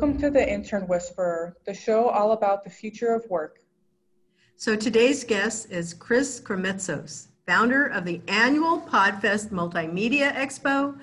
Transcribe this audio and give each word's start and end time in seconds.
Welcome 0.00 0.20
to 0.20 0.30
the 0.30 0.48
Intern 0.48 0.86
Whisperer, 0.86 1.56
the 1.66 1.74
show 1.74 2.08
all 2.08 2.30
about 2.30 2.62
the 2.62 2.70
future 2.70 3.12
of 3.14 3.28
work. 3.28 3.58
So 4.54 4.76
today's 4.76 5.24
guest 5.24 5.72
is 5.72 5.92
Chris 5.92 6.40
Krimitsos, 6.40 7.26
founder 7.48 7.86
of 7.86 8.04
the 8.04 8.20
annual 8.28 8.80
Podfest 8.80 9.48
Multimedia 9.48 10.32
Expo, 10.36 10.96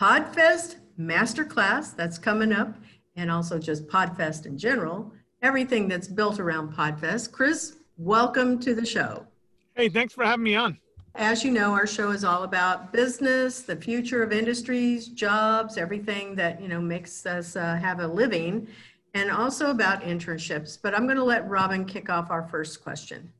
Podfest 0.00 0.76
Masterclass 0.98 1.94
that's 1.94 2.16
coming 2.16 2.54
up, 2.54 2.74
and 3.16 3.30
also 3.30 3.58
just 3.58 3.86
Podfest 3.86 4.46
in 4.46 4.56
general, 4.56 5.12
everything 5.42 5.86
that's 5.86 6.08
built 6.08 6.40
around 6.40 6.72
Podfest. 6.72 7.30
Chris, 7.30 7.76
welcome 7.98 8.58
to 8.60 8.74
the 8.74 8.86
show. 8.86 9.26
Hey, 9.74 9.90
thanks 9.90 10.14
for 10.14 10.24
having 10.24 10.44
me 10.44 10.56
on. 10.56 10.78
As 11.14 11.42
you 11.42 11.50
know, 11.50 11.72
our 11.72 11.86
show 11.86 12.10
is 12.10 12.22
all 12.22 12.44
about 12.44 12.92
business, 12.92 13.62
the 13.62 13.76
future 13.76 14.22
of 14.22 14.32
industries, 14.32 15.08
jobs, 15.08 15.76
everything 15.76 16.34
that, 16.36 16.60
you 16.60 16.68
know, 16.68 16.80
makes 16.80 17.26
us 17.26 17.56
uh, 17.56 17.76
have 17.76 18.00
a 18.00 18.06
living, 18.06 18.68
and 19.14 19.30
also 19.30 19.70
about 19.70 20.02
internships. 20.02 20.78
But 20.80 20.94
I'm 20.94 21.06
going 21.06 21.16
to 21.16 21.24
let 21.24 21.48
Robin 21.48 21.84
kick 21.84 22.08
off 22.08 22.30
our 22.30 22.46
first 22.46 22.82
question. 22.82 23.32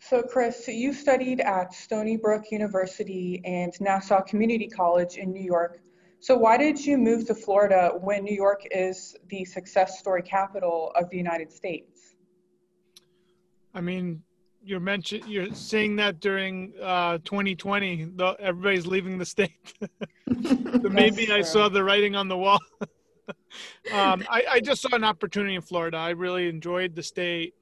So, 0.00 0.22
Chris, 0.22 0.66
you 0.68 0.92
studied 0.92 1.40
at 1.40 1.74
Stony 1.74 2.16
Brook 2.16 2.44
University 2.50 3.42
and 3.44 3.72
Nassau 3.80 4.22
Community 4.22 4.68
College 4.68 5.16
in 5.16 5.32
New 5.32 5.42
York. 5.42 5.80
So, 6.20 6.36
why 6.36 6.56
did 6.56 6.84
you 6.84 6.96
move 6.96 7.26
to 7.26 7.34
Florida 7.34 7.92
when 8.00 8.24
New 8.24 8.34
York 8.34 8.62
is 8.70 9.16
the 9.28 9.44
success 9.44 9.98
story 9.98 10.22
capital 10.22 10.92
of 10.96 11.10
the 11.10 11.16
United 11.16 11.52
States? 11.52 12.16
I 13.74 13.80
mean, 13.80 14.22
you're 14.62 14.80
mentioning 14.80 15.28
you're 15.28 15.52
seeing 15.54 15.96
that 15.96 16.20
during 16.20 16.72
uh, 16.82 17.18
2020, 17.24 18.10
the, 18.16 18.36
everybody's 18.38 18.86
leaving 18.86 19.18
the 19.18 19.24
state. 19.24 19.74
so 20.42 20.88
maybe 20.88 21.32
I 21.32 21.42
saw 21.42 21.68
the 21.68 21.82
writing 21.82 22.14
on 22.14 22.28
the 22.28 22.36
wall. 22.36 22.58
um, 23.92 24.24
I, 24.28 24.44
I 24.50 24.60
just 24.60 24.82
saw 24.82 24.94
an 24.94 25.04
opportunity 25.04 25.54
in 25.54 25.62
Florida. 25.62 25.96
I 25.96 26.10
really 26.10 26.48
enjoyed 26.48 26.94
the 26.94 27.02
state. 27.02 27.54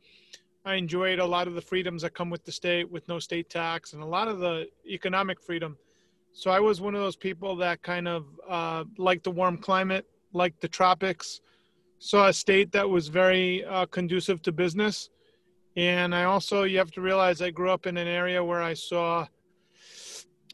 I 0.64 0.74
enjoyed 0.74 1.20
a 1.20 1.24
lot 1.24 1.46
of 1.46 1.54
the 1.54 1.60
freedoms 1.60 2.02
that 2.02 2.14
come 2.14 2.28
with 2.28 2.44
the 2.44 2.52
state, 2.52 2.90
with 2.90 3.06
no 3.08 3.20
state 3.20 3.48
tax, 3.48 3.92
and 3.92 4.02
a 4.02 4.06
lot 4.06 4.26
of 4.26 4.40
the 4.40 4.66
economic 4.84 5.40
freedom. 5.40 5.76
So 6.32 6.50
I 6.50 6.60
was 6.60 6.80
one 6.80 6.94
of 6.94 7.00
those 7.00 7.16
people 7.16 7.56
that 7.56 7.82
kind 7.82 8.08
of 8.08 8.26
uh, 8.48 8.84
liked 8.98 9.24
the 9.24 9.30
warm 9.30 9.58
climate, 9.58 10.06
liked 10.32 10.60
the 10.60 10.68
tropics, 10.68 11.40
saw 11.98 12.28
a 12.28 12.32
state 12.32 12.72
that 12.72 12.88
was 12.88 13.08
very 13.08 13.64
uh, 13.64 13.86
conducive 13.86 14.42
to 14.42 14.52
business 14.52 15.10
and 15.76 16.14
I 16.14 16.24
also, 16.24 16.62
you 16.62 16.78
have 16.78 16.90
to 16.92 17.00
realize 17.00 17.42
I 17.42 17.50
grew 17.50 17.70
up 17.70 17.86
in 17.86 17.96
an 17.96 18.08
area 18.08 18.42
where 18.42 18.62
I 18.62 18.74
saw 18.74 19.26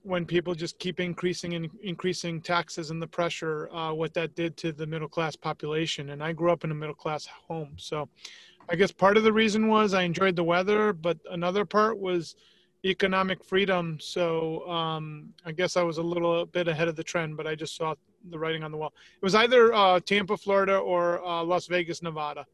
when 0.03 0.27
people 0.27 0.55
just 0.55 0.78
keep 0.81 0.98
increasing 0.98 1.55
and 1.55 1.70
increasing 1.83 2.41
taxes 2.41 2.91
and 2.91 3.01
the 3.01 3.06
pressure, 3.06 3.73
uh, 3.73 3.93
what 3.93 4.12
that 4.15 4.34
did 4.34 4.56
to 4.56 4.73
the 4.73 4.87
middle 4.87 5.09
class 5.09 5.37
population. 5.37 6.11
And 6.11 6.23
I 6.23 6.33
grew 6.33 6.50
up 6.50 6.65
in 6.65 6.73
a 6.73 6.75
middle 6.75 6.95
class 6.95 7.27
home. 7.27 7.75
So 7.77 8.09
I 8.69 8.75
guess 8.75 8.91
part 8.91 9.17
of 9.17 9.23
the 9.23 9.33
reason 9.33 9.69
was 9.69 9.95
I 9.95 10.03
enjoyed 10.03 10.34
the 10.34 10.45
weather, 10.45 10.93
but 10.93 11.19
another 11.31 11.65
part 11.65 11.98
was 11.98 12.34
economic 12.84 13.45
freedom. 13.45 13.98
So 14.00 14.69
um, 14.69 15.28
I 15.47 15.53
guess 15.53 15.77
I 15.77 15.83
was 15.83 15.99
a 15.99 16.03
little 16.03 16.47
bit 16.47 16.66
ahead 16.66 16.89
of 16.89 16.97
the 16.97 17.04
trend, 17.04 17.37
but 17.37 17.47
I 17.47 17.54
just 17.54 17.77
saw 17.77 17.94
the 18.31 18.39
writing 18.39 18.65
on 18.65 18.72
the 18.72 18.78
wall. 18.78 18.93
It 19.15 19.25
was 19.25 19.37
either 19.37 19.72
uh, 19.72 20.00
Tampa, 20.00 20.37
Florida, 20.37 20.78
or 20.78 21.25
uh, 21.25 21.44
Las 21.44 21.69
Vegas, 21.69 22.03
Nevada. 22.03 22.44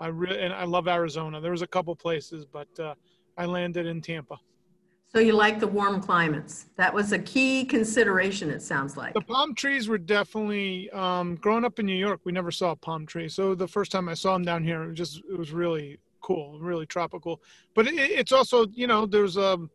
I 0.00 0.08
really 0.08 0.40
and 0.40 0.52
I 0.52 0.64
love 0.64 0.88
Arizona. 0.88 1.40
There 1.40 1.50
was 1.50 1.62
a 1.62 1.66
couple 1.66 1.94
places, 1.96 2.44
but 2.44 2.68
uh, 2.78 2.94
I 3.36 3.46
landed 3.46 3.86
in 3.86 4.00
Tampa. 4.00 4.38
So 5.10 5.20
you 5.20 5.32
like 5.32 5.58
the 5.58 5.66
warm 5.66 6.02
climates? 6.02 6.66
That 6.76 6.92
was 6.92 7.12
a 7.12 7.18
key 7.18 7.64
consideration. 7.64 8.50
It 8.50 8.60
sounds 8.60 8.96
like 8.96 9.14
the 9.14 9.22
palm 9.22 9.54
trees 9.54 9.88
were 9.88 9.98
definitely. 9.98 10.90
Um, 10.90 11.36
growing 11.36 11.64
up 11.64 11.78
in 11.78 11.86
New 11.86 11.96
York, 11.96 12.20
we 12.24 12.32
never 12.32 12.50
saw 12.50 12.72
a 12.72 12.76
palm 12.76 13.06
tree. 13.06 13.28
So 13.28 13.54
the 13.54 13.68
first 13.68 13.90
time 13.90 14.08
I 14.08 14.14
saw 14.14 14.34
them 14.34 14.44
down 14.44 14.62
here, 14.62 14.82
it 14.82 14.88
was 14.88 14.98
just 14.98 15.22
it 15.30 15.38
was 15.38 15.52
really 15.52 15.98
cool, 16.20 16.58
really 16.60 16.86
tropical. 16.86 17.40
But 17.74 17.86
it, 17.86 17.94
it's 17.94 18.32
also 18.32 18.66
you 18.68 18.86
know 18.86 19.06
there's 19.06 19.38
um 19.38 19.70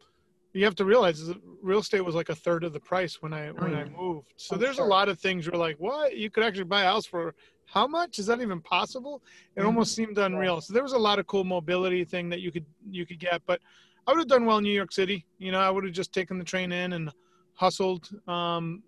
you 0.53 0.63
have 0.65 0.75
to 0.75 0.85
realize 0.85 1.31
real 1.63 1.79
estate 1.79 2.05
was 2.05 2.13
like 2.13 2.29
a 2.29 2.35
third 2.35 2.63
of 2.63 2.73
the 2.73 2.79
price 2.79 3.21
when 3.21 3.33
I 3.33 3.51
when 3.51 3.73
oh, 3.73 3.77
yeah. 3.77 3.85
I 3.85 3.89
moved. 3.89 4.33
So 4.37 4.55
oh, 4.55 4.59
there's 4.59 4.75
sure. 4.75 4.85
a 4.85 4.87
lot 4.87 5.09
of 5.09 5.19
things 5.19 5.47
you're 5.47 5.55
like, 5.55 5.77
what? 5.77 6.15
You 6.15 6.29
could 6.29 6.43
actually 6.43 6.65
buy 6.65 6.83
a 6.83 6.85
house 6.85 7.07
for 7.07 7.33
how 7.73 7.87
much? 7.87 8.19
Is 8.19 8.27
that 8.27 8.39
even 8.39 8.61
possible? 8.61 9.23
It 9.55 9.59
mm-hmm. 9.59 9.67
almost 9.67 9.95
seemed 9.95 10.17
unreal. 10.17 10.61
So 10.61 10.73
there 10.73 10.83
was 10.83 10.93
a 10.93 10.97
lot 10.97 11.17
of 11.17 11.25
cool 11.25 11.43
mobility 11.43 12.05
thing 12.05 12.29
that 12.29 12.39
you 12.39 12.51
could 12.51 12.65
you 12.89 13.05
could 13.05 13.19
get. 13.19 13.41
But 13.47 13.61
I 14.05 14.11
would 14.11 14.19
have 14.19 14.27
done 14.27 14.45
well 14.45 14.59
in 14.59 14.63
New 14.63 14.73
York 14.73 14.91
City. 14.91 15.25
You 15.39 15.51
know, 15.51 15.59
I 15.59 15.69
would 15.69 15.83
have 15.83 15.93
just 15.93 16.13
taken 16.13 16.37
the 16.37 16.43
train 16.43 16.71
in 16.71 16.93
and 16.93 17.11
hustled. 17.55 18.09
Um, 18.27 18.83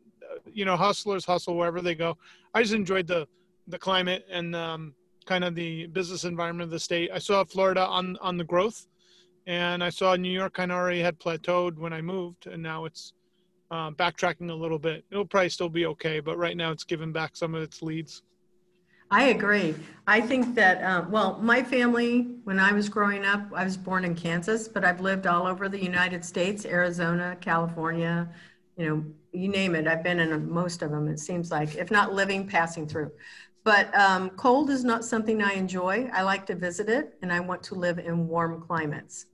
you 0.46 0.66
know, 0.66 0.78
hustlers 0.78 1.26
hustle 1.26 1.58
wherever 1.58 1.82
they 1.82 1.96
go. 1.96 2.18
I 2.54 2.62
just 2.62 2.74
enjoyed 2.74 3.08
the 3.08 3.28
the 3.68 3.80
climate 3.80 4.26
and 4.30 4.56
um, 4.56 4.94
kind 5.26 5.44
of 5.44 5.56
the 5.56 5.88
business 5.88 6.24
environment 6.24 6.66
of 6.66 6.72
the 6.72 6.80
state. 6.80 7.10
I 7.12 7.18
saw 7.18 7.44
Florida 7.44 7.86
on 7.88 8.18
on 8.22 8.38
the 8.38 8.44
growth 8.44 8.88
and 9.48 9.84
I 9.84 9.90
saw 9.90 10.16
New 10.16 10.32
York 10.32 10.54
kind 10.54 10.72
of 10.72 10.78
already 10.78 11.02
had 11.02 11.20
plateaued 11.20 11.78
when 11.78 11.94
I 11.94 12.02
moved, 12.02 12.48
and 12.48 12.62
now 12.64 12.86
it's 12.86 13.14
uh, 13.72 13.92
backtracking 13.92 14.50
a 14.50 14.54
little 14.54 14.80
bit. 14.80 15.06
It'll 15.12 15.26
probably 15.26 15.50
still 15.50 15.70
be 15.70 15.86
okay, 15.88 16.20
but 16.20 16.38
right 16.38 16.58
now 16.58 16.72
it's 16.72 16.84
giving 16.84 17.12
back 17.12 17.36
some 17.36 17.54
of 17.54 17.62
its 17.62 17.82
leads. 17.82 18.24
I 19.16 19.28
agree. 19.28 19.74
I 20.08 20.20
think 20.20 20.56
that, 20.56 20.84
um, 20.84 21.10
well, 21.10 21.40
my 21.42 21.64
family, 21.64 22.28
when 22.44 22.60
I 22.60 22.74
was 22.74 22.90
growing 22.90 23.24
up, 23.24 23.44
I 23.56 23.64
was 23.64 23.78
born 23.78 24.04
in 24.04 24.14
Kansas, 24.14 24.68
but 24.68 24.84
I've 24.84 25.00
lived 25.00 25.26
all 25.26 25.48
over 25.48 25.70
the 25.70 25.82
United 25.82 26.26
States, 26.26 26.66
Arizona, 26.66 27.38
California, 27.40 28.28
you 28.76 28.86
know, 28.86 29.06
you 29.32 29.48
name 29.48 29.74
it. 29.74 29.88
I've 29.88 30.04
been 30.04 30.20
in 30.20 30.52
most 30.52 30.82
of 30.82 30.92
them, 30.92 31.08
it 31.08 31.22
seems 31.22 31.50
like, 31.50 31.76
if 31.76 31.92
not 31.92 32.14
living, 32.14 32.46
passing 32.46 32.90
through. 32.90 33.10
But 33.64 33.98
um, 33.98 34.32
cold 34.32 34.70
is 34.70 34.84
not 34.84 35.06
something 35.06 35.42
I 35.42 35.54
enjoy. 35.54 36.10
I 36.12 36.24
like 36.24 36.46
to 36.48 36.56
visit 36.56 36.90
it, 36.90 37.18
and 37.22 37.32
I 37.32 37.40
want 37.40 37.64
to 37.64 37.76
live 37.76 38.00
in 38.00 38.28
warm 38.28 38.62
climates. 38.62 39.28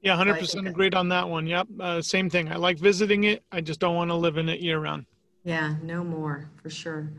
Yeah, 0.00 0.16
100% 0.16 0.66
agreed 0.66 0.94
on 0.94 1.10
that 1.10 1.28
one. 1.28 1.46
Yep. 1.46 1.68
Uh, 1.78 2.00
same 2.00 2.30
thing. 2.30 2.50
I 2.50 2.56
like 2.56 2.78
visiting 2.78 3.24
it. 3.24 3.44
I 3.52 3.60
just 3.60 3.80
don't 3.80 3.96
want 3.96 4.10
to 4.10 4.14
live 4.14 4.38
in 4.38 4.48
it 4.48 4.60
year 4.60 4.78
round. 4.78 5.04
Yeah, 5.44 5.74
no 5.82 6.02
more 6.02 6.48
for 6.62 6.70
sure. 6.70 7.12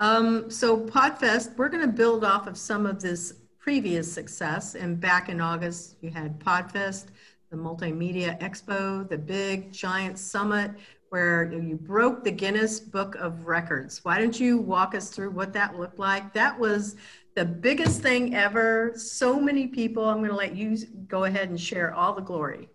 Um, 0.00 0.50
so 0.50 0.78
Podfest, 0.78 1.56
we're 1.56 1.68
going 1.68 1.86
to 1.86 1.92
build 1.92 2.24
off 2.24 2.46
of 2.46 2.56
some 2.56 2.84
of 2.86 3.00
this 3.00 3.34
previous 3.58 4.12
success. 4.12 4.74
And 4.74 5.00
back 5.00 5.28
in 5.28 5.40
August, 5.40 5.96
you 6.00 6.10
had 6.10 6.38
Podfest, 6.38 7.06
the 7.50 7.56
Multimedia 7.56 8.38
Expo, 8.40 9.08
the 9.08 9.18
big 9.18 9.72
giant 9.72 10.18
summit 10.18 10.72
where 11.10 11.52
you 11.52 11.76
broke 11.76 12.24
the 12.24 12.30
Guinness 12.32 12.80
Book 12.80 13.14
of 13.14 13.46
Records. 13.46 14.04
Why 14.04 14.18
don't 14.18 14.38
you 14.38 14.58
walk 14.58 14.96
us 14.96 15.10
through 15.10 15.30
what 15.30 15.52
that 15.52 15.78
looked 15.78 16.00
like? 16.00 16.32
That 16.32 16.58
was 16.58 16.96
the 17.36 17.44
biggest 17.44 18.02
thing 18.02 18.34
ever. 18.34 18.92
So 18.96 19.40
many 19.40 19.68
people. 19.68 20.08
I'm 20.08 20.18
going 20.18 20.30
to 20.30 20.36
let 20.36 20.56
you 20.56 20.76
go 21.06 21.24
ahead 21.24 21.50
and 21.50 21.60
share 21.60 21.94
all 21.94 22.14
the 22.14 22.20
glory. 22.20 22.68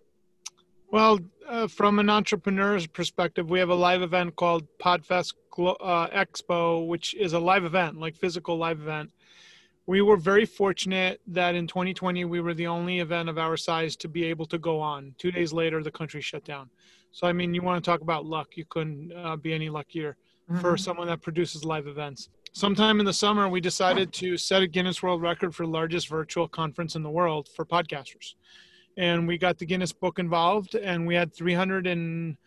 Well, 0.89 1.19
uh, 1.47 1.67
from 1.67 1.99
an 1.99 2.09
entrepreneur's 2.09 2.87
perspective, 2.87 3.49
we 3.49 3.59
have 3.59 3.69
a 3.69 3.75
live 3.75 4.01
event 4.01 4.37
called 4.37 4.65
Podfest 4.81 5.33
uh, 5.67 6.09
Expo, 6.09 6.87
which 6.87 7.13
is 7.15 7.33
a 7.33 7.39
live 7.39 7.65
event, 7.65 7.99
like 7.99 8.15
physical 8.15 8.57
live 8.57 8.79
event. 8.79 9.11
We 9.85 10.01
were 10.01 10.17
very 10.17 10.45
fortunate 10.45 11.19
that 11.27 11.55
in 11.55 11.65
2020 11.65 12.25
we 12.25 12.41
were 12.41 12.53
the 12.53 12.67
only 12.67 12.99
event 12.99 13.27
of 13.27 13.37
our 13.37 13.57
size 13.57 13.95
to 13.97 14.07
be 14.07 14.23
able 14.25 14.45
to 14.47 14.57
go 14.59 14.79
on. 14.79 15.15
Two 15.17 15.31
days 15.31 15.51
later, 15.51 15.81
the 15.81 15.91
country 15.91 16.21
shut 16.21 16.43
down. 16.43 16.69
So, 17.11 17.25
I 17.25 17.33
mean, 17.33 17.55
you 17.55 17.63
want 17.63 17.83
to 17.83 17.89
talk 17.89 18.01
about 18.01 18.25
luck? 18.25 18.49
You 18.55 18.65
couldn't 18.69 19.11
uh, 19.13 19.35
be 19.35 19.51
any 19.51 19.69
luckier 19.69 20.15
mm-hmm. 20.49 20.61
for 20.61 20.77
someone 20.77 21.07
that 21.07 21.21
produces 21.21 21.65
live 21.65 21.87
events 21.87 22.29
sometime 22.53 22.99
in 22.99 23.05
the 23.05 23.13
summer, 23.13 23.47
we 23.47 23.61
decided 23.61 24.11
to 24.13 24.37
set 24.37 24.61
a 24.61 24.67
Guinness 24.67 25.03
World 25.03 25.21
Record 25.21 25.55
for 25.55 25.65
largest 25.65 26.09
virtual 26.09 26.47
conference 26.47 26.95
in 26.95 27.03
the 27.03 27.09
world 27.09 27.49
for 27.55 27.65
podcasters. 27.65 28.35
And 28.97 29.27
we 29.27 29.37
got 29.37 29.57
the 29.57 29.65
Guinness 29.65 29.93
book 29.93 30.19
involved, 30.19 30.75
and 30.75 31.07
we 31.07 31.15
had 31.15 31.33
300 31.33 31.87
and 31.87 32.37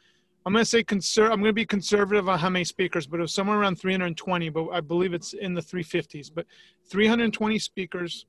I'm 0.45 0.53
going 0.53 0.65
to 0.65 0.69
say 0.69 0.83
conser- 0.83 1.31
I'm 1.31 1.41
going 1.41 1.45
to 1.45 1.53
be 1.53 1.67
conservative 1.67 2.29
on 2.29 2.39
how 2.39 2.51
many 2.51 2.65
speakers, 2.65 3.07
but 3.07 3.19
it 3.19 3.23
was 3.23 3.33
somewhere 3.33 3.59
around 3.59 3.77
320. 3.77 4.49
But 4.49 4.69
I 4.71 4.81
believe 4.81 5.15
it's 5.15 5.35
in 5.35 5.55
the 5.55 5.61
350s. 5.61 6.31
But 6.35 6.47
320 6.89 7.59
speakers. 7.59 8.27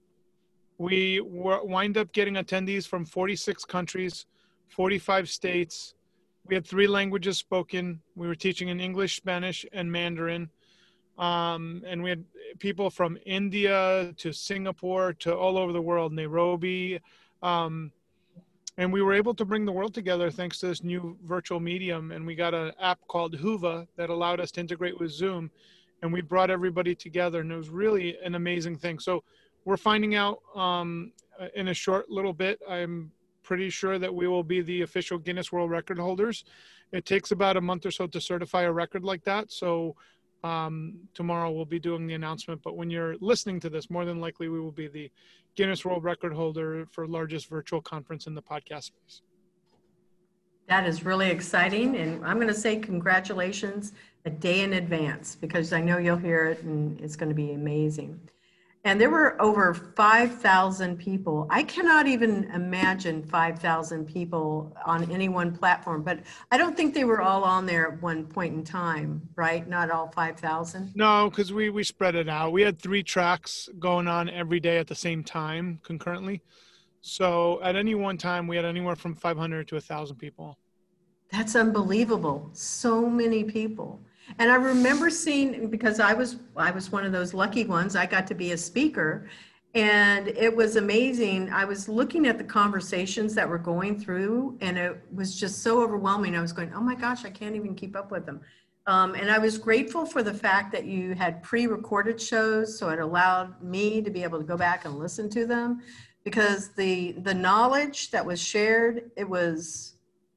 We 0.77 1.21
were, 1.21 1.63
wind 1.63 1.97
up 1.97 2.11
getting 2.13 2.35
attendees 2.35 2.87
from 2.87 3.05
46 3.05 3.63
countries, 3.65 4.25
45 4.69 5.29
states. 5.29 5.93
We 6.45 6.55
had 6.55 6.65
three 6.65 6.87
languages 6.87 7.37
spoken. 7.37 8.01
We 8.15 8.27
were 8.27 8.35
teaching 8.35 8.69
in 8.69 8.79
English, 8.79 9.15
Spanish, 9.15 9.65
and 9.71 9.91
Mandarin 9.91 10.49
um, 11.17 11.83
and 11.85 12.01
we 12.01 12.09
had 12.09 12.23
people 12.59 12.89
from 12.89 13.17
India 13.25 14.13
to 14.17 14.31
Singapore 14.31 15.13
to 15.13 15.35
all 15.35 15.57
over 15.57 15.71
the 15.71 15.81
world, 15.81 16.11
Nairobi. 16.11 16.99
Um, 17.41 17.91
and 18.77 18.91
we 18.91 19.01
were 19.01 19.13
able 19.13 19.33
to 19.35 19.45
bring 19.45 19.65
the 19.65 19.71
world 19.71 19.93
together 19.93 20.31
thanks 20.31 20.59
to 20.59 20.67
this 20.67 20.83
new 20.83 21.17
virtual 21.25 21.59
medium. 21.59 22.11
And 22.11 22.25
we 22.25 22.35
got 22.35 22.53
an 22.53 22.71
app 22.79 22.99
called 23.07 23.37
Whova 23.37 23.87
that 23.97 24.09
allowed 24.09 24.39
us 24.39 24.51
to 24.51 24.61
integrate 24.61 24.99
with 24.99 25.11
Zoom. 25.11 25.51
And 26.01 26.11
we 26.11 26.21
brought 26.21 26.49
everybody 26.49 26.95
together, 26.95 27.39
and 27.41 27.51
it 27.51 27.55
was 27.55 27.69
really 27.69 28.17
an 28.23 28.35
amazing 28.35 28.77
thing. 28.77 28.99
So 28.99 29.23
we're 29.63 29.77
finding 29.77 30.15
out 30.15 30.39
um, 30.55 31.13
in 31.55 31.69
a 31.69 31.73
short 31.73 32.09
little 32.09 32.33
bit. 32.33 32.59
I'm 32.67 33.11
pretty 33.43 33.69
sure 33.69 33.99
that 33.99 34.13
we 34.13 34.27
will 34.27 34.43
be 34.43 34.61
the 34.61 34.81
official 34.81 35.17
Guinness 35.17 35.51
World 35.51 35.69
Record 35.69 35.99
holders. 35.99 36.43
It 36.91 37.05
takes 37.05 37.31
about 37.31 37.57
a 37.57 37.61
month 37.61 37.85
or 37.85 37.91
so 37.91 38.07
to 38.07 38.19
certify 38.19 38.63
a 38.63 38.71
record 38.71 39.03
like 39.03 39.23
that. 39.23 39.51
So 39.51 39.95
um, 40.43 40.95
tomorrow 41.13 41.51
we'll 41.51 41.65
be 41.65 41.79
doing 41.79 42.05
the 42.05 42.13
announcement. 42.13 42.61
But 42.63 42.75
when 42.75 42.89
you're 42.89 43.15
listening 43.19 43.59
to 43.61 43.69
this, 43.69 43.89
more 43.89 44.05
than 44.05 44.19
likely 44.19 44.49
we 44.49 44.59
will 44.59 44.71
be 44.71 44.87
the 44.87 45.11
Guinness 45.55 45.85
World 45.85 46.03
Record 46.03 46.33
holder 46.33 46.87
for 46.91 47.07
largest 47.07 47.47
virtual 47.47 47.81
conference 47.81 48.27
in 48.27 48.33
the 48.33 48.41
podcast 48.41 48.85
space. 48.85 49.21
That 50.67 50.87
is 50.87 51.03
really 51.03 51.29
exciting. 51.29 51.95
And 51.97 52.25
I'm 52.25 52.37
going 52.37 52.47
to 52.47 52.53
say 52.53 52.77
congratulations 52.77 53.93
a 54.25 54.29
day 54.29 54.61
in 54.61 54.73
advance 54.73 55.35
because 55.35 55.73
I 55.73 55.81
know 55.81 55.97
you'll 55.97 56.17
hear 56.17 56.45
it 56.45 56.63
and 56.63 56.99
it's 57.01 57.15
going 57.15 57.29
to 57.29 57.35
be 57.35 57.51
amazing. 57.51 58.19
And 58.85 58.99
there 58.99 59.09
were 59.09 59.41
over 59.41 59.73
5,000 59.73 60.97
people. 60.97 61.47
I 61.49 61.63
cannot 61.63 62.05
even 62.05 62.43
imagine 62.53 63.23
5,000 63.23 64.05
people 64.05 64.75
on 64.85 65.09
any 65.09 65.29
one 65.29 65.55
platform, 65.55 66.03
but 66.03 66.19
I 66.51 66.57
don't 66.57 66.75
think 66.75 66.93
they 66.93 67.05
were 67.05 67.21
all 67.21 67.45
on 67.45 67.65
there 67.65 67.93
at 67.93 68.01
one 68.01 68.25
point 68.25 68.53
in 68.55 68.63
time, 68.65 69.21
right? 69.37 69.65
Not 69.69 69.89
all 69.89 70.09
5,000? 70.09 70.91
No, 70.95 71.29
because 71.29 71.53
we, 71.53 71.69
we 71.69 71.85
spread 71.85 72.15
it 72.15 72.27
out. 72.27 72.51
We 72.51 72.61
had 72.61 72.77
three 72.77 73.03
tracks 73.03 73.69
going 73.79 74.09
on 74.09 74.29
every 74.29 74.59
day 74.59 74.79
at 74.79 74.87
the 74.87 74.95
same 74.95 75.23
time 75.23 75.79
concurrently. 75.81 76.41
So 76.99 77.61
at 77.63 77.77
any 77.77 77.95
one 77.95 78.17
time, 78.17 78.47
we 78.47 78.57
had 78.57 78.65
anywhere 78.65 78.97
from 78.97 79.15
500 79.15 79.65
to 79.69 79.75
1,000 79.75 80.17
people. 80.17 80.57
That's 81.31 81.55
unbelievable. 81.55 82.49
So 82.51 83.09
many 83.09 83.45
people. 83.45 84.01
And 84.39 84.51
I 84.51 84.55
remember 84.55 85.09
seeing 85.09 85.67
because 85.67 85.99
I 85.99 86.13
was 86.13 86.37
I 86.55 86.71
was 86.71 86.91
one 86.91 87.05
of 87.05 87.11
those 87.11 87.33
lucky 87.33 87.65
ones. 87.65 87.95
I 87.95 88.05
got 88.05 88.27
to 88.27 88.35
be 88.35 88.51
a 88.51 88.57
speaker 88.57 89.27
and 89.75 90.27
it 90.27 90.55
was 90.55 90.75
amazing. 90.75 91.51
I 91.51 91.65
was 91.65 91.89
looking 91.89 92.27
at 92.27 92.37
the 92.37 92.43
conversations 92.43 93.33
that 93.35 93.49
were 93.49 93.57
going 93.57 93.99
through 93.99 94.57
and 94.61 94.77
it 94.77 95.01
was 95.13 95.35
just 95.35 95.63
so 95.63 95.81
overwhelming. 95.81 96.35
I 96.35 96.41
was 96.41 96.53
going, 96.53 96.71
"Oh 96.73 96.81
my 96.81 96.95
gosh, 96.95 97.25
I 97.25 97.29
can't 97.29 97.55
even 97.55 97.75
keep 97.75 97.95
up 97.95 98.11
with 98.11 98.25
them." 98.25 98.41
Um, 98.85 99.15
and 99.15 99.31
I 99.31 99.39
was 99.39 99.57
grateful 99.57 100.05
for 100.05 100.23
the 100.23 100.33
fact 100.33 100.71
that 100.73 100.85
you 100.85 101.15
had 101.15 101.41
pre-recorded 101.41 102.19
shows, 102.19 102.77
so 102.77 102.89
it 102.89 102.99
allowed 102.99 103.61
me 103.63 104.01
to 104.01 104.11
be 104.11 104.23
able 104.23 104.39
to 104.39 104.45
go 104.45 104.57
back 104.57 104.83
and 104.85 104.99
listen 104.99 105.29
to 105.29 105.45
them, 105.45 105.81
because 106.23 106.69
the 106.69 107.13
the 107.23 107.33
knowledge 107.33 108.11
that 108.11 108.25
was 108.25 108.41
shared, 108.41 109.11
it 109.15 109.27
was 109.27 109.92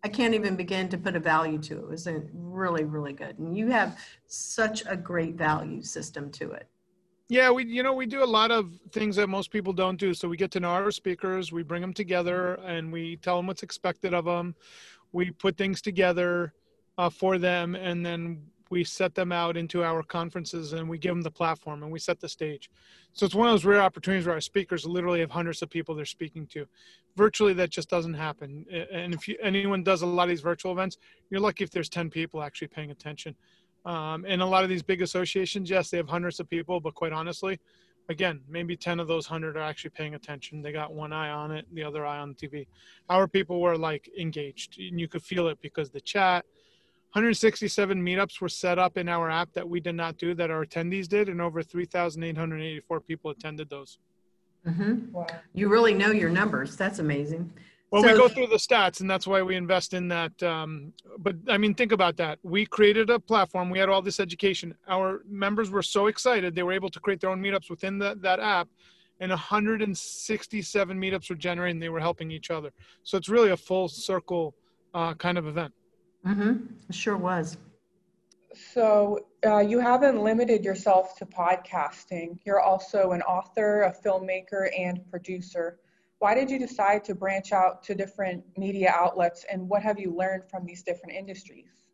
I 0.07 0.09
can't 0.09 0.35
even 0.35 0.55
begin 0.55 0.89
to 0.91 0.99
put 0.99 1.17
a 1.17 1.19
value 1.19 1.59
to 1.63 1.79
it. 1.79 1.81
It 1.81 1.89
was 1.89 2.09
really, 2.33 2.85
really 2.85 3.13
good. 3.13 3.41
And 3.41 3.59
you 3.59 3.67
have 3.71 3.99
such 4.29 4.85
a 4.87 4.97
great 4.97 5.35
value 5.35 5.83
system 5.83 6.31
to 6.31 6.53
it. 6.53 6.69
Yeah, 7.29 7.51
we 7.51 7.65
you 7.65 7.83
know 7.83 7.93
we 7.93 8.07
do 8.07 8.23
a 8.23 8.33
lot 8.41 8.53
of 8.53 8.71
things 8.93 9.17
that 9.17 9.29
most 9.29 9.51
people 9.51 9.73
don't 9.73 9.99
do. 9.99 10.15
So 10.15 10.29
we 10.29 10.37
get 10.37 10.53
to 10.53 10.61
know 10.61 10.69
our 10.69 10.93
speakers, 10.93 11.51
we 11.51 11.65
bring 11.65 11.83
them 11.83 11.93
together, 11.93 12.55
and 12.65 12.93
we 12.93 13.17
tell 13.17 13.37
them 13.37 13.49
what's 13.49 13.65
expected 13.65 14.15
of 14.15 14.27
them. 14.27 14.55
We 15.11 15.33
put 15.33 15.57
things 15.57 15.83
together 15.83 16.55
uh, 16.99 17.11
for 17.11 17.37
them, 17.37 17.75
and 17.75 18.07
then 18.07 18.43
we 18.71 18.85
set 18.85 19.15
them 19.15 19.33
out 19.33 19.57
into 19.57 19.85
our 19.85 20.03
conferences 20.03 20.73
and 20.73 20.89
we 20.89 20.99
give 20.99 21.15
them 21.15 21.23
the 21.23 21.31
platform 21.31 21.83
and 21.83 21.93
we 21.93 21.99
set 21.99 22.21
the 22.21 22.29
stage. 22.29 22.71
So 23.13 23.25
it's 23.25 23.35
one 23.35 23.49
of 23.49 23.53
those 23.53 23.65
rare 23.65 23.81
opportunities 23.81 24.27
where 24.27 24.35
our 24.35 24.41
speakers 24.41 24.85
literally 24.85 25.21
have 25.21 25.31
hundreds 25.31 25.63
of 25.63 25.71
people 25.71 25.95
they're 25.95 26.05
speaking 26.05 26.47
to. 26.49 26.67
Virtually, 27.17 27.53
that 27.55 27.71
just 27.71 27.89
doesn't 27.89 28.15
happen. 28.15 28.67
And 28.93 29.15
if 29.15 29.29
you, 29.29 29.37
anyone 29.43 29.83
does 29.83 30.03
a 30.03 30.07
lot 30.07 30.25
of 30.25 30.29
these 30.31 30.41
virtual 30.41 30.73
events, 30.73 30.99
you're 31.31 31.41
lucky 31.41 31.65
if 31.65 31.71
there's 31.71 31.89
10 31.89 32.11
people 32.11 32.43
actually 32.43 32.69
paying 32.69 32.91
attention. 32.91 33.35
Um, 33.85 34.25
and 34.27 34.43
a 34.43 34.47
lot 34.47 34.65
of 34.65 34.69
these 34.69 34.83
big 34.83 35.01
associations, 35.01 35.71
yes, 35.71 35.91
they 35.91 35.97
have 35.97 36.09
hundreds 36.09 36.41
of 36.41 36.51
people, 36.51 36.81
but 36.81 36.95
quite 36.95 37.13
honestly, 37.13 37.61
again, 38.09 38.41
maybe 38.49 38.77
10 38.77 39.01
of 39.01 39.09
those 39.09 39.31
100 39.31 39.57
are 39.57 39.61
actually 39.61 39.91
paying 39.91 40.15
attention. 40.15 40.63
They 40.63 40.73
got 40.73 40.93
one 40.93 41.13
eye 41.13 41.31
on 41.31 41.53
it, 41.53 41.67
the 41.73 41.85
other 41.85 42.05
eye 42.05 42.19
on 42.19 42.31
the 42.31 42.35
TV. 42.35 42.67
Our 43.09 43.29
people 43.29 43.61
were 43.61 43.77
like 43.77 44.11
engaged, 44.19 44.79
and 44.81 45.01
you 45.01 45.09
could 45.09 45.23
feel 45.23 45.49
it 45.49 45.59
because 45.61 45.91
the 45.91 46.01
chat, 46.01 46.45
167 47.17 47.99
meetups 48.05 48.43
were 48.43 48.49
set 48.49 48.79
up 48.79 48.99
in 48.99 49.09
our 49.09 49.31
app 49.31 49.51
that 49.55 49.67
we 49.67 49.81
did 49.81 49.95
not 49.95 50.19
do 50.19 50.35
that 50.35 50.51
our 50.51 50.67
attendees 50.67 51.09
did, 51.09 51.31
and 51.31 51.41
over 51.41 51.63
3,884 51.63 53.01
people 53.01 53.31
attended 53.31 53.71
those. 53.71 53.99
Mm-hmm. 54.69 55.13
Wow. 55.13 55.27
You 55.55 55.71
really 55.71 55.95
know 55.95 56.11
your 56.11 56.29
numbers. 56.29 56.77
That's 56.77 56.99
amazing. 56.99 57.51
Well, 57.91 58.03
so, 58.03 58.13
we 58.13 58.19
go 58.19 58.29
through 58.29 58.49
the 58.49 58.57
stats, 58.57 59.01
and 59.01 59.09
that's 59.09 59.27
why 59.27 59.41
we 59.41 59.57
invest 59.57 59.95
in 59.95 60.09
that. 60.09 60.43
Um, 60.43 60.93
but 61.17 61.37
I 61.49 61.57
mean, 61.57 61.75
think 61.75 61.93
about 61.93 62.19
that. 62.19 62.39
We 62.43 62.67
created 62.67 63.09
a 63.09 63.19
platform. 63.19 63.71
We 63.71 63.79
had 63.79 63.89
all 63.89 64.03
this 64.03 64.21
education. 64.21 64.75
Our 64.87 65.23
members 65.27 65.71
were 65.71 65.83
so 65.83 66.09
excited 66.09 66.55
they 66.55 66.65
were 66.65 66.75
able 66.75 66.91
to 66.91 67.01
create 67.01 67.23
their 67.23 67.31
own 67.31 67.41
meetups 67.43 67.71
within 67.71 67.97
the, 67.99 68.19
that 68.21 68.41
app, 68.41 68.69
and 69.21 69.31
167 69.31 71.01
meetups 71.01 71.31
were 71.31 71.37
generated. 71.37 71.77
And 71.77 71.83
they 71.83 71.89
were 71.89 72.01
helping 72.01 72.31
each 72.31 72.51
other. 72.51 72.73
So 73.05 73.17
it's 73.17 73.31
really 73.31 73.53
a 73.53 73.57
full 73.57 73.89
circle 73.89 74.55
uh, 74.93 75.15
kind 75.15 75.39
of 75.39 75.47
event. 75.47 75.73
Mm-hmm. 76.27 76.65
It 76.89 76.95
sure 76.95 77.17
was. 77.17 77.57
So 78.73 79.27
uh, 79.45 79.59
you 79.61 79.79
haven't 79.79 80.21
limited 80.23 80.65
yourself 80.65 81.17
to 81.19 81.27
podcasting. 81.27 82.39
You're 82.45 82.61
also 82.61 83.13
an 83.13 83.23
author, 83.23 83.83
a 83.83 83.93
filmmaker, 83.93 84.69
and 84.77 85.09
producer. 85.11 85.79
Why 86.19 86.35
did 86.35 86.51
you 86.51 86.59
decide 86.59 87.05
to 87.05 87.15
branch 87.15 87.53
out 87.53 87.83
to 87.85 87.95
different 87.95 88.43
media 88.57 88.93
outlets, 88.97 89.45
and 89.51 89.69
what 89.69 89.83
have 89.83 90.01
you 90.01 90.15
learned 90.17 90.49
from 90.51 90.65
these 90.65 90.83
different 90.83 91.15
industries? 91.15 91.85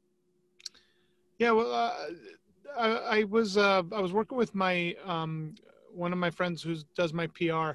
Yeah, 1.38 1.50
well, 1.50 1.72
uh, 1.72 1.94
I, 2.78 2.88
I, 3.18 3.24
was 3.24 3.56
uh, 3.56 3.82
I 3.90 4.00
was 4.00 4.12
working 4.12 4.38
with 4.38 4.54
my 4.54 4.94
um, 5.04 5.56
one 5.92 6.12
of 6.12 6.18
my 6.18 6.30
friends 6.30 6.62
who 6.62 6.76
does 6.94 7.12
my 7.12 7.26
PR, 7.26 7.72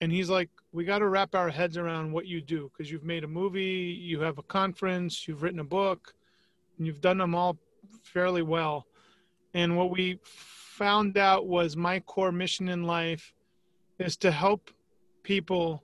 and 0.00 0.12
he's 0.12 0.28
like 0.28 0.50
we 0.72 0.84
got 0.84 0.98
to 0.98 1.08
wrap 1.08 1.34
our 1.34 1.48
heads 1.48 1.76
around 1.76 2.12
what 2.12 2.26
you 2.26 2.40
do 2.40 2.70
because 2.72 2.90
you've 2.90 3.04
made 3.04 3.24
a 3.24 3.28
movie 3.28 3.98
you 4.00 4.20
have 4.20 4.38
a 4.38 4.42
conference 4.42 5.26
you've 5.26 5.42
written 5.42 5.60
a 5.60 5.64
book 5.64 6.14
and 6.78 6.86
you've 6.86 7.00
done 7.00 7.18
them 7.18 7.34
all 7.34 7.58
fairly 8.02 8.42
well. 8.42 8.86
And 9.54 9.76
what 9.76 9.90
we 9.90 10.18
found 10.24 11.16
out 11.16 11.46
was 11.46 11.76
my 11.76 12.00
core 12.00 12.32
mission 12.32 12.68
in 12.68 12.84
life 12.84 13.32
is 13.98 14.16
to 14.18 14.30
help 14.30 14.70
people 15.22 15.82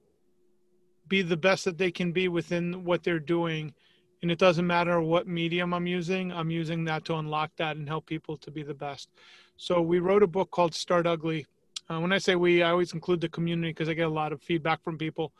be 1.09 1.23
the 1.23 1.37
best 1.37 1.65
that 1.65 1.79
they 1.79 1.91
can 1.91 2.13
be 2.13 2.29
within 2.29 2.85
what 2.85 3.03
they're 3.03 3.19
doing. 3.19 3.75
And 4.21 4.31
it 4.31 4.39
doesn't 4.39 4.67
matter 4.67 5.01
what 5.01 5.27
medium 5.27 5.75
i'm 5.75 5.87
using 5.87 6.31
i'm 6.33 6.49
using 6.49 6.85
that 6.85 7.05
to 7.07 7.17
unlock 7.17 7.51
that 7.57 7.77
and 7.77 7.89
help 7.89 8.07
people 8.07 8.37
to 8.37 8.51
be 8.51 8.63
the 8.63 8.75
best. 8.75 9.09
So 9.57 9.81
we 9.81 9.99
wrote 9.99 10.23
a 10.23 10.29
book 10.29 10.51
called 10.51 10.75
start 10.75 11.07
ugly 11.07 11.47
uh, 11.93 12.01
when 12.01 12.13
I 12.13 12.19
say 12.19 12.35
we, 12.37 12.63
I 12.63 12.71
always 12.71 12.95
include 12.95 13.21
the 13.21 13.29
community 13.29 13.71
because 13.71 13.89
I 13.89 13.95
get 13.95 14.07
a 14.07 14.11
lot 14.11 14.33
of 14.33 14.41
feedback 14.43 14.83
from 14.83 14.97
people. 14.97 15.33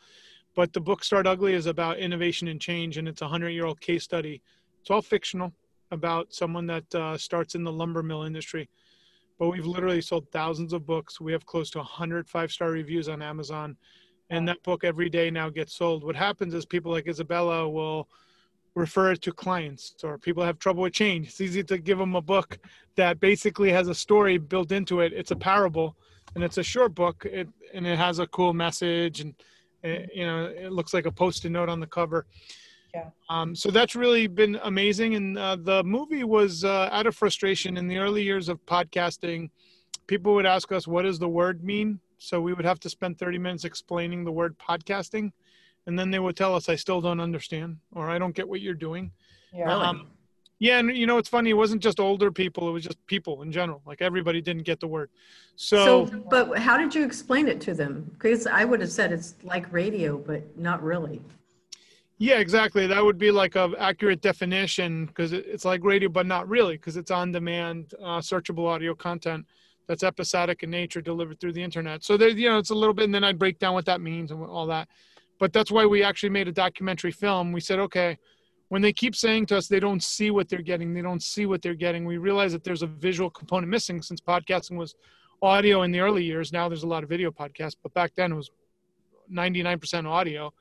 But 0.55 0.71
the 0.71 0.81
book 0.81 1.03
Start 1.03 1.25
Ugly 1.25 1.53
is 1.53 1.65
about 1.65 1.97
innovation 1.97 2.47
and 2.47 2.61
change, 2.61 2.97
and 2.97 3.07
it's 3.07 3.21
a 3.21 3.27
hundred 3.27 3.49
year 3.49 3.65
old 3.65 3.81
case 3.81 4.03
study. 4.03 4.41
It's 4.81 4.91
all 4.91 5.01
fictional 5.01 5.51
about 5.91 6.33
someone 6.33 6.67
that 6.67 6.95
uh, 6.95 7.17
starts 7.17 7.55
in 7.55 7.63
the 7.63 7.71
lumber 7.71 8.03
mill 8.03 8.23
industry. 8.23 8.69
But 9.39 9.49
we've 9.49 9.65
literally 9.65 10.01
sold 10.01 10.29
thousands 10.31 10.73
of 10.73 10.85
books. 10.85 11.19
We 11.19 11.31
have 11.31 11.45
close 11.45 11.71
to 11.71 11.79
100 11.79 12.29
five 12.29 12.51
star 12.51 12.69
reviews 12.69 13.09
on 13.09 13.21
Amazon. 13.21 13.75
And 14.29 14.47
that 14.47 14.61
book 14.63 14.83
every 14.83 15.09
day 15.09 15.29
now 15.31 15.49
gets 15.49 15.75
sold. 15.75 16.03
What 16.03 16.15
happens 16.15 16.53
is 16.53 16.65
people 16.65 16.91
like 16.91 17.07
Isabella 17.07 17.67
will 17.67 18.07
refer 18.75 19.11
it 19.11 19.21
to 19.21 19.31
clients 19.31 19.95
or 20.03 20.17
people 20.17 20.43
have 20.43 20.59
trouble 20.59 20.83
with 20.83 20.93
change. 20.93 21.27
It's 21.27 21.41
easy 21.41 21.63
to 21.63 21.77
give 21.77 21.97
them 21.97 22.15
a 22.15 22.21
book 22.21 22.57
that 22.95 23.19
basically 23.19 23.71
has 23.71 23.87
a 23.87 23.95
story 23.95 24.37
built 24.37 24.71
into 24.71 25.01
it. 25.01 25.13
It's 25.13 25.31
a 25.31 25.35
parable 25.35 25.95
and 26.35 26.43
it's 26.43 26.57
a 26.57 26.63
short 26.63 26.95
book 26.95 27.25
it, 27.25 27.47
and 27.73 27.85
it 27.85 27.97
has 27.97 28.19
a 28.19 28.27
cool 28.27 28.53
message 28.53 29.21
and 29.21 29.33
it, 29.83 30.09
you 30.13 30.25
know 30.25 30.45
it 30.45 30.71
looks 30.71 30.93
like 30.93 31.05
a 31.05 31.11
post-it 31.11 31.51
note 31.51 31.69
on 31.69 31.79
the 31.79 31.87
cover. 31.87 32.25
Yeah. 32.93 33.09
Um, 33.27 33.55
so 33.55 33.71
that's 33.71 33.95
really 33.95 34.27
been 34.27 34.59
amazing 34.63 35.15
and 35.15 35.37
uh, 35.37 35.57
the 35.59 35.83
movie 35.83 36.23
was 36.23 36.63
uh, 36.63 36.89
out 36.91 37.07
of 37.07 37.15
frustration 37.15 37.77
in 37.77 37.87
the 37.87 37.97
early 37.97 38.21
years 38.21 38.49
of 38.49 38.63
podcasting. 38.67 39.49
People 40.05 40.35
would 40.35 40.45
ask 40.45 40.71
us 40.71 40.87
what 40.87 41.03
does 41.03 41.17
the 41.17 41.29
word 41.29 41.63
mean? 41.63 41.99
So 42.19 42.39
we 42.39 42.53
would 42.53 42.65
have 42.65 42.79
to 42.81 42.89
spend 42.89 43.17
30 43.17 43.39
minutes 43.39 43.65
explaining 43.65 44.23
the 44.23 44.31
word 44.31 44.55
podcasting 44.59 45.31
and 45.87 45.97
then 45.97 46.11
they 46.11 46.19
would 46.19 46.37
tell 46.37 46.55
us 46.55 46.69
i 46.69 46.75
still 46.75 47.01
don't 47.01 47.19
understand 47.19 47.77
or 47.91 48.09
i 48.09 48.17
don't 48.17 48.35
get 48.35 48.47
what 48.47 48.61
you're 48.61 48.73
doing. 48.73 49.11
Yeah. 49.53 49.75
Um, 49.75 50.12
yeah, 50.63 50.79
and 50.79 50.95
you 50.95 51.05
know 51.05 51.17
it's 51.17 51.27
funny. 51.27 51.49
It 51.49 51.55
wasn't 51.55 51.83
just 51.83 51.99
older 51.99 52.31
people; 52.31 52.69
it 52.69 52.71
was 52.71 52.85
just 52.85 53.05
people 53.05 53.41
in 53.41 53.51
general. 53.51 53.81
Like 53.85 54.01
everybody 54.01 54.41
didn't 54.41 54.63
get 54.63 54.79
the 54.79 54.87
word. 54.87 55.09
So, 55.57 56.05
so 56.05 56.23
but 56.29 56.57
how 56.57 56.77
did 56.77 56.95
you 56.95 57.03
explain 57.03 57.49
it 57.49 57.59
to 57.61 57.73
them? 57.73 58.09
Because 58.13 58.47
I 58.47 58.63
would 58.63 58.79
have 58.79 58.89
said 58.89 59.11
it's 59.11 59.35
like 59.43 59.69
radio, 59.73 60.17
but 60.17 60.57
not 60.57 60.81
really. 60.81 61.21
Yeah, 62.17 62.39
exactly. 62.39 62.87
That 62.87 63.03
would 63.03 63.17
be 63.17 63.29
like 63.29 63.57
a 63.57 63.73
accurate 63.77 64.21
definition 64.21 65.07
because 65.07 65.33
it's 65.33 65.65
like 65.65 65.83
radio, 65.83 66.07
but 66.07 66.27
not 66.27 66.47
really 66.47 66.77
because 66.77 66.95
it's 66.95 67.11
on-demand, 67.11 67.93
uh, 68.01 68.19
searchable 68.19 68.65
audio 68.65 68.95
content 68.95 69.45
that's 69.87 70.01
episodic 70.01 70.63
in 70.63 70.69
nature, 70.69 71.01
delivered 71.01 71.41
through 71.41 71.51
the 71.51 71.61
internet. 71.61 72.05
So 72.05 72.15
there, 72.15 72.29
you 72.29 72.47
know, 72.47 72.57
it's 72.57 72.69
a 72.69 72.75
little 72.75 72.93
bit, 72.93 73.03
and 73.03 73.13
then 73.13 73.25
I'd 73.25 73.37
break 73.37 73.59
down 73.59 73.73
what 73.73 73.85
that 73.87 73.99
means 73.99 74.31
and 74.31 74.41
all 74.45 74.67
that. 74.67 74.87
But 75.39 75.51
that's 75.51 75.71
why 75.71 75.85
we 75.85 76.03
actually 76.03 76.29
made 76.29 76.47
a 76.47 76.53
documentary 76.53 77.11
film. 77.11 77.51
We 77.51 77.59
said, 77.59 77.79
okay 77.79 78.17
when 78.73 78.81
they 78.81 78.91
keep 78.91 79.15
saying 79.15 79.45
to 79.45 79.55
us 79.55 79.67
they 79.67 79.79
don't 79.79 80.01
see 80.01 80.31
what 80.31 80.49
they're 80.49 80.63
getting, 80.63 80.95
they 80.95 81.03
don't 81.03 81.21
see 81.21 81.45
what 81.45 81.61
they're 81.61 81.75
getting, 81.75 82.05
we 82.05 82.17
realize 82.17 82.51
that 82.53 82.63
there's 82.63 82.81
a 82.81 82.87
visual 82.87 83.29
component 83.29 83.69
missing 83.69 84.01
since 84.01 84.19
podcasting 84.19 84.77
was 84.77 84.95
audio 85.43 85.83
in 85.83 85.91
the 85.91 85.99
early 85.99 86.23
years. 86.23 86.51
Now 86.51 86.67
there's 86.67 86.81
a 86.81 86.87
lot 86.87 87.03
of 87.03 87.09
video 87.09 87.29
podcasts, 87.29 87.75
but 87.83 87.93
back 87.93 88.15
then 88.15 88.31
it 88.31 88.35
was 88.35 88.49
99% 89.31 90.07
audio. 90.07 90.51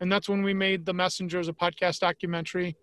And 0.00 0.12
that's 0.12 0.28
when 0.28 0.42
we 0.42 0.52
made 0.52 0.84
The 0.84 0.92
Messengers, 0.92 1.48
a 1.48 1.54
podcast 1.54 2.00
documentary. 2.00 2.76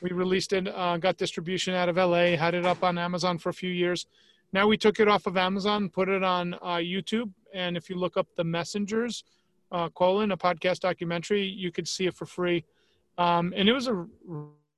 We 0.00 0.12
released 0.12 0.54
it, 0.54 0.66
uh, 0.66 0.96
got 0.96 1.18
distribution 1.18 1.74
out 1.74 1.90
of 1.90 1.96
LA, 1.96 2.34
had 2.34 2.54
it 2.54 2.64
up 2.64 2.82
on 2.82 2.96
Amazon 2.96 3.36
for 3.36 3.50
a 3.50 3.52
few 3.52 3.70
years. 3.70 4.06
Now 4.54 4.66
we 4.66 4.78
took 4.78 4.98
it 4.98 5.08
off 5.08 5.26
of 5.26 5.36
Amazon, 5.36 5.90
put 5.90 6.08
it 6.08 6.24
on 6.24 6.54
uh, 6.54 6.76
YouTube, 6.76 7.30
and 7.52 7.76
if 7.76 7.90
you 7.90 7.96
look 7.96 8.16
up 8.16 8.28
The 8.36 8.44
Messengers, 8.44 9.24
uh, 9.70 9.90
colon, 9.90 10.32
a 10.32 10.38
podcast 10.38 10.80
documentary, 10.80 11.44
you 11.44 11.70
could 11.70 11.86
see 11.86 12.06
it 12.06 12.14
for 12.14 12.24
free. 12.24 12.64
Um, 13.18 13.52
and 13.56 13.68
it 13.68 13.72
was 13.72 13.88
a 13.88 14.06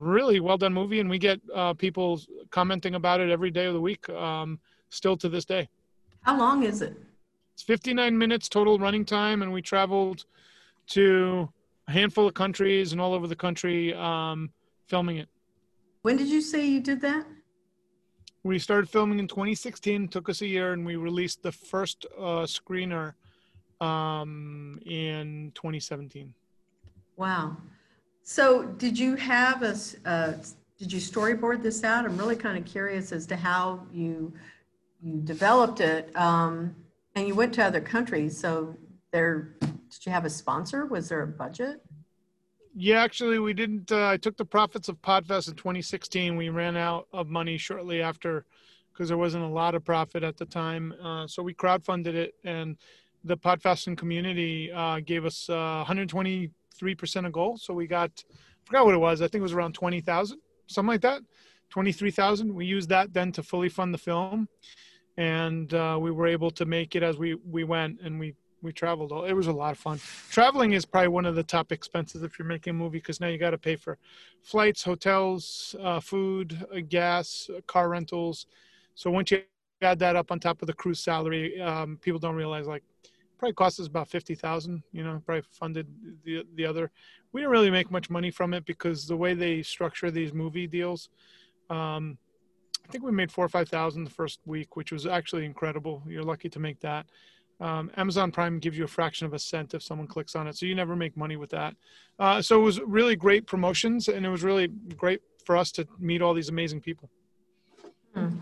really 0.00 0.40
well 0.40 0.58
done 0.58 0.72
movie, 0.72 1.00
and 1.00 1.08
we 1.08 1.18
get 1.18 1.40
uh, 1.54 1.74
people 1.74 2.20
commenting 2.50 2.94
about 2.94 3.20
it 3.20 3.30
every 3.30 3.50
day 3.50 3.66
of 3.66 3.74
the 3.74 3.80
week, 3.80 4.08
um, 4.10 4.58
still 4.90 5.16
to 5.16 5.28
this 5.28 5.44
day. 5.44 5.68
How 6.22 6.38
long 6.38 6.62
is 6.64 6.82
it? 6.82 6.96
It's 7.54 7.62
59 7.62 8.16
minutes 8.16 8.48
total 8.48 8.78
running 8.78 9.04
time, 9.04 9.42
and 9.42 9.52
we 9.52 9.62
traveled 9.62 10.24
to 10.88 11.48
a 11.88 11.92
handful 11.92 12.26
of 12.26 12.34
countries 12.34 12.92
and 12.92 13.00
all 13.00 13.14
over 13.14 13.26
the 13.26 13.36
country 13.36 13.94
um, 13.94 14.50
filming 14.86 15.18
it. 15.18 15.28
When 16.02 16.16
did 16.16 16.28
you 16.28 16.40
say 16.40 16.66
you 16.66 16.80
did 16.80 17.00
that? 17.02 17.26
We 18.42 18.58
started 18.58 18.90
filming 18.90 19.18
in 19.18 19.28
2016. 19.28 20.08
Took 20.08 20.28
us 20.28 20.42
a 20.42 20.46
year, 20.46 20.72
and 20.72 20.84
we 20.84 20.96
released 20.96 21.42
the 21.42 21.52
first 21.52 22.04
uh, 22.18 22.44
screener 22.44 23.14
um, 23.80 24.78
in 24.84 25.52
2017. 25.54 26.34
Wow. 27.16 27.56
So, 28.26 28.64
did 28.64 28.98
you 28.98 29.16
have 29.16 29.62
a? 29.62 29.76
Uh, 30.06 30.32
did 30.78 30.90
you 30.90 30.98
storyboard 30.98 31.62
this 31.62 31.84
out? 31.84 32.06
I'm 32.06 32.16
really 32.16 32.36
kind 32.36 32.56
of 32.56 32.64
curious 32.64 33.12
as 33.12 33.26
to 33.26 33.36
how 33.36 33.86
you 33.92 34.32
you 35.02 35.20
developed 35.24 35.80
it, 35.80 36.10
um, 36.16 36.74
and 37.14 37.28
you 37.28 37.34
went 37.34 37.52
to 37.54 37.62
other 37.62 37.82
countries. 37.82 38.36
So, 38.36 38.74
there 39.12 39.54
did 39.60 40.06
you 40.06 40.10
have 40.10 40.24
a 40.24 40.30
sponsor? 40.30 40.86
Was 40.86 41.10
there 41.10 41.20
a 41.20 41.26
budget? 41.26 41.84
Yeah, 42.74 43.02
actually, 43.02 43.38
we 43.38 43.52
didn't. 43.52 43.92
Uh, 43.92 44.08
I 44.08 44.16
took 44.16 44.38
the 44.38 44.46
profits 44.46 44.88
of 44.88 45.00
Podfest 45.02 45.48
in 45.48 45.54
2016. 45.56 46.34
We 46.34 46.48
ran 46.48 46.78
out 46.78 47.08
of 47.12 47.28
money 47.28 47.58
shortly 47.58 48.00
after 48.00 48.46
because 48.90 49.08
there 49.08 49.18
wasn't 49.18 49.44
a 49.44 49.48
lot 49.48 49.74
of 49.74 49.84
profit 49.84 50.22
at 50.22 50.38
the 50.38 50.46
time. 50.46 50.94
Uh, 51.02 51.26
so 51.26 51.42
we 51.42 51.52
crowdfunded 51.52 52.14
it, 52.14 52.34
and 52.42 52.78
the 53.22 53.36
Podfesting 53.36 53.98
community 53.98 54.72
uh, 54.72 55.00
gave 55.00 55.26
us 55.26 55.50
123% 56.80 57.24
uh, 57.24 57.26
of 57.26 57.32
goal. 57.32 57.56
So 57.56 57.74
we 57.74 57.86
got, 57.86 58.10
I 58.30 58.66
forgot 58.66 58.84
what 58.86 58.94
it 58.94 58.98
was. 58.98 59.22
I 59.22 59.28
think 59.28 59.40
it 59.40 59.42
was 59.42 59.52
around 59.52 59.74
20,000, 59.74 60.38
something 60.66 60.88
like 60.88 61.00
that. 61.02 61.22
23,000. 61.70 62.54
We 62.54 62.66
used 62.66 62.88
that 62.90 63.12
then 63.12 63.32
to 63.32 63.42
fully 63.42 63.68
fund 63.68 63.92
the 63.92 63.98
film, 63.98 64.48
and 65.16 65.72
uh, 65.74 65.98
we 66.00 66.10
were 66.10 66.26
able 66.26 66.50
to 66.52 66.64
make 66.64 66.94
it 66.94 67.02
as 67.02 67.16
we 67.16 67.34
we 67.34 67.64
went, 67.64 68.00
and 68.00 68.20
we 68.20 68.34
we 68.62 68.72
traveled. 68.72 69.12
It 69.28 69.34
was 69.34 69.46
a 69.46 69.52
lot 69.52 69.72
of 69.72 69.78
fun. 69.78 70.00
Traveling 70.30 70.72
is 70.72 70.84
probably 70.84 71.08
one 71.08 71.26
of 71.26 71.34
the 71.34 71.42
top 71.42 71.70
expenses 71.70 72.22
if 72.22 72.38
you're 72.38 72.48
making 72.48 72.72
a 72.72 72.74
movie 72.74 72.98
because 72.98 73.20
now 73.20 73.28
you 73.28 73.38
got 73.38 73.50
to 73.50 73.58
pay 73.58 73.76
for 73.76 73.98
flights, 74.42 74.82
hotels, 74.82 75.76
uh, 75.80 76.00
food, 76.00 76.64
uh, 76.74 76.80
gas, 76.88 77.50
uh, 77.54 77.60
car 77.66 77.88
rentals. 77.88 78.46
So 78.94 79.10
once 79.10 79.30
you 79.30 79.42
add 79.82 79.98
that 79.98 80.16
up 80.16 80.30
on 80.30 80.40
top 80.40 80.62
of 80.62 80.66
the 80.66 80.72
crew 80.72 80.94
salary, 80.94 81.60
um, 81.60 81.98
people 82.00 82.18
don't 82.18 82.36
realize 82.36 82.66
like 82.66 82.82
probably 83.44 83.54
cost 83.54 83.78
us 83.78 83.86
about 83.86 84.08
fifty 84.08 84.34
thousand. 84.34 84.82
You 84.92 85.04
know, 85.04 85.20
probably 85.26 85.42
funded 85.52 85.86
the 86.24 86.46
the 86.54 86.64
other. 86.64 86.90
We 87.32 87.42
didn't 87.42 87.52
really 87.52 87.70
make 87.70 87.90
much 87.90 88.08
money 88.08 88.30
from 88.30 88.54
it 88.54 88.64
because 88.64 89.06
the 89.06 89.16
way 89.16 89.34
they 89.34 89.62
structure 89.62 90.10
these 90.10 90.32
movie 90.32 90.66
deals. 90.66 91.10
Um, 91.68 92.16
I 92.88 92.92
think 92.92 93.04
we 93.04 93.12
made 93.12 93.30
four 93.30 93.44
or 93.44 93.50
five 93.50 93.68
thousand 93.68 94.04
the 94.04 94.10
first 94.10 94.40
week, 94.46 94.76
which 94.76 94.92
was 94.92 95.06
actually 95.06 95.44
incredible. 95.44 96.02
You're 96.08 96.22
lucky 96.22 96.48
to 96.48 96.58
make 96.58 96.80
that. 96.80 97.06
Um, 97.60 97.90
Amazon 97.96 98.32
Prime 98.32 98.58
gives 98.58 98.78
you 98.78 98.84
a 98.84 98.88
fraction 98.88 99.26
of 99.26 99.34
a 99.34 99.38
cent 99.38 99.74
if 99.74 99.82
someone 99.82 100.08
clicks 100.08 100.34
on 100.34 100.46
it, 100.48 100.56
so 100.56 100.64
you 100.64 100.74
never 100.74 100.96
make 100.96 101.16
money 101.16 101.36
with 101.36 101.50
that. 101.50 101.76
Uh, 102.18 102.40
so 102.40 102.58
it 102.60 102.64
was 102.64 102.80
really 102.80 103.14
great 103.14 103.46
promotions, 103.46 104.08
and 104.08 104.24
it 104.24 104.28
was 104.30 104.42
really 104.42 104.68
great 104.96 105.20
for 105.44 105.56
us 105.56 105.70
to 105.72 105.86
meet 105.98 106.22
all 106.22 106.34
these 106.34 106.48
amazing 106.48 106.80
people. 106.80 107.10
Hmm. 108.14 108.38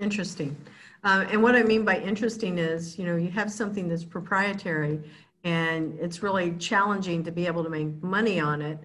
Interesting. 0.00 0.56
Uh, 1.04 1.26
and 1.30 1.42
what 1.42 1.54
I 1.54 1.62
mean 1.62 1.84
by 1.84 1.98
interesting 2.00 2.58
is, 2.58 2.98
you 2.98 3.04
know, 3.04 3.16
you 3.16 3.30
have 3.30 3.50
something 3.50 3.88
that's 3.88 4.04
proprietary, 4.04 5.00
and 5.44 5.96
it's 6.00 6.22
really 6.22 6.52
challenging 6.52 7.22
to 7.24 7.30
be 7.30 7.46
able 7.46 7.62
to 7.62 7.70
make 7.70 8.02
money 8.02 8.40
on 8.40 8.60
it 8.60 8.78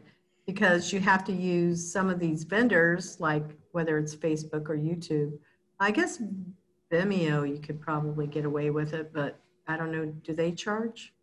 because 0.46 0.94
you 0.94 1.00
have 1.00 1.24
to 1.26 1.34
use 1.34 1.92
some 1.92 2.10
of 2.10 2.20
these 2.20 2.44
vendors, 2.44 3.20
like 3.20 3.46
whether 3.72 3.98
it's 3.98 4.16
Facebook 4.16 4.70
or 4.70 4.78
YouTube. 4.78 5.34
I 5.80 5.92
guess 5.92 6.22
Vimeo, 6.92 7.50
you 7.50 7.60
could 7.60 7.82
probably 7.82 8.28
get 8.28 8.46
away 8.46 8.70
with 8.70 8.94
it, 8.94 9.12
but 9.14 9.40
I 9.68 9.78
don't 9.78 9.92
know, 9.92 10.06
do 10.06 10.34
they 10.34 10.52
charge? 10.52 11.14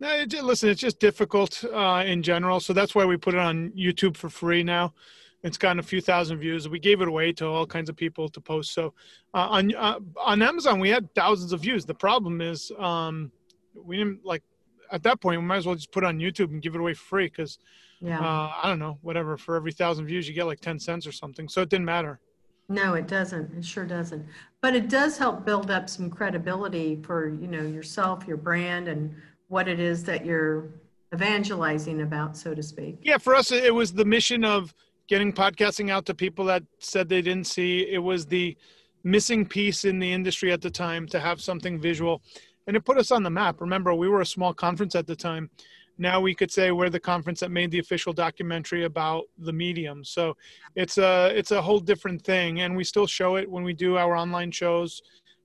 No, 0.00 0.10
it, 0.10 0.32
listen, 0.32 0.68
it's 0.68 0.80
just 0.80 0.98
difficult 0.98 1.64
uh, 1.72 2.02
in 2.04 2.22
general. 2.22 2.60
So 2.60 2.72
that's 2.72 2.94
why 2.94 3.04
we 3.04 3.16
put 3.16 3.34
it 3.34 3.40
on 3.40 3.70
YouTube 3.70 4.16
for 4.16 4.28
free 4.28 4.62
now. 4.62 4.92
It's 5.44 5.58
gotten 5.58 5.78
a 5.78 5.82
few 5.82 6.00
thousand 6.00 6.38
views. 6.38 6.68
We 6.68 6.80
gave 6.80 7.02
it 7.02 7.06
away 7.06 7.32
to 7.34 7.46
all 7.46 7.66
kinds 7.66 7.88
of 7.88 7.96
people 7.96 8.28
to 8.30 8.40
post. 8.40 8.72
So 8.72 8.94
uh, 9.34 9.46
on 9.50 9.74
uh, 9.74 10.00
on 10.20 10.42
Amazon, 10.42 10.80
we 10.80 10.88
had 10.88 11.14
thousands 11.14 11.52
of 11.52 11.60
views. 11.60 11.84
The 11.84 11.94
problem 11.94 12.40
is 12.40 12.72
um, 12.78 13.30
we 13.74 13.98
didn't 13.98 14.24
like 14.24 14.42
at 14.90 15.02
that 15.02 15.20
point. 15.20 15.40
We 15.40 15.46
might 15.46 15.58
as 15.58 15.66
well 15.66 15.74
just 15.76 15.92
put 15.92 16.02
it 16.02 16.06
on 16.06 16.18
YouTube 16.18 16.50
and 16.50 16.62
give 16.62 16.74
it 16.74 16.80
away 16.80 16.94
for 16.94 17.04
free 17.04 17.26
because 17.26 17.58
yeah. 18.00 18.20
Uh, 18.20 18.52
I 18.62 18.68
don't 18.68 18.78
know, 18.78 18.98
whatever. 19.00 19.36
For 19.36 19.56
every 19.56 19.72
thousand 19.72 20.06
views, 20.06 20.28
you 20.28 20.34
get 20.34 20.44
like 20.44 20.60
ten 20.60 20.78
cents 20.78 21.06
or 21.06 21.12
something. 21.12 21.48
So 21.48 21.62
it 21.62 21.68
didn't 21.68 21.86
matter. 21.86 22.20
No, 22.68 22.94
it 22.94 23.06
doesn't. 23.06 23.56
It 23.56 23.64
sure 23.64 23.84
doesn't. 23.84 24.26
But 24.62 24.74
it 24.74 24.88
does 24.88 25.18
help 25.18 25.44
build 25.44 25.70
up 25.70 25.88
some 25.88 26.10
credibility 26.10 27.00
for, 27.02 27.28
you 27.28 27.46
know, 27.46 27.62
yourself, 27.62 28.26
your 28.26 28.38
brand, 28.38 28.88
and 28.88 29.14
what 29.48 29.68
it 29.68 29.80
is 29.80 30.04
that 30.04 30.24
you're 30.24 30.70
evangelizing 31.12 32.00
about, 32.02 32.36
so 32.36 32.54
to 32.54 32.62
speak. 32.62 32.98
Yeah, 33.02 33.18
for 33.18 33.34
us, 33.34 33.52
it 33.52 33.74
was 33.74 33.92
the 33.92 34.04
mission 34.04 34.44
of 34.44 34.74
getting 35.08 35.32
podcasting 35.32 35.90
out 35.90 36.06
to 36.06 36.14
people 36.14 36.44
that 36.46 36.62
said 36.78 37.08
they 37.08 37.22
didn't 37.22 37.46
see. 37.46 37.86
It 37.90 37.98
was 37.98 38.26
the 38.26 38.56
missing 39.02 39.46
piece 39.46 39.84
in 39.84 39.98
the 39.98 40.10
industry 40.10 40.52
at 40.52 40.62
the 40.62 40.70
time 40.70 41.06
to 41.08 41.20
have 41.20 41.40
something 41.40 41.78
visual. 41.78 42.22
And 42.66 42.76
it 42.76 42.84
put 42.84 42.96
us 42.96 43.10
on 43.10 43.22
the 43.22 43.30
map. 43.30 43.60
Remember, 43.60 43.94
we 43.94 44.08
were 44.08 44.22
a 44.22 44.26
small 44.26 44.54
conference 44.54 44.94
at 44.94 45.06
the 45.06 45.14
time. 45.14 45.50
Now 45.98 46.20
we 46.20 46.34
could 46.34 46.50
say 46.50 46.70
we're 46.72 46.90
the 46.90 46.98
conference 46.98 47.40
that 47.40 47.50
made 47.50 47.70
the 47.70 47.78
official 47.78 48.12
documentary 48.12 48.84
about 48.84 49.24
the 49.38 49.52
medium. 49.52 50.04
So 50.04 50.36
it's 50.74 50.98
a 50.98 51.32
it's 51.36 51.52
a 51.52 51.62
whole 51.62 51.78
different 51.78 52.22
thing. 52.22 52.62
And 52.62 52.76
we 52.76 52.82
still 52.82 53.06
show 53.06 53.36
it 53.36 53.48
when 53.48 53.62
we 53.62 53.74
do 53.74 53.96
our 53.96 54.16
online 54.16 54.50
shows. 54.50 55.02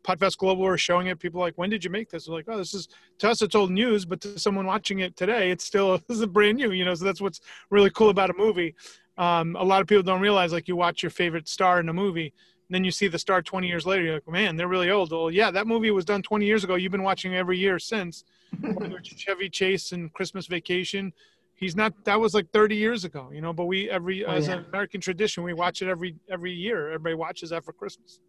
Podfest 0.07 0.37
global 0.37 0.65
are 0.65 0.77
showing 0.77 1.07
it. 1.07 1.19
People 1.19 1.39
like 1.39 1.55
when 1.57 1.69
did 1.69 1.83
you 1.83 1.91
make 1.91 2.09
this? 2.09 2.27
We're 2.27 2.35
like 2.35 2.45
oh 2.47 2.57
this 2.57 2.73
is 2.73 2.87
to 3.19 3.29
us 3.29 3.43
it's 3.43 3.53
old 3.53 3.69
news 3.69 4.05
but 4.05 4.21
to 4.21 4.39
someone 4.39 4.65
watching 4.65 4.99
it 4.99 5.15
today 5.15 5.51
it's 5.51 5.65
still 5.65 6.01
this 6.07 6.19
is 6.19 6.25
brand 6.25 6.57
new 6.57 6.71
you 6.71 6.85
know? 6.85 6.95
So 6.95 7.05
that's 7.05 7.21
what's 7.21 7.41
really 7.69 7.91
cool 7.91 8.09
about 8.09 8.31
a 8.31 8.33
movie 8.35 8.73
um, 9.19 9.55
a 9.57 9.63
lot 9.63 9.81
of 9.81 9.88
people 9.88 10.01
don't 10.01 10.21
realize 10.21 10.51
like 10.51 10.67
you 10.67 10.75
watch 10.75 11.03
your 11.03 11.09
favorite 11.11 11.47
star 11.47 11.79
in 11.79 11.89
a 11.89 11.93
movie 11.93 12.33
then 12.69 12.83
you 12.83 12.91
see 12.91 13.07
the 13.07 13.19
star 13.19 13.41
20 13.41 13.67
years 13.67 13.85
later 13.85 14.03
you're 14.03 14.13
like 14.15 14.27
man 14.27 14.55
they're 14.55 14.67
really 14.67 14.89
old. 14.89 15.11
Well 15.11 15.29
yeah 15.29 15.51
that 15.51 15.67
movie 15.67 15.91
was 15.91 16.05
done 16.05 16.21
20 16.21 16.45
years 16.45 16.63
ago. 16.63 16.75
You've 16.75 16.91
been 16.91 17.03
watching 17.03 17.35
every 17.35 17.57
year 17.57 17.79
since. 17.79 18.23
Chevy 19.03 19.47
chase 19.49 19.91
and 19.91 20.11
christmas 20.11 20.47
vacation 20.47 21.13
he's 21.55 21.75
not 21.75 21.93
that 22.05 22.19
was 22.19 22.33
like 22.33 22.49
30 22.51 22.75
years 22.75 23.05
ago 23.05 23.29
you 23.31 23.41
know 23.41 23.53
but 23.53 23.65
we 23.65 23.88
every 23.91 24.25
oh, 24.25 24.31
as 24.31 24.47
yeah. 24.47 24.53
an 24.53 24.65
american 24.69 24.99
tradition 24.99 25.43
we 25.43 25.53
watch 25.53 25.83
it 25.83 25.88
every 25.88 26.15
every 26.31 26.51
year. 26.51 26.88
Everybody 26.88 27.15
watches 27.15 27.51
that 27.51 27.63
for 27.63 27.73
christmas. 27.73 28.19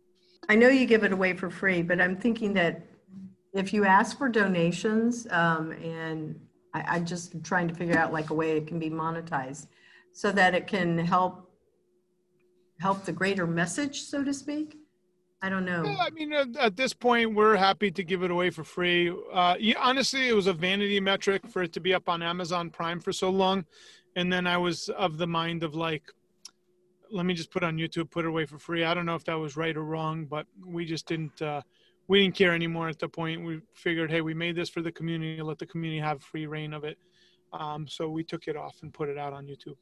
I 0.48 0.56
know 0.56 0.68
you 0.68 0.84
give 0.84 1.04
it 1.04 1.12
away 1.12 1.32
for 1.34 1.48
free 1.48 1.80
but 1.80 2.00
i'm 2.00 2.16
thinking 2.16 2.52
that 2.54 2.86
if 3.54 3.72
you 3.72 3.84
ask 3.84 4.18
for 4.18 4.28
donations 4.28 5.26
um, 5.30 5.72
and 5.72 6.38
I, 6.74 6.82
i'm 6.82 7.06
just 7.06 7.42
trying 7.42 7.68
to 7.68 7.74
figure 7.74 7.96
out 7.96 8.12
like 8.12 8.30
a 8.30 8.34
way 8.34 8.56
it 8.58 8.66
can 8.66 8.78
be 8.78 8.90
monetized 8.90 9.68
so 10.12 10.32
that 10.32 10.54
it 10.54 10.66
can 10.66 10.98
help 10.98 11.50
help 12.80 13.04
the 13.04 13.12
greater 13.12 13.46
message, 13.46 14.02
so 14.02 14.24
to 14.24 14.32
speak? 14.32 14.78
I 15.42 15.48
don't 15.48 15.64
know. 15.64 15.84
Yeah, 15.84 15.96
I 15.98 16.10
mean, 16.10 16.32
at, 16.32 16.56
at, 16.56 16.76
this 16.76 16.92
point, 16.92 17.34
we're 17.34 17.56
happy 17.56 17.90
to 17.90 18.04
give 18.04 18.22
it 18.22 18.30
away 18.30 18.50
for 18.50 18.62
free. 18.62 19.10
Uh, 19.32 19.56
yeah, 19.58 19.76
honestly, 19.78 20.28
it 20.28 20.34
was 20.34 20.46
a 20.46 20.52
vanity 20.52 21.00
metric 21.00 21.48
for 21.48 21.62
it 21.62 21.72
to 21.74 21.80
be 21.80 21.94
up 21.94 22.08
on 22.08 22.22
Amazon 22.22 22.68
Prime 22.68 23.00
for 23.00 23.12
so 23.12 23.30
long, 23.30 23.64
and 24.16 24.30
then 24.30 24.46
I 24.46 24.58
was 24.58 24.90
of 24.90 25.16
the 25.16 25.26
mind 25.26 25.62
of 25.62 25.74
like, 25.74 26.02
let 27.10 27.24
me 27.24 27.32
just 27.32 27.50
put 27.50 27.62
on 27.62 27.76
YouTube, 27.76 28.10
put 28.10 28.24
it 28.24 28.28
away 28.28 28.44
for 28.44 28.58
free. 28.58 28.84
I 28.84 28.92
don't 28.92 29.06
know 29.06 29.14
if 29.14 29.24
that 29.24 29.34
was 29.34 29.56
right 29.56 29.76
or 29.76 29.84
wrong, 29.84 30.26
but 30.26 30.46
we 30.64 30.84
just 30.84 31.06
didn't. 31.06 31.40
Uh, 31.40 31.62
we 32.06 32.22
didn't 32.22 32.34
care 32.34 32.54
anymore 32.54 32.88
at 32.88 32.98
the 32.98 33.08
point. 33.08 33.44
We 33.44 33.60
figured, 33.72 34.10
hey, 34.10 34.20
we 34.20 34.34
made 34.34 34.56
this 34.56 34.68
for 34.68 34.82
the 34.82 34.90
community. 34.90 35.40
Let 35.40 35.58
the 35.58 35.66
community 35.66 36.00
have 36.00 36.20
free 36.20 36.46
reign 36.46 36.74
of 36.74 36.82
it. 36.82 36.98
Um, 37.52 37.86
so 37.86 38.08
we 38.08 38.24
took 38.24 38.48
it 38.48 38.56
off 38.56 38.78
and 38.82 38.92
put 38.92 39.08
it 39.08 39.16
out 39.16 39.32
on 39.32 39.46
YouTube. 39.46 39.76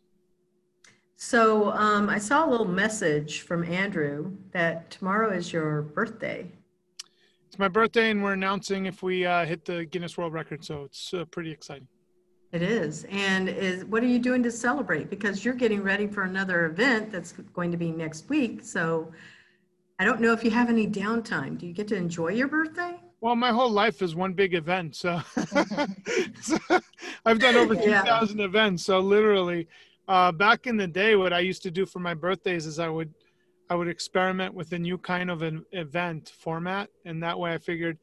So 1.21 1.73
um, 1.73 2.09
I 2.09 2.19
saw 2.19 2.47
a 2.47 2.49
little 2.49 2.65
message 2.65 3.41
from 3.41 3.65
Andrew 3.65 4.37
that 4.53 4.89
tomorrow 4.89 5.33
is 5.33 5.53
your 5.53 5.83
birthday. 5.83 6.47
It's 7.49 7.59
my 7.59 7.67
birthday, 7.67 8.13
and 8.13 8.23
we're 8.23 8.35
announcing 8.35 8.87
if 8.87 9.03
we 9.03 9.27
uh, 9.27 9.45
hit 9.45 9.65
the 9.65 9.85
Guinness 9.87 10.17
World 10.17 10.33
Record. 10.33 10.65
So 10.65 10.85
it's 10.85 11.13
uh, 11.13 11.25
pretty 11.25 11.51
exciting. 11.51 11.89
It 12.53 12.63
is. 12.63 13.05
And 13.11 13.49
is 13.49 13.85
what 13.87 14.05
are 14.05 14.07
you 14.07 14.21
doing 14.21 14.45
to 14.45 14.51
celebrate? 14.53 15.11
Because 15.11 15.45
you're 15.45 15.55
getting 15.55 15.83
ready 15.83 16.07
for 16.07 16.23
another 16.23 16.67
event 16.67 17.11
that's 17.11 17.33
going 17.33 17.73
to 17.73 17.77
be 17.77 17.91
next 17.91 18.29
week. 18.29 18.63
So 18.63 19.11
I 19.99 20.05
don't 20.05 20.21
know 20.21 20.33
if 20.33 20.45
you 20.45 20.53
have 20.53 20.69
any 20.69 20.87
downtime. 20.87 21.59
Do 21.59 21.67
you 21.67 21.73
get 21.73 21.89
to 21.89 21.97
enjoy 21.97 22.29
your 22.29 22.47
birthday? 22.47 22.95
Well, 23.21 23.35
my 23.35 23.51
whole 23.51 23.71
life 23.71 24.03
is 24.03 24.15
one 24.15 24.35
big 24.35 24.55
event. 24.55 24.95
So, 24.95 25.21
so 26.41 26.59
I've 27.27 27.41
done 27.41 27.57
over 27.57 27.75
2,000 27.75 28.39
yeah. 28.39 28.45
events. 28.45 28.85
So 28.85 29.01
literally, 29.01 29.67
Uh, 30.09 30.33
back 30.33 30.67
in 30.67 30.77
the 30.77 30.87
day, 30.87 31.17
what 31.17 31.33
I 31.33 31.41
used 31.41 31.63
to 31.65 31.71
do 31.71 31.85
for 31.85 31.99
my 31.99 32.15
birthdays 32.15 32.65
is 32.67 32.79
I 32.79 32.89
would 32.89 33.13
I 33.71 33.75
would 33.75 33.89
experiment 33.89 34.55
with 34.55 34.73
a 34.73 34.79
new 34.79 34.97
kind 34.97 35.31
of 35.31 35.43
an 35.43 35.65
event 35.73 36.33
format, 36.39 36.89
and 37.05 37.23
that 37.23 37.39
way 37.39 37.53
I 37.53 37.59
figured 37.59 37.99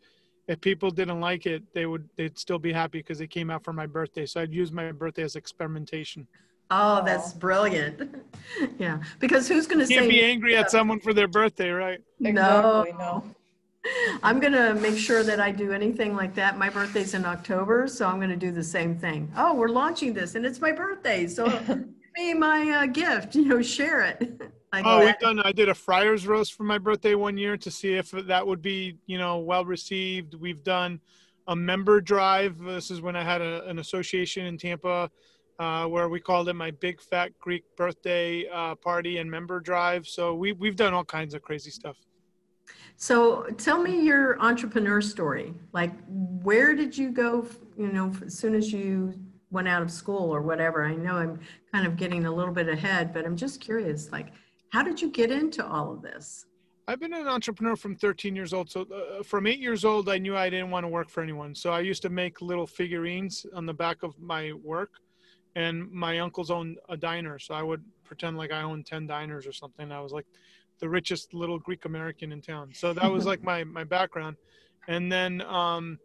if 0.47 0.61
people 0.61 0.91
didn't 0.91 1.19
like 1.19 1.47
it, 1.47 1.63
they 1.73 1.87
would 1.87 2.07
they'd 2.15 2.37
still 2.37 2.59
be 2.59 2.71
happy 2.71 2.99
because 2.99 3.21
it 3.21 3.27
came 3.27 3.49
out 3.49 3.63
for 3.63 3.73
my 3.73 3.87
birthday. 3.87 4.27
So 4.27 4.41
I'd 4.41 4.53
use 4.53 4.71
my 4.71 4.91
birthday 4.91 5.23
as 5.23 5.35
experimentation. 5.35 6.27
Oh, 6.69 7.03
that's 7.03 7.33
brilliant. 7.33 8.23
yeah, 8.79 8.99
because 9.19 9.47
who's 9.47 9.65
going 9.65 9.79
to 9.79 9.87
say? 9.87 9.95
Can't 9.95 10.09
be 10.09 10.23
angry 10.23 10.55
at 10.55 10.69
someone 10.69 10.99
for 10.99 11.13
their 11.13 11.27
birthday, 11.27 11.69
right? 11.69 11.99
Exactly, 12.19 12.93
no. 12.93 13.23
I'm 14.23 14.39
going 14.39 14.53
to 14.53 14.73
make 14.73 14.97
sure 14.97 15.23
that 15.23 15.39
I 15.39 15.51
do 15.51 15.71
anything 15.71 16.15
like 16.15 16.33
that. 16.35 16.57
My 16.57 16.69
birthday's 16.69 17.13
in 17.13 17.23
October, 17.23 17.87
so 17.87 18.07
I'm 18.07 18.17
going 18.17 18.31
to 18.31 18.35
do 18.35 18.51
the 18.51 18.63
same 18.63 18.97
thing. 18.97 19.31
Oh, 19.37 19.53
we're 19.53 19.67
launching 19.67 20.13
this, 20.13 20.33
and 20.33 20.43
it's 20.43 20.59
my 20.59 20.71
birthday, 20.71 21.27
so 21.27 21.45
give 21.49 21.87
me 22.17 22.33
my 22.33 22.69
uh, 22.71 22.85
gift. 22.85 23.35
You 23.45 23.45
know, 23.45 23.61
share 23.61 24.01
it. 24.01 24.41
Like 24.73 24.83
Oh, 24.85 24.99
that. 24.99 25.05
we've 25.05 25.19
done. 25.19 25.39
I 25.39 25.53
did 25.53 25.69
a 25.69 25.73
Friars 25.73 26.27
roast 26.27 26.53
for 26.53 26.63
my 26.63 26.77
birthday 26.77 27.15
one 27.15 27.37
year 27.37 27.55
to 27.55 27.71
see 27.71 27.93
if 27.93 28.11
that 28.11 28.45
would 28.45 28.61
be, 28.61 28.97
you 29.05 29.17
know, 29.17 29.37
well 29.37 29.63
received. 29.63 30.33
We've 30.33 30.63
done 30.63 30.99
a 31.47 31.55
member 31.55 32.01
drive. 32.01 32.59
This 32.59 32.91
is 32.91 32.99
when 32.99 33.15
I 33.15 33.23
had 33.23 33.39
a, 33.41 33.63
an 33.69 33.79
association 33.79 34.47
in 34.47 34.57
Tampa, 34.57 35.09
uh, 35.59 35.85
where 35.85 36.09
we 36.09 36.19
called 36.19 36.49
it 36.49 36.55
my 36.55 36.71
big 36.71 36.99
fat 36.99 37.31
Greek 37.39 37.63
birthday 37.77 38.49
uh, 38.49 38.75
party 38.75 39.19
and 39.19 39.31
member 39.31 39.61
drive. 39.61 40.07
So 40.07 40.35
we 40.35 40.51
we've 40.51 40.75
done 40.75 40.93
all 40.93 41.05
kinds 41.05 41.33
of 41.35 41.41
crazy 41.41 41.71
stuff. 41.71 41.95
So 42.97 43.43
tell 43.57 43.81
me 43.81 44.01
your 44.01 44.37
entrepreneur 44.41 44.99
story. 44.99 45.53
Like, 45.71 45.91
where 46.09 46.75
did 46.75 46.97
you 46.97 47.11
go, 47.11 47.47
you 47.77 47.87
know, 47.87 48.11
as 48.25 48.37
soon 48.37 48.55
as 48.55 48.73
you 48.73 49.13
went 49.55 49.67
out 49.69 49.81
of 49.81 49.89
school 49.89 50.29
or 50.29 50.41
whatever? 50.41 50.83
I 50.85 50.95
know 50.95 51.15
I'm 51.15 51.39
kind 51.71 51.87
of 51.87 51.95
getting 51.95 52.25
a 52.25 52.31
little 52.31 52.53
bit 52.53 52.67
ahead, 52.67 53.13
but 53.13 53.25
I'm 53.25 53.37
just 53.37 53.61
curious, 53.61 54.11
like, 54.11 54.27
how 54.69 54.83
did 54.83 55.01
you 55.01 55.09
get 55.09 55.31
into 55.31 55.65
all 55.65 55.91
of 55.93 56.01
this? 56.01 56.45
I've 56.87 56.99
been 56.99 57.13
an 57.13 57.27
entrepreneur 57.27 57.75
from 57.75 57.95
13 57.95 58.35
years 58.35 58.53
old. 58.53 58.69
So 58.69 58.81
uh, 58.81 59.23
from 59.23 59.47
eight 59.47 59.59
years 59.59 59.85
old, 59.85 60.09
I 60.09 60.19
knew 60.19 60.37
I 60.37 60.49
didn't 60.49 60.69
want 60.69 60.83
to 60.83 60.89
work 60.89 61.09
for 61.09 61.23
anyone. 61.23 61.55
So 61.55 61.71
I 61.71 61.79
used 61.79 62.03
to 62.03 62.09
make 62.09 62.41
little 62.41 62.67
figurines 62.67 63.45
on 63.55 63.65
the 63.65 63.73
back 63.73 64.03
of 64.03 64.19
my 64.19 64.51
work, 64.61 64.91
and 65.55 65.89
my 65.89 66.19
uncles 66.19 66.51
owned 66.51 66.77
a 66.89 66.97
diner. 66.97 67.39
So 67.39 67.55
I 67.55 67.63
would 67.63 67.83
pretend 68.03 68.37
like 68.37 68.51
I 68.51 68.61
owned 68.61 68.85
10 68.85 69.07
diners 69.07 69.47
or 69.47 69.53
something. 69.53 69.91
I 69.91 70.01
was 70.01 70.11
like 70.11 70.27
the 70.79 70.89
richest 70.89 71.33
little 71.33 71.57
Greek 71.57 71.85
American 71.85 72.33
in 72.33 72.41
town. 72.41 72.71
So 72.73 72.93
that 72.93 73.09
was 73.09 73.25
like 73.25 73.41
my 73.51 73.63
my 73.63 73.85
background. 73.85 74.35
And 74.87 75.09
then 75.11 75.41
um, 75.41 75.97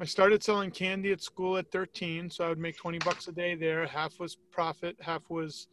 I 0.00 0.04
started 0.04 0.44
selling 0.44 0.70
candy 0.70 1.10
at 1.10 1.20
school 1.20 1.56
at 1.56 1.70
13. 1.72 2.30
So 2.30 2.44
I 2.44 2.48
would 2.48 2.58
make 2.58 2.76
20 2.76 2.98
bucks 2.98 3.26
a 3.28 3.32
day 3.32 3.54
there. 3.54 3.86
Half 3.86 4.20
was 4.20 4.36
profit, 4.50 4.96
half 5.00 5.22
was 5.28 5.68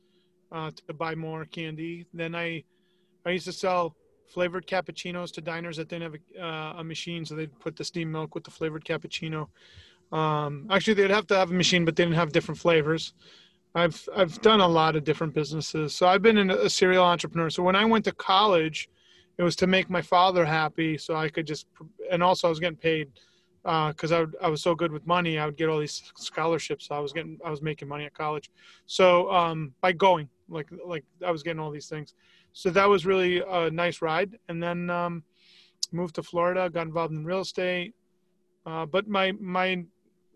uh, 0.51 0.71
to 0.87 0.93
buy 0.93 1.15
more 1.15 1.45
candy. 1.45 2.07
Then 2.13 2.35
I 2.35 2.63
I 3.25 3.31
used 3.31 3.45
to 3.45 3.51
sell 3.51 3.95
flavored 4.27 4.67
cappuccinos 4.67 5.31
to 5.33 5.41
diners 5.41 5.77
that 5.77 5.87
didn't 5.87 6.03
have 6.03 6.15
a, 6.15 6.43
uh, 6.43 6.73
a 6.77 6.83
machine, 6.83 7.25
so 7.25 7.35
they'd 7.35 7.59
put 7.59 7.75
the 7.75 7.83
steamed 7.83 8.11
milk 8.11 8.35
with 8.35 8.43
the 8.43 8.51
flavored 8.51 8.85
cappuccino. 8.85 9.47
Um, 10.11 10.67
actually, 10.69 10.95
they'd 10.95 11.11
have 11.11 11.27
to 11.27 11.35
have 11.35 11.51
a 11.51 11.53
machine, 11.53 11.85
but 11.85 11.95
they 11.95 12.03
didn't 12.03 12.15
have 12.15 12.31
different 12.31 12.59
flavors. 12.59 13.13
I've 13.75 14.07
I've 14.15 14.41
done 14.41 14.61
a 14.61 14.67
lot 14.67 14.95
of 14.95 15.03
different 15.03 15.33
businesses, 15.33 15.93
so 15.93 16.07
I've 16.07 16.21
been 16.21 16.49
a 16.49 16.69
serial 16.69 17.03
entrepreneur. 17.03 17.49
So 17.49 17.61
when 17.61 17.75
I 17.75 17.85
went 17.85 18.05
to 18.05 18.11
college, 18.11 18.89
it 19.37 19.43
was 19.43 19.55
to 19.57 19.67
make 19.67 19.89
my 19.89 20.01
father 20.01 20.45
happy, 20.45 20.97
so 20.97 21.15
I 21.15 21.29
could 21.29 21.45
just, 21.45 21.67
and 22.09 22.23
also 22.23 22.47
I 22.47 22.49
was 22.49 22.59
getting 22.59 22.77
paid 22.77 23.11
because 23.65 24.11
uh, 24.11 24.27
I, 24.41 24.45
I 24.45 24.49
was 24.49 24.61
so 24.61 24.75
good 24.75 24.91
with 24.91 25.07
money. 25.07 25.39
I 25.39 25.45
would 25.47 25.57
get 25.57 25.69
all 25.69 25.79
these 25.79 26.13
scholarships. 26.15 26.87
So 26.87 26.95
I 26.95 26.99
was 26.99 27.11
getting 27.11 27.39
I 27.43 27.49
was 27.49 27.63
making 27.63 27.87
money 27.87 28.05
at 28.05 28.13
college, 28.13 28.51
so 28.85 29.31
um, 29.31 29.73
by 29.81 29.91
going 29.91 30.29
like 30.49 30.69
like 30.85 31.03
I 31.25 31.31
was 31.31 31.41
getting 31.41 31.59
all 31.59 31.71
these 31.71 31.89
things. 31.89 32.13
So 32.53 32.69
that 32.69 32.87
was 32.87 33.05
really 33.05 33.41
a 33.41 33.71
nice 33.71 34.01
ride, 34.03 34.37
and 34.49 34.61
then 34.61 34.89
um, 34.89 35.23
moved 35.91 36.15
to 36.15 36.23
Florida, 36.23 36.69
got 36.69 36.85
involved 36.85 37.13
in 37.13 37.25
real 37.25 37.41
estate. 37.41 37.95
Uh, 38.67 38.85
but 38.85 39.07
my 39.07 39.31
my 39.39 39.83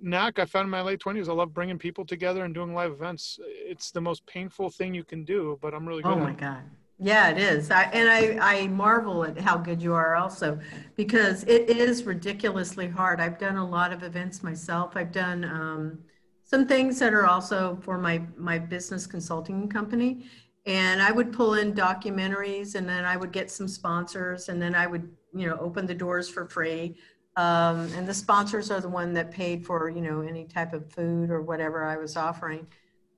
knack 0.01 0.39
I 0.39 0.45
found 0.45 0.65
in 0.65 0.71
my 0.71 0.81
late 0.81 0.99
twenties. 0.99 1.29
I 1.29 1.33
love 1.33 1.53
bringing 1.53 1.77
people 1.77 2.05
together 2.05 2.45
and 2.45 2.53
doing 2.53 2.73
live 2.73 2.91
events. 2.91 3.39
It's 3.45 3.91
the 3.91 4.01
most 4.01 4.25
painful 4.25 4.71
thing 4.71 4.95
you 4.95 5.03
can 5.03 5.23
do, 5.23 5.59
but 5.61 5.75
I'm 5.75 5.87
really 5.87 6.03
good. 6.03 6.13
Oh 6.13 6.19
my 6.19 6.33
god. 6.33 6.63
Yeah, 7.01 7.29
it 7.29 7.37
is. 7.37 7.71
I, 7.71 7.83
and 7.83 8.09
I, 8.09 8.63
I 8.63 8.67
marvel 8.67 9.23
at 9.23 9.39
how 9.39 9.57
good 9.57 9.81
you 9.81 9.93
are 9.93 10.15
also 10.17 10.59
because 10.97 11.43
it 11.43 11.69
is 11.69 12.03
ridiculously 12.03 12.89
hard. 12.89 13.21
I've 13.21 13.39
done 13.39 13.55
a 13.55 13.65
lot 13.65 13.93
of 13.93 14.03
events 14.03 14.43
myself. 14.43 14.97
I've 14.97 15.13
done 15.13 15.45
um, 15.45 15.99
some 16.43 16.67
things 16.67 16.99
that 16.99 17.13
are 17.13 17.25
also 17.25 17.77
for 17.83 17.97
my, 17.97 18.21
my 18.35 18.59
business 18.59 19.07
consulting 19.07 19.69
company. 19.69 20.25
And 20.65 21.01
I 21.01 21.11
would 21.11 21.31
pull 21.31 21.53
in 21.53 21.73
documentaries 21.73 22.75
and 22.75 22.87
then 22.87 23.05
I 23.05 23.15
would 23.15 23.31
get 23.31 23.49
some 23.49 23.69
sponsors 23.69 24.49
and 24.49 24.61
then 24.61 24.75
I 24.75 24.85
would, 24.85 25.09
you 25.33 25.47
know, 25.47 25.57
open 25.57 25.85
the 25.85 25.95
doors 25.95 26.27
for 26.27 26.47
free. 26.49 26.97
Um, 27.37 27.89
and 27.93 28.05
the 28.05 28.13
sponsors 28.13 28.71
are 28.71 28.81
the 28.81 28.89
one 28.89 29.13
that 29.13 29.31
paid 29.31 29.65
for, 29.65 29.89
you 29.89 30.01
know, 30.01 30.19
any 30.19 30.43
type 30.43 30.73
of 30.73 30.91
food 30.91 31.29
or 31.29 31.41
whatever 31.41 31.85
I 31.85 31.95
was 31.95 32.17
offering. 32.17 32.67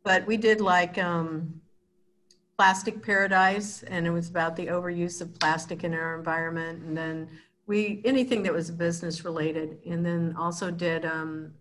But 0.04 0.28
we 0.28 0.38
did 0.38 0.62
like, 0.62 1.00
um, 1.00 1.62
Plastic 2.62 3.02
Paradise, 3.02 3.82
and 3.88 4.06
it 4.06 4.12
was 4.12 4.30
about 4.30 4.56
the 4.56 4.68
overuse 4.68 5.20
of 5.20 5.34
plastic 5.40 5.84
in 5.84 5.96
our 5.96 6.16
environment. 6.16 6.84
And 6.84 6.96
then 6.96 7.28
we 7.66 8.04
anything 8.06 8.44
that 8.44 8.54
was 8.54 8.70
business 8.70 9.26
related, 9.26 9.80
and 9.84 10.06
then 10.06 10.36
also 10.38 10.70
did 10.70 11.04
um, 11.04 11.54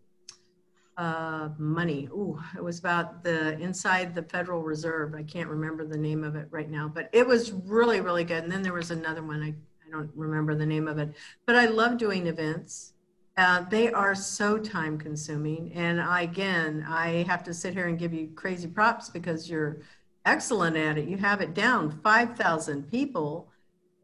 uh, 0.99 1.49
money. 1.57 2.07
Ooh, 2.13 2.39
it 2.55 2.63
was 2.63 2.81
about 2.81 3.25
the 3.25 3.59
inside 3.61 4.15
the 4.15 4.25
Federal 4.25 4.61
Reserve. 4.61 5.15
I 5.15 5.23
can't 5.23 5.49
remember 5.49 5.87
the 5.87 5.97
name 5.97 6.23
of 6.23 6.37
it 6.37 6.49
right 6.51 6.69
now, 6.69 6.87
but 6.87 7.09
it 7.15 7.27
was 7.27 7.53
really 7.53 8.03
really 8.03 8.25
good. 8.25 8.43
And 8.43 8.53
then 8.53 8.61
there 8.61 8.75
was 8.75 8.91
another 8.91 9.23
one. 9.23 9.43
I 9.43 9.55
I 9.87 9.91
don't 9.91 10.11
remember 10.15 10.55
the 10.55 10.67
name 10.67 10.87
of 10.87 10.99
it, 10.99 11.15
but 11.47 11.57
I 11.57 11.65
love 11.65 11.97
doing 11.97 12.27
events. 12.27 12.93
Uh, 13.39 13.65
they 13.71 13.91
are 13.91 14.15
so 14.15 14.59
time 14.59 14.99
consuming, 14.99 15.73
and 15.73 15.99
I, 15.99 16.23
again, 16.23 16.85
I 16.87 17.25
have 17.27 17.43
to 17.45 17.55
sit 17.55 17.73
here 17.73 17.87
and 17.87 17.99
give 17.99 18.13
you 18.13 18.29
crazy 18.37 18.69
props 18.69 19.09
because 19.09 19.49
you're 19.49 19.81
excellent 20.25 20.77
at 20.77 20.99
it. 20.99 21.09
You 21.09 21.17
have 21.19 21.41
it 21.41 21.55
down 21.55 22.01
5,000 22.03 22.91
people. 22.91 23.49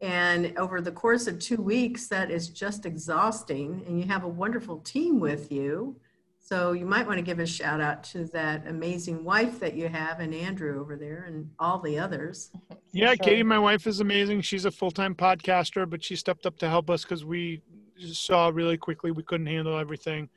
And 0.01 0.57
over 0.57 0.79
the 0.79 0.91
course 0.91 1.27
of 1.27 1.39
two 1.39 1.61
weeks, 1.61 2.07
that 2.07 2.29
is 2.29 2.49
just 2.49 2.85
exhausting. 2.85 3.83
And 3.87 3.99
you 3.99 4.07
have 4.07 4.23
a 4.23 4.27
wonderful 4.27 4.79
team 4.79 5.19
with 5.19 5.51
you. 5.51 5.99
So 6.39 6.71
you 6.71 6.85
might 6.85 7.05
want 7.05 7.17
to 7.17 7.23
give 7.23 7.39
a 7.39 7.45
shout 7.45 7.81
out 7.81 8.05
to 8.05 8.23
that 8.25 8.67
amazing 8.67 9.25
wife 9.25 9.59
that 9.59 9.75
you 9.75 9.89
have 9.89 10.21
and 10.21 10.33
Andrew 10.33 10.79
over 10.79 10.95
there 10.95 11.25
and 11.27 11.49
all 11.59 11.79
the 11.79 11.99
others. 11.99 12.51
Yeah, 12.93 13.13
Katie, 13.15 13.43
my 13.43 13.59
wife 13.59 13.85
is 13.85 13.99
amazing. 13.99 14.41
She's 14.41 14.65
a 14.65 14.71
full 14.71 14.89
time 14.89 15.13
podcaster, 15.13 15.87
but 15.87 16.03
she 16.03 16.15
stepped 16.15 16.47
up 16.47 16.57
to 16.57 16.69
help 16.69 16.89
us 16.89 17.03
because 17.03 17.23
we 17.23 17.61
saw 17.99 18.47
really 18.47 18.77
quickly 18.77 19.11
we 19.11 19.21
couldn't 19.21 19.45
handle 19.45 19.77
everything. 19.77 20.29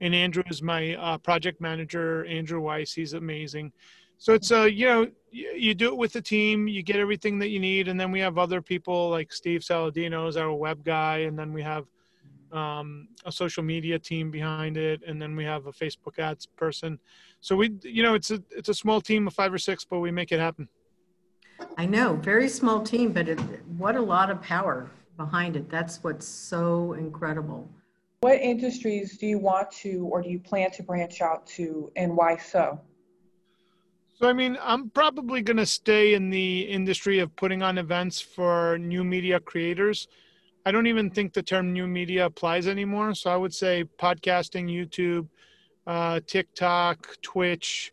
And 0.00 0.14
Andrew 0.14 0.44
is 0.48 0.62
my 0.62 0.94
uh, 0.94 1.18
project 1.18 1.60
manager, 1.60 2.24
Andrew 2.26 2.60
Weiss. 2.60 2.92
He's 2.92 3.14
amazing. 3.14 3.72
So 4.18 4.34
it's 4.34 4.52
uh, 4.52 4.64
you 4.64 4.86
know, 4.86 5.08
you 5.34 5.74
do 5.74 5.88
it 5.88 5.96
with 5.96 6.12
the 6.12 6.22
team, 6.22 6.68
you 6.68 6.82
get 6.82 6.96
everything 6.96 7.38
that 7.40 7.48
you 7.48 7.58
need, 7.58 7.88
and 7.88 7.98
then 7.98 8.12
we 8.12 8.20
have 8.20 8.38
other 8.38 8.62
people 8.62 9.10
like 9.10 9.32
Steve 9.32 9.62
Saladino 9.62 10.28
is 10.28 10.36
our 10.36 10.52
web 10.52 10.84
guy, 10.84 11.18
and 11.18 11.38
then 11.38 11.52
we 11.52 11.62
have 11.62 11.86
um, 12.52 13.08
a 13.24 13.32
social 13.32 13.62
media 13.62 13.98
team 13.98 14.30
behind 14.30 14.76
it, 14.76 15.02
and 15.06 15.20
then 15.20 15.34
we 15.34 15.44
have 15.44 15.66
a 15.66 15.72
Facebook 15.72 16.18
ads 16.18 16.46
person. 16.46 16.98
So 17.40 17.56
we, 17.56 17.74
you 17.82 18.02
know, 18.02 18.14
it's 18.14 18.30
a 18.30 18.40
it's 18.50 18.68
a 18.68 18.74
small 18.74 19.00
team 19.00 19.26
of 19.26 19.34
five 19.34 19.52
or 19.52 19.58
six, 19.58 19.84
but 19.84 19.98
we 19.98 20.10
make 20.10 20.30
it 20.30 20.38
happen. 20.38 20.68
I 21.76 21.86
know, 21.86 22.14
very 22.14 22.48
small 22.48 22.82
team, 22.82 23.12
but 23.12 23.28
it, 23.28 23.40
what 23.76 23.96
a 23.96 24.00
lot 24.00 24.30
of 24.30 24.40
power 24.40 24.90
behind 25.16 25.56
it. 25.56 25.68
That's 25.68 26.02
what's 26.02 26.26
so 26.26 26.92
incredible. 26.94 27.68
What 28.20 28.40
industries 28.40 29.18
do 29.18 29.26
you 29.26 29.38
want 29.38 29.70
to 29.82 30.08
or 30.10 30.22
do 30.22 30.30
you 30.30 30.38
plan 30.38 30.70
to 30.72 30.82
branch 30.82 31.20
out 31.20 31.46
to, 31.48 31.90
and 31.96 32.16
why 32.16 32.36
so? 32.36 32.80
So, 34.16 34.28
I 34.28 34.32
mean, 34.32 34.56
I'm 34.62 34.90
probably 34.90 35.42
going 35.42 35.56
to 35.56 35.66
stay 35.66 36.14
in 36.14 36.30
the 36.30 36.60
industry 36.60 37.18
of 37.18 37.34
putting 37.34 37.64
on 37.64 37.78
events 37.78 38.20
for 38.20 38.78
new 38.78 39.02
media 39.02 39.40
creators. 39.40 40.06
I 40.64 40.70
don't 40.70 40.86
even 40.86 41.10
think 41.10 41.32
the 41.32 41.42
term 41.42 41.72
new 41.72 41.88
media 41.88 42.26
applies 42.26 42.68
anymore. 42.68 43.14
So, 43.14 43.30
I 43.30 43.36
would 43.36 43.52
say 43.52 43.84
podcasting, 43.98 44.70
YouTube, 44.70 45.26
uh, 45.88 46.20
TikTok, 46.28 47.20
Twitch, 47.22 47.92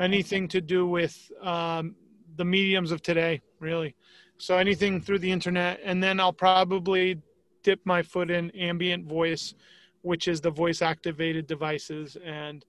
anything 0.00 0.48
to 0.48 0.62
do 0.62 0.86
with 0.86 1.30
um, 1.42 1.94
the 2.36 2.46
mediums 2.46 2.90
of 2.90 3.02
today, 3.02 3.42
really. 3.60 3.94
So, 4.38 4.56
anything 4.56 5.02
through 5.02 5.18
the 5.18 5.30
internet. 5.30 5.80
And 5.84 6.02
then 6.02 6.18
I'll 6.18 6.32
probably 6.32 7.20
dip 7.62 7.80
my 7.84 8.02
foot 8.02 8.30
in 8.30 8.50
ambient 8.52 9.04
voice, 9.04 9.54
which 10.00 10.28
is 10.28 10.40
the 10.40 10.50
voice 10.50 10.80
activated 10.80 11.46
devices. 11.46 12.16
And 12.24 12.64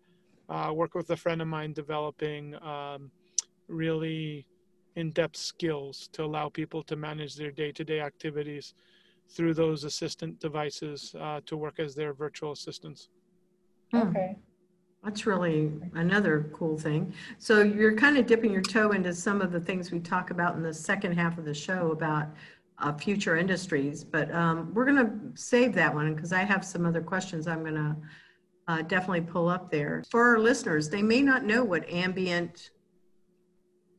uh, 0.50 0.72
work 0.74 0.96
with 0.96 1.10
a 1.12 1.18
friend 1.18 1.42
of 1.42 1.48
mine 1.48 1.74
developing 1.74 2.56
um, 2.64 3.12
really 3.68 4.46
in-depth 4.96 5.38
skills 5.38 6.10
to 6.12 6.24
allow 6.24 6.50
people 6.50 6.84
to 6.84 6.96
manage 6.96 7.36
their 7.36 7.52
day-to-day 7.52 8.02
activities 8.02 8.74
through 9.30 9.54
those 9.54 9.84
assistant 9.84 10.40
devices 10.40 11.16
uh, 11.20 11.40
to 11.46 11.56
work 11.56 11.80
as 11.80 11.94
their 11.94 12.14
virtual 12.14 12.52
assistants. 12.52 13.10
Okay. 13.94 14.36
That's 15.04 15.26
really 15.26 15.72
another 15.94 16.50
cool 16.54 16.78
thing. 16.78 17.14
So 17.38 17.62
you're 17.62 17.96
kind 17.96 18.18
of 18.18 18.26
dipping 18.26 18.52
your 18.52 18.62
toe 18.62 18.92
into 18.92 19.14
some 19.14 19.42
of 19.42 19.52
the 19.52 19.60
things 19.60 19.92
we 19.92 20.00
talk 20.00 20.32
about 20.32 20.56
in 20.56 20.64
the 20.64 20.74
second 20.74 21.14
half 21.14 21.38
of 21.38 21.46
the 21.46 21.54
show 21.54 21.92
about 21.92 22.28
uh, 22.80 22.94
future 22.94 23.38
industries, 23.38 24.04
but 24.04 24.34
um, 24.34 24.74
we're 24.74 24.86
going 24.86 25.06
to 25.06 25.42
save 25.42 25.74
that 25.76 25.94
one 25.94 26.14
because 26.16 26.34
I 26.34 26.44
have 26.44 26.66
some 26.66 26.86
other 26.86 27.02
questions 27.02 27.48
I'm 27.48 27.62
going 27.62 27.76
to 27.76 27.96
uh, 28.70 28.84
definitely 28.84 29.22
pull 29.22 29.50
up 29.50 29.72
there. 29.72 30.04
For 30.12 30.24
our 30.24 30.38
listeners, 30.38 30.90
they 30.90 31.02
may 31.02 31.24
not 31.24 31.44
know 31.44 31.64
what 31.64 31.90
ambient 31.90 32.70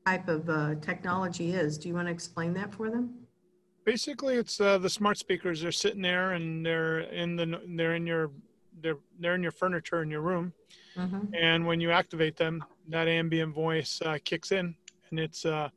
type 0.06 0.28
of 0.28 0.48
uh, 0.48 0.76
technology 0.80 1.52
is. 1.52 1.76
Do 1.76 1.88
you 1.88 1.94
want 1.94 2.06
to 2.06 2.12
explain 2.12 2.54
that 2.54 2.72
for 2.72 2.88
them? 2.88 3.14
Basically, 3.84 4.36
it's 4.36 4.60
uh, 4.60 4.78
the 4.78 4.88
smart 4.88 5.18
speakers. 5.18 5.60
They're 5.60 5.72
sitting 5.72 6.02
there 6.02 6.32
and 6.32 6.64
they're 6.64 7.00
in 7.00 7.34
the 7.34 7.60
they're 7.70 7.96
in 7.96 8.06
your 8.06 8.30
they're 8.80 8.98
they're 9.18 9.34
in 9.34 9.42
your 9.42 9.50
furniture 9.52 10.02
in 10.02 10.10
your 10.10 10.20
room, 10.20 10.52
mm-hmm. 10.96 11.34
and 11.34 11.66
when 11.66 11.80
you 11.80 11.90
activate 11.90 12.36
them, 12.36 12.62
that 12.88 13.08
ambient 13.08 13.52
voice 13.52 14.00
uh, 14.04 14.18
kicks 14.24 14.52
in, 14.52 14.76
and 15.10 15.18
it's 15.18 15.44
uh, 15.44 15.68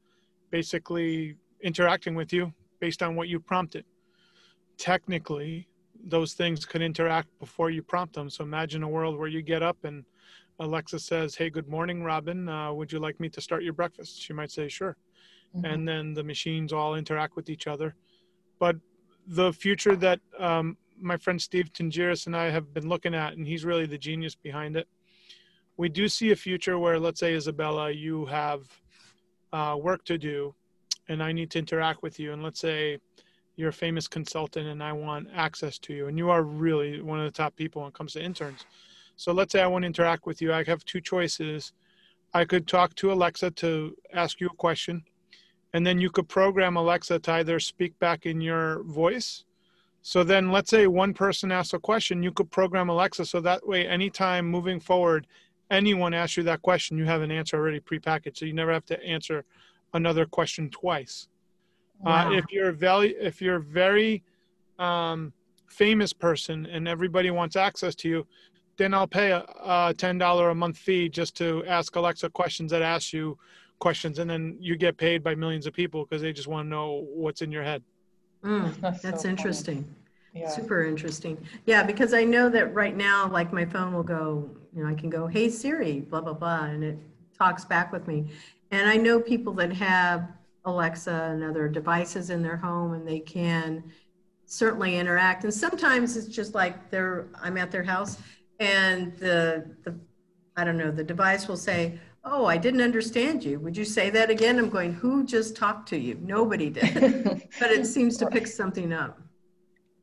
basically 0.52 1.36
interacting 1.62 2.14
with 2.14 2.32
you 2.32 2.54
based 2.80 3.02
on 3.02 3.16
what 3.16 3.28
you 3.28 3.40
prompted. 3.40 3.86
Technically, 4.78 5.68
those 6.04 6.34
things 6.34 6.66
could 6.66 6.82
interact 6.82 7.28
before 7.40 7.70
you 7.70 7.82
prompt 7.82 8.16
them. 8.16 8.30
So 8.30 8.44
imagine 8.44 8.84
a 8.84 8.90
world 8.90 9.18
where 9.18 9.28
you 9.28 9.42
get 9.42 9.64
up 9.64 9.78
and 9.84 10.04
Alexa 10.60 11.00
says, 11.00 11.36
"Hey, 11.36 11.50
good 11.50 11.68
morning, 11.68 12.04
Robin. 12.04 12.48
Uh, 12.48 12.72
would 12.74 12.92
you 12.92 13.00
like 13.00 13.20
me 13.20 13.30
to 13.30 13.42
start 13.42 13.64
your 13.64 13.74
breakfast?" 13.74 14.22
She 14.22 14.34
might 14.34 14.52
say, 14.52 14.68
"Sure," 14.68 14.96
mm-hmm. 15.56 15.66
and 15.66 15.88
then 15.88 16.14
the 16.14 16.24
machines 16.24 16.72
all 16.72 16.96
interact 16.96 17.36
with 17.36 17.50
each 17.50 17.68
other. 17.68 17.96
But 18.60 18.78
the 19.28 19.52
future 19.52 19.96
that 19.96 20.20
um, 20.38 20.78
my 21.00 21.18
friend 21.18 21.42
Steve 21.42 21.72
Tangiris 21.74 22.28
and 22.28 22.36
I 22.36 22.50
have 22.50 22.74
been 22.74 22.88
looking 22.88 23.16
at, 23.16 23.34
and 23.34 23.48
he's 23.48 23.66
really 23.66 23.86
the 23.86 23.98
genius 23.98 24.36
behind 24.36 24.78
it. 24.78 24.88
We 25.76 25.90
do 25.90 26.08
see 26.08 26.32
a 26.32 26.36
future 26.36 26.78
where, 26.78 27.00
let's 27.00 27.20
say, 27.20 27.34
Isabella, 27.34 27.90
you 27.90 28.26
have 28.28 28.62
uh, 29.52 29.76
work 29.82 30.06
to 30.06 30.20
do, 30.20 30.54
and 31.10 31.24
I 31.24 31.32
need 31.32 31.50
to 31.52 31.60
interact 31.60 32.04
with 32.04 32.20
you, 32.20 32.32
and 32.32 32.44
let's 32.44 32.60
say 32.60 33.00
you're 33.56 33.70
a 33.70 33.74
famous 33.74 34.08
consultant, 34.08 34.68
and 34.68 34.82
I 34.84 34.94
want 34.94 35.28
access 35.34 35.78
to 35.80 35.94
you, 35.94 36.08
and 36.08 36.18
you 36.18 36.30
are 36.30 36.44
really 36.44 37.02
one 37.02 37.20
of 37.20 37.26
the 37.26 37.38
top 37.38 37.56
people 37.56 37.82
when 37.82 37.90
it 37.90 37.94
comes 37.94 38.14
to 38.14 38.24
interns 38.24 38.66
so 39.16 39.32
let's 39.32 39.52
say 39.52 39.62
I 39.62 39.68
want 39.68 39.84
to 39.84 39.88
interact 39.88 40.26
with 40.26 40.42
you. 40.42 40.54
I 40.54 40.64
have 40.64 40.84
two 40.86 41.02
choices. 41.02 41.74
I 42.34 42.46
could 42.46 42.68
talk 42.68 42.96
to 42.96 43.12
Alexa 43.12 43.52
to 43.52 43.96
ask 44.12 44.40
you 44.40 44.48
a 44.48 44.56
question, 44.56 45.04
and 45.74 45.86
then 45.86 46.00
you 46.00 46.10
could 46.10 46.28
program 46.28 46.78
Alexa 46.78 47.20
to 47.20 47.32
either 47.34 47.60
speak 47.60 47.98
back 48.00 48.26
in 48.26 48.42
your 48.42 48.84
voice. 48.84 49.46
So 50.02 50.24
then 50.24 50.52
let's 50.52 50.70
say 50.70 50.88
one 50.88 51.14
person 51.14 51.52
asks 51.52 51.74
a 51.74 51.80
question, 51.80 52.24
you 52.24 52.32
could 52.32 52.52
program 52.52 52.90
Alexa 52.90 53.26
so 53.26 53.40
that 53.42 53.66
way 53.66 53.88
anytime 53.88 54.50
moving 54.50 54.80
forward, 54.80 55.28
anyone 55.70 56.14
asks 56.14 56.36
you 56.36 56.44
that 56.44 56.62
question, 56.62 56.98
you 56.98 57.06
have 57.06 57.22
an 57.22 57.32
answer 57.32 57.56
already 57.56 57.80
prepackaged. 57.80 58.38
So 58.38 58.46
you 58.46 58.54
never 58.54 58.74
have 58.74 58.86
to 58.88 59.02
answer 59.02 59.46
another 59.94 60.26
question 60.26 60.70
twice. 60.70 61.28
Uh, 62.06 62.10
wow. 62.10 62.32
Uh, 62.32 62.38
if 62.38 62.46
you're 62.52 62.72
very, 62.72 63.10
if 63.16 63.42
you're 63.42 63.58
a 63.58 63.62
very 63.62 64.24
um, 64.80 65.32
famous 65.68 66.14
person 66.14 66.66
and 66.66 66.88
everybody 66.88 67.32
wants 67.32 67.56
access 67.56 67.96
to 67.96 68.10
you, 68.10 68.28
then 68.78 68.94
I'll 68.94 69.08
pay 69.08 69.32
a, 69.32 69.46
a 69.64 69.94
ten 69.98 70.18
dollar 70.18 70.50
a 70.50 70.56
month 70.56 70.78
fee 70.78 71.10
just 71.10 71.36
to 71.38 71.64
ask 71.66 71.96
Alexa 71.96 72.30
questions 72.32 72.72
that 72.72 72.82
ask 72.82 73.14
you 73.14 73.38
questions, 73.80 74.20
and 74.20 74.30
then 74.30 74.58
you 74.60 74.76
get 74.76 74.98
paid 74.98 75.24
by 75.24 75.36
millions 75.36 75.68
of 75.68 75.74
people 75.74 76.06
because 76.06 76.22
they 76.22 76.34
just 76.34 76.48
want 76.48 76.66
to 76.66 76.70
know 76.70 77.06
what's 77.14 77.42
in 77.42 77.52
your 77.52 77.64
head. 77.64 77.84
Mm, 78.44 78.80
that's, 78.82 79.02
that's 79.02 79.24
so 79.24 79.30
interesting. 79.30 79.86
Yeah. 80.34 80.50
Super 80.50 80.86
interesting. 80.86 81.38
Yeah, 81.66 81.84
because 81.84 82.14
I 82.14 82.24
know 82.24 82.50
that 82.50 82.74
right 82.74 82.98
now, 82.98 83.30
like 83.30 83.54
my 83.54 83.66
phone 83.66 83.94
will 83.94 84.04
go, 84.04 84.50
you 84.76 84.84
know, 84.84 84.90
I 84.90 84.96
can 84.96 85.10
go, 85.10 85.28
"Hey 85.28 85.50
Siri," 85.50 86.00
blah 86.00 86.22
blah 86.22 86.34
blah, 86.34 86.66
and 86.66 86.84
it 86.84 86.98
talks 87.38 87.64
back 87.66 87.92
with 87.92 88.08
me. 88.08 88.32
And 88.72 88.90
I 88.90 88.98
know 88.98 89.20
people 89.20 89.54
that 89.54 89.72
have 89.74 90.28
Alexa 90.66 91.30
and 91.32 91.44
other 91.44 91.68
devices 91.68 92.30
in 92.30 92.42
their 92.42 92.58
home, 92.58 92.94
and 92.94 93.08
they 93.08 93.20
can 93.20 93.84
certainly 94.46 94.98
interact. 94.98 95.44
And 95.44 95.54
sometimes 95.54 96.16
it's 96.18 96.28
just 96.28 96.54
like 96.54 96.90
they're 96.90 97.28
I'm 97.42 97.58
at 97.58 97.72
their 97.72 97.84
house 97.84 98.18
and 98.60 99.16
the, 99.18 99.76
the 99.84 99.96
I 100.56 100.64
don't 100.64 100.78
know, 100.78 100.92
the 100.92 101.04
device 101.04 101.48
will 101.48 101.58
say, 101.58 102.00
oh, 102.24 102.46
I 102.46 102.58
didn't 102.58 102.82
understand 102.82 103.44
you. 103.44 103.60
Would 103.60 103.76
you 103.76 103.86
say 103.86 104.10
that 104.12 104.30
again? 104.30 104.60
I'm 104.60 104.70
going, 104.70 104.94
who 104.94 105.26
just 105.26 105.56
talked 105.56 105.90
to 105.90 105.98
you? 105.98 106.18
Nobody 106.22 106.70
did. 106.70 106.94
but 107.60 107.72
it 107.72 107.86
seems 107.86 108.18
to 108.18 108.28
pick 108.28 108.48
something 108.48 108.94
up. 108.94 109.20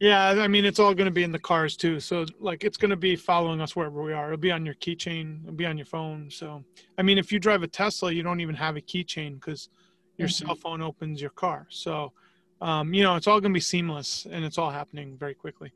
Yeah, 0.00 0.30
I 0.30 0.48
mean, 0.48 0.64
it's 0.64 0.78
all 0.78 0.94
going 0.94 1.06
to 1.06 1.12
be 1.12 1.24
in 1.24 1.32
the 1.32 1.38
cars 1.38 1.76
too. 1.76 2.00
So, 2.00 2.24
like, 2.40 2.64
it's 2.64 2.78
going 2.78 2.90
to 2.90 2.96
be 2.96 3.16
following 3.16 3.60
us 3.60 3.76
wherever 3.76 4.02
we 4.02 4.14
are. 4.14 4.32
It'll 4.32 4.38
be 4.38 4.50
on 4.50 4.64
your 4.64 4.74
keychain, 4.76 5.42
it'll 5.42 5.54
be 5.54 5.66
on 5.66 5.76
your 5.76 5.86
phone. 5.86 6.30
So, 6.30 6.64
I 6.96 7.02
mean, 7.02 7.18
if 7.18 7.30
you 7.30 7.38
drive 7.38 7.62
a 7.62 7.68
Tesla, 7.68 8.10
you 8.10 8.22
don't 8.22 8.40
even 8.40 8.54
have 8.54 8.76
a 8.76 8.80
keychain 8.80 9.34
because 9.34 9.68
your 10.20 10.28
mm-hmm. 10.28 10.46
cell 10.46 10.54
phone 10.54 10.82
opens 10.82 11.20
your 11.20 11.30
car. 11.30 11.66
So, 11.70 12.12
um, 12.60 12.94
you 12.94 13.02
know, 13.02 13.16
it's 13.16 13.26
all 13.26 13.40
going 13.40 13.52
to 13.52 13.56
be 13.56 13.60
seamless 13.60 14.26
and 14.30 14.44
it's 14.44 14.58
all 14.58 14.70
happening 14.70 15.16
very 15.18 15.34
quickly. 15.34 15.72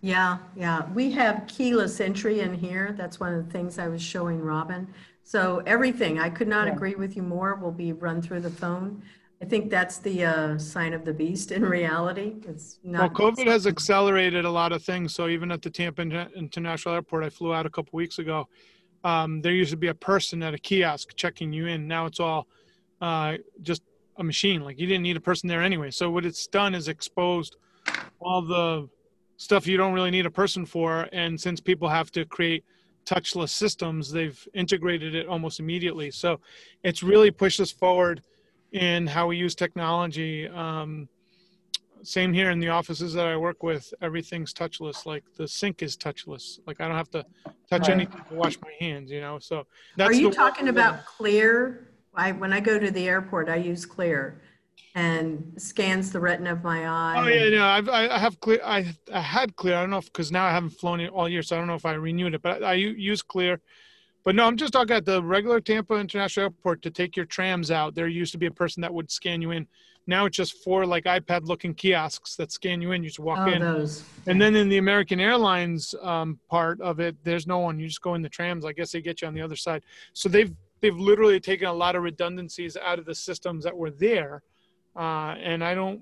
Yeah, 0.00 0.38
yeah. 0.56 0.90
We 0.94 1.10
have 1.12 1.44
keyless 1.46 2.00
entry 2.00 2.40
in 2.40 2.54
here. 2.54 2.94
That's 2.96 3.20
one 3.20 3.34
of 3.34 3.44
the 3.44 3.52
things 3.52 3.78
I 3.78 3.88
was 3.88 4.00
showing 4.00 4.40
Robin. 4.40 4.88
So 5.22 5.62
everything, 5.66 6.18
I 6.18 6.30
could 6.30 6.48
not 6.48 6.66
yeah. 6.66 6.74
agree 6.74 6.94
with 6.94 7.16
you 7.16 7.22
more, 7.22 7.56
will 7.56 7.72
be 7.72 7.92
run 7.92 8.22
through 8.22 8.40
the 8.40 8.50
phone. 8.50 9.02
I 9.42 9.44
think 9.44 9.70
that's 9.70 9.98
the 9.98 10.24
uh, 10.24 10.58
sign 10.58 10.94
of 10.94 11.04
the 11.04 11.12
beast 11.12 11.50
in 11.50 11.62
reality. 11.62 12.36
It's 12.48 12.78
not. 12.82 13.18
Well, 13.18 13.32
COVID 13.32 13.46
has 13.48 13.66
accelerated 13.66 14.46
a 14.46 14.50
lot 14.50 14.72
of 14.72 14.82
things. 14.82 15.14
So 15.14 15.28
even 15.28 15.50
at 15.50 15.60
the 15.60 15.68
Tampa 15.68 16.02
International 16.34 16.94
Airport, 16.94 17.24
I 17.24 17.28
flew 17.28 17.52
out 17.52 17.66
a 17.66 17.70
couple 17.70 17.98
weeks 17.98 18.18
ago. 18.18 18.48
Um, 19.04 19.42
there 19.42 19.52
used 19.52 19.72
to 19.72 19.76
be 19.76 19.88
a 19.88 19.94
person 19.94 20.42
at 20.42 20.54
a 20.54 20.58
kiosk 20.58 21.14
checking 21.16 21.52
you 21.52 21.66
in. 21.66 21.86
Now 21.86 22.06
it's 22.06 22.18
all 22.18 22.46
uh, 23.00 23.36
just 23.62 23.82
a 24.18 24.24
machine. 24.24 24.62
Like 24.62 24.78
you 24.78 24.86
didn't 24.86 25.02
need 25.02 25.16
a 25.16 25.20
person 25.20 25.48
there 25.48 25.62
anyway. 25.62 25.90
So 25.90 26.10
what 26.10 26.24
it's 26.24 26.46
done 26.46 26.74
is 26.74 26.88
exposed 26.88 27.56
all 28.20 28.42
the 28.42 28.88
stuff 29.36 29.66
you 29.66 29.76
don't 29.76 29.92
really 29.92 30.10
need 30.10 30.26
a 30.26 30.30
person 30.30 30.64
for. 30.64 31.08
And 31.12 31.40
since 31.40 31.60
people 31.60 31.88
have 31.88 32.10
to 32.12 32.24
create 32.24 32.64
touchless 33.04 33.50
systems, 33.50 34.10
they've 34.10 34.48
integrated 34.54 35.14
it 35.14 35.26
almost 35.26 35.60
immediately. 35.60 36.10
So 36.10 36.40
it's 36.82 37.02
really 37.02 37.30
pushed 37.30 37.60
us 37.60 37.70
forward 37.70 38.22
in 38.72 39.06
how 39.06 39.28
we 39.28 39.36
use 39.36 39.54
technology. 39.54 40.48
Um, 40.48 41.08
same 42.02 42.32
here 42.32 42.50
in 42.50 42.60
the 42.60 42.68
offices 42.68 43.14
that 43.14 43.26
I 43.26 43.36
work 43.36 43.62
with, 43.62 43.92
everything's 44.00 44.52
touchless. 44.52 45.06
Like 45.06 45.24
the 45.36 45.48
sink 45.48 45.82
is 45.82 45.96
touchless. 45.96 46.58
Like 46.66 46.80
I 46.80 46.88
don't 46.88 46.96
have 46.96 47.10
to 47.10 47.24
touch 47.68 47.82
right. 47.82 47.90
anything 47.90 48.22
to 48.28 48.34
wash 48.34 48.60
my 48.60 48.70
hands, 48.78 49.10
you 49.10 49.20
know? 49.20 49.38
So 49.38 49.66
that's 49.96 50.10
Are 50.10 50.14
you 50.14 50.30
talking 50.30 50.68
about 50.68 51.04
Clear? 51.04 51.85
I, 52.16 52.32
when 52.32 52.52
I 52.52 52.60
go 52.60 52.78
to 52.78 52.90
the 52.90 53.06
airport, 53.08 53.48
I 53.48 53.56
use 53.56 53.84
Clear 53.86 54.40
and 54.96 55.52
scans 55.58 56.10
the 56.10 56.18
retina 56.18 56.52
of 56.52 56.64
my 56.64 56.86
eye. 56.86 57.14
Oh 57.18 57.28
yeah, 57.28 57.50
no, 57.50 57.66
I've, 57.66 57.88
I 57.90 58.18
have 58.18 58.40
clear. 58.40 58.60
I, 58.64 58.94
I 59.12 59.20
had 59.20 59.54
clear. 59.54 59.76
I 59.76 59.80
don't 59.82 59.90
know 59.90 59.98
if 59.98 60.06
because 60.06 60.32
now 60.32 60.46
I 60.46 60.52
haven't 60.52 60.70
flown 60.70 61.00
it 61.00 61.12
all 61.12 61.28
year, 61.28 61.42
so 61.42 61.54
I 61.54 61.58
don't 61.58 61.68
know 61.68 61.74
if 61.74 61.84
I 61.84 61.92
renewed 61.92 62.34
it. 62.34 62.40
But 62.40 62.64
I, 62.64 62.70
I 62.70 62.74
use 62.74 63.20
clear. 63.20 63.60
But 64.24 64.34
no, 64.34 64.46
I'm 64.46 64.56
just 64.56 64.72
talking 64.72 64.96
at 64.96 65.04
the 65.04 65.22
regular 65.22 65.60
Tampa 65.60 65.94
International 65.94 66.44
Airport 66.44 66.82
to 66.82 66.90
take 66.90 67.14
your 67.14 67.26
trams 67.26 67.70
out. 67.70 67.94
There 67.94 68.08
used 68.08 68.32
to 68.32 68.38
be 68.38 68.46
a 68.46 68.50
person 68.50 68.80
that 68.80 68.92
would 68.92 69.10
scan 69.10 69.42
you 69.42 69.50
in. 69.50 69.68
Now 70.08 70.24
it's 70.24 70.36
just 70.36 70.64
four 70.64 70.86
like 70.86 71.04
iPad-looking 71.04 71.74
kiosks 71.74 72.34
that 72.36 72.50
scan 72.50 72.80
you 72.80 72.92
in. 72.92 73.02
You 73.02 73.10
just 73.10 73.18
walk 73.18 73.40
oh, 73.40 73.52
in. 73.52 73.60
Those. 73.60 74.02
And 74.26 74.40
then 74.40 74.56
in 74.56 74.68
the 74.68 74.78
American 74.78 75.20
Airlines 75.20 75.94
um, 76.00 76.40
part 76.48 76.80
of 76.80 77.00
it, 77.00 77.16
there's 77.22 77.46
no 77.46 77.58
one. 77.58 77.78
You 77.78 77.86
just 77.86 78.02
go 78.02 78.14
in 78.14 78.22
the 78.22 78.28
trams. 78.28 78.64
I 78.64 78.72
guess 78.72 78.92
they 78.92 79.02
get 79.02 79.20
you 79.20 79.28
on 79.28 79.34
the 79.34 79.42
other 79.42 79.56
side. 79.56 79.82
So 80.12 80.28
they've 80.28 80.52
they've 80.80 80.96
literally 80.96 81.40
taken 81.40 81.68
a 81.68 81.72
lot 81.72 81.96
of 81.96 82.02
redundancies 82.02 82.76
out 82.76 82.98
of 82.98 83.04
the 83.04 83.14
systems 83.14 83.64
that 83.64 83.76
were 83.76 83.90
there 83.90 84.42
uh, 84.96 85.34
and 85.42 85.62
I 85.62 85.74
don't, 85.74 86.00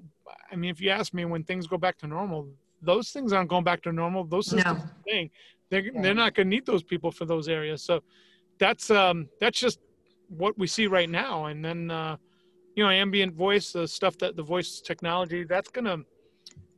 I 0.50 0.56
mean, 0.56 0.70
if 0.70 0.80
you 0.80 0.90
ask 0.90 1.12
me 1.12 1.24
when 1.24 1.42
things 1.42 1.66
go 1.66 1.76
back 1.76 1.98
to 1.98 2.06
normal, 2.06 2.48
those 2.80 3.10
things 3.10 3.32
aren't 3.32 3.50
going 3.50 3.64
back 3.64 3.82
to 3.82 3.92
normal. 3.92 4.24
Those 4.24 4.46
systems 4.46 4.82
no. 4.82 4.90
thing, 5.04 5.30
they're, 5.68 5.87
yeah. 5.87 6.00
they're 6.00 6.14
not 6.14 6.34
going 6.34 6.46
to 6.46 6.50
need 6.50 6.64
those 6.64 6.82
people 6.82 7.10
for 7.10 7.24
those 7.24 7.48
areas. 7.48 7.82
So 7.82 8.02
that's, 8.58 8.90
um, 8.90 9.28
that's 9.40 9.58
just 9.58 9.80
what 10.28 10.56
we 10.58 10.66
see 10.66 10.87
right 10.87 11.10
now. 11.10 11.46
And 11.46 11.64
then, 11.64 11.90
uh, 11.90 12.16
you 12.76 12.84
know, 12.84 12.90
ambient 12.90 13.34
voice, 13.34 13.72
the 13.72 13.88
stuff 13.88 14.16
that 14.18 14.37
the 14.37 14.42
voice 14.42 14.80
technology, 14.80 15.44
that's 15.44 15.70
going 15.70 15.87
to, 15.87 16.04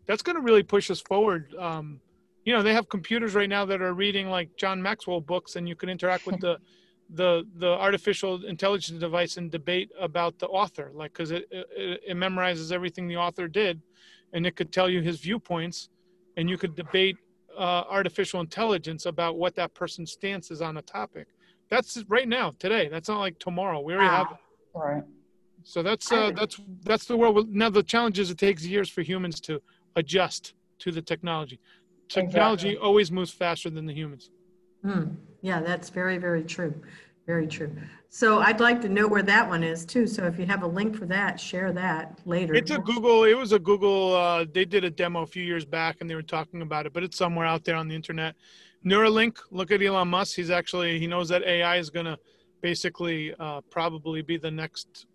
that's 0.07 0.23
going 0.23 0.37
to 0.37 0.43
really 0.43 0.63
push 0.63 0.91
us 0.91 1.01
forward. 1.01 1.55
Um, 1.59 2.01
you 2.45 2.55
know, 2.55 2.63
they 2.63 2.73
have 2.73 2.89
computers 2.89 3.35
right 3.35 3.49
now 3.49 3.67
that 3.67 3.83
are 3.83 3.93
reading 3.93 4.31
like 4.31 4.57
John 4.57 4.81
Maxwell 4.81 5.21
books 5.21 5.57
and 5.57 5.69
you 5.69 5.77
can 5.77 5.91
interact 5.91 6.27
with 6.27 6.41
the, 6.41 6.59
the 7.11 7.47
the 7.57 7.69
artificial 7.69 8.45
intelligence 8.47 8.99
device 8.99 9.37
and 9.37 9.51
debate 9.51 9.91
about 10.01 10.39
the 10.39 10.47
author 10.49 10.91
like 10.93 11.13
because 11.13 11.31
it, 11.31 11.47
it, 11.51 12.01
it 12.09 12.17
memorizes 12.17 12.73
everything 12.73 13.07
the 13.07 13.17
author 13.17 13.47
did 13.47 13.81
and 14.33 14.47
it 14.47 14.57
could 14.57 14.73
tell 14.73 14.89
you 14.89 15.01
his 15.01 15.21
viewpoints 15.21 15.89
and 16.37 16.51
you 16.51 16.59
could 16.59 16.75
debate 16.75 17.17
uh, 17.57 17.85
artificial 17.89 18.41
intelligence 18.41 19.07
about 19.07 19.39
what 19.39 19.55
that 19.55 19.73
person's 19.75 20.13
stance 20.13 20.51
is 20.51 20.61
on 20.61 20.77
a 20.77 20.83
topic. 20.83 21.29
That's 21.71 22.05
right 22.09 22.29
now 22.29 22.53
today. 22.59 22.89
That's 22.89 23.09
not 23.09 23.19
like 23.19 23.39
tomorrow. 23.39 23.81
We 23.81 23.95
already 23.95 24.09
wow. 24.09 24.25
have 24.25 24.39
right. 24.75 25.03
So 25.65 25.83
that's 25.83 26.13
uh, 26.13 26.31
that's 26.37 26.61
that's 26.85 27.07
the 27.07 27.17
world. 27.17 27.53
Now 27.53 27.71
the 27.71 27.83
challenge 27.83 28.19
is 28.19 28.31
it 28.31 28.39
takes 28.39 28.65
years 28.65 28.89
for 28.89 29.03
humans 29.03 29.41
to 29.43 29.61
adjust 29.97 30.55
to 30.81 30.93
the 30.93 31.03
technology. 31.03 31.59
Technology 32.09 32.69
exactly. 32.69 32.87
always 32.87 33.11
moves 33.11 33.33
faster 33.33 33.69
than 33.69 33.87
the 33.87 33.95
humans 33.95 34.31
Hmm. 34.83 35.15
Yeah, 35.43 35.61
that's 35.61 35.91
very, 35.91 36.19
very 36.19 36.43
true. 36.43 36.75
Very 37.27 37.47
true. 37.47 37.75
So 38.09 38.39
I'd 38.39 38.61
like 38.61 38.81
to 38.83 38.89
know 38.89 39.09
where 39.09 39.23
that 39.23 39.49
one 39.49 39.65
is 39.65 39.85
too. 39.85 40.07
So 40.07 40.27
if 40.27 40.39
you 40.39 40.47
have 40.47 40.63
a 40.63 40.67
link 40.67 40.97
for 40.97 41.07
that, 41.07 41.41
share 41.41 41.73
that 41.73 42.21
later. 42.25 42.55
It's 42.55 42.71
a 42.71 42.79
Google. 42.79 43.25
It 43.25 43.37
was 43.37 43.53
a 43.53 43.59
Google. 43.59 44.15
Uh, 44.15 44.45
they 44.53 44.65
did 44.65 44.85
a 44.85 44.91
demo 44.91 45.23
a 45.23 45.27
few 45.27 45.43
years 45.43 45.65
back, 45.65 45.97
and 46.01 46.09
they 46.09 46.15
were 46.15 46.23
talking 46.23 46.63
about 46.63 46.87
it. 46.87 46.93
But 46.93 47.03
it's 47.03 47.17
somewhere 47.17 47.47
out 47.47 47.65
there 47.65 47.77
on 47.77 47.89
the 47.89 47.95
internet. 47.95 48.37
Neuralink. 48.85 49.39
Look 49.51 49.73
at 49.73 49.83
Elon 49.83 50.09
Musk. 50.09 50.37
He's 50.37 50.51
actually 50.51 50.99
he 50.99 51.07
knows 51.07 51.29
that 51.29 51.43
AI 51.43 51.77
is 51.77 51.91
going 51.91 52.07
to 52.07 52.17
basically 52.63 53.35
uh, 53.39 53.61
probably 53.71 54.23
be 54.23 54.37
the 54.37 54.51
next 54.51 55.07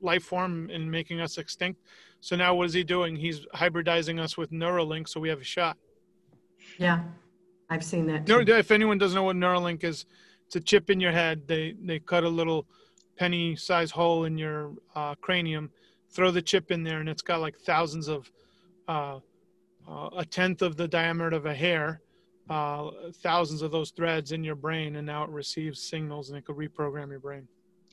life 0.00 0.24
form 0.24 0.70
in 0.70 0.90
making 0.90 1.20
us 1.20 1.38
extinct. 1.38 1.80
So 2.20 2.36
now 2.36 2.54
what 2.54 2.66
is 2.66 2.72
he 2.72 2.82
doing? 2.82 3.16
He's 3.16 3.46
hybridizing 3.54 4.18
us 4.18 4.36
with 4.36 4.50
Neuralink, 4.50 5.08
so 5.08 5.20
we 5.20 5.28
have 5.28 5.40
a 5.40 5.44
shot. 5.44 5.76
Yeah, 6.78 7.02
I've 7.74 7.84
seen 7.84 8.06
that. 8.06 8.24
Too. 8.24 8.40
If 8.46 8.70
anyone 8.70 8.98
doesn't 8.98 9.16
know 9.16 9.24
what 9.24 9.34
Neuralink 9.36 9.82
is, 9.82 10.06
it's 10.46 10.54
a 10.54 10.60
chip 10.60 10.90
in 10.90 11.00
your 11.00 11.10
head. 11.10 11.42
They 11.48 11.74
they 11.82 11.98
cut 11.98 12.22
a 12.22 12.28
little 12.28 12.66
penny-sized 13.16 13.92
hole 13.92 14.24
in 14.24 14.38
your 14.38 14.72
uh, 14.94 15.16
cranium, 15.16 15.70
throw 16.10 16.30
the 16.30 16.42
chip 16.42 16.70
in 16.70 16.84
there, 16.84 17.00
and 17.00 17.08
it's 17.08 17.22
got 17.22 17.40
like 17.40 17.56
thousands 17.58 18.08
of, 18.08 18.30
uh, 18.88 19.18
uh, 19.88 20.10
a 20.16 20.24
tenth 20.24 20.62
of 20.62 20.76
the 20.76 20.86
diameter 20.88 21.36
of 21.36 21.46
a 21.46 21.54
hair, 21.54 22.00
uh, 22.50 22.90
thousands 23.22 23.62
of 23.62 23.70
those 23.72 23.90
threads 23.90 24.32
in 24.32 24.42
your 24.44 24.56
brain, 24.56 24.96
and 24.96 25.06
now 25.06 25.22
it 25.24 25.30
receives 25.30 25.80
signals 25.82 26.28
and 26.30 26.38
it 26.38 26.44
could 26.44 26.56
reprogram 26.56 27.10
your 27.10 27.20
brain. 27.20 27.46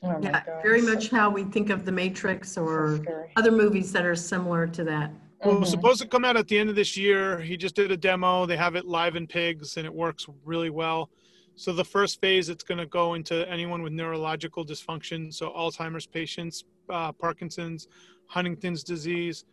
Oh 0.04 0.18
Yeah, 0.20 0.42
gosh. 0.44 0.62
very 0.62 0.82
much 0.82 1.08
how 1.10 1.30
we 1.30 1.44
think 1.44 1.70
of 1.70 1.84
The 1.84 1.92
Matrix 1.92 2.56
or 2.58 2.98
scary. 3.02 3.30
other 3.36 3.52
movies 3.52 3.92
that 3.92 4.04
are 4.04 4.16
similar 4.16 4.66
to 4.68 4.82
that. 4.84 5.12
Well, 5.44 5.56
it 5.56 5.60
was 5.60 5.68
Mhm. 5.68 5.72
supposed 5.72 6.00
to 6.02 6.06
come 6.08 6.24
out 6.24 6.36
at 6.36 6.46
the 6.46 6.56
end 6.58 6.70
of 6.70 6.76
this 6.76 6.96
year. 6.96 7.40
He 7.40 7.56
just 7.56 7.74
did 7.74 7.90
a 7.90 7.96
demo. 7.96 8.46
They 8.46 8.56
have 8.56 8.76
it 8.76 8.84
live 8.86 9.16
in 9.16 9.26
pigs, 9.26 9.76
and 9.76 9.84
it 9.84 9.92
works 9.92 10.26
really 10.44 10.70
well. 10.70 11.10
So 11.56 11.72
the 11.72 11.84
first 11.84 12.20
phase, 12.20 12.48
it's 12.48 12.62
going 12.62 12.78
to 12.78 12.86
go 12.86 13.14
into 13.14 13.48
anyone 13.50 13.82
with 13.82 13.92
neurological 13.92 14.64
dysfunction, 14.64 15.34
so 15.34 15.50
Alzheimer's 15.50 16.06
patients, 16.06 16.64
uh, 16.88 17.12
Parkinson's, 17.12 17.88
Huntington's 18.26 18.84
disease. 18.84 19.44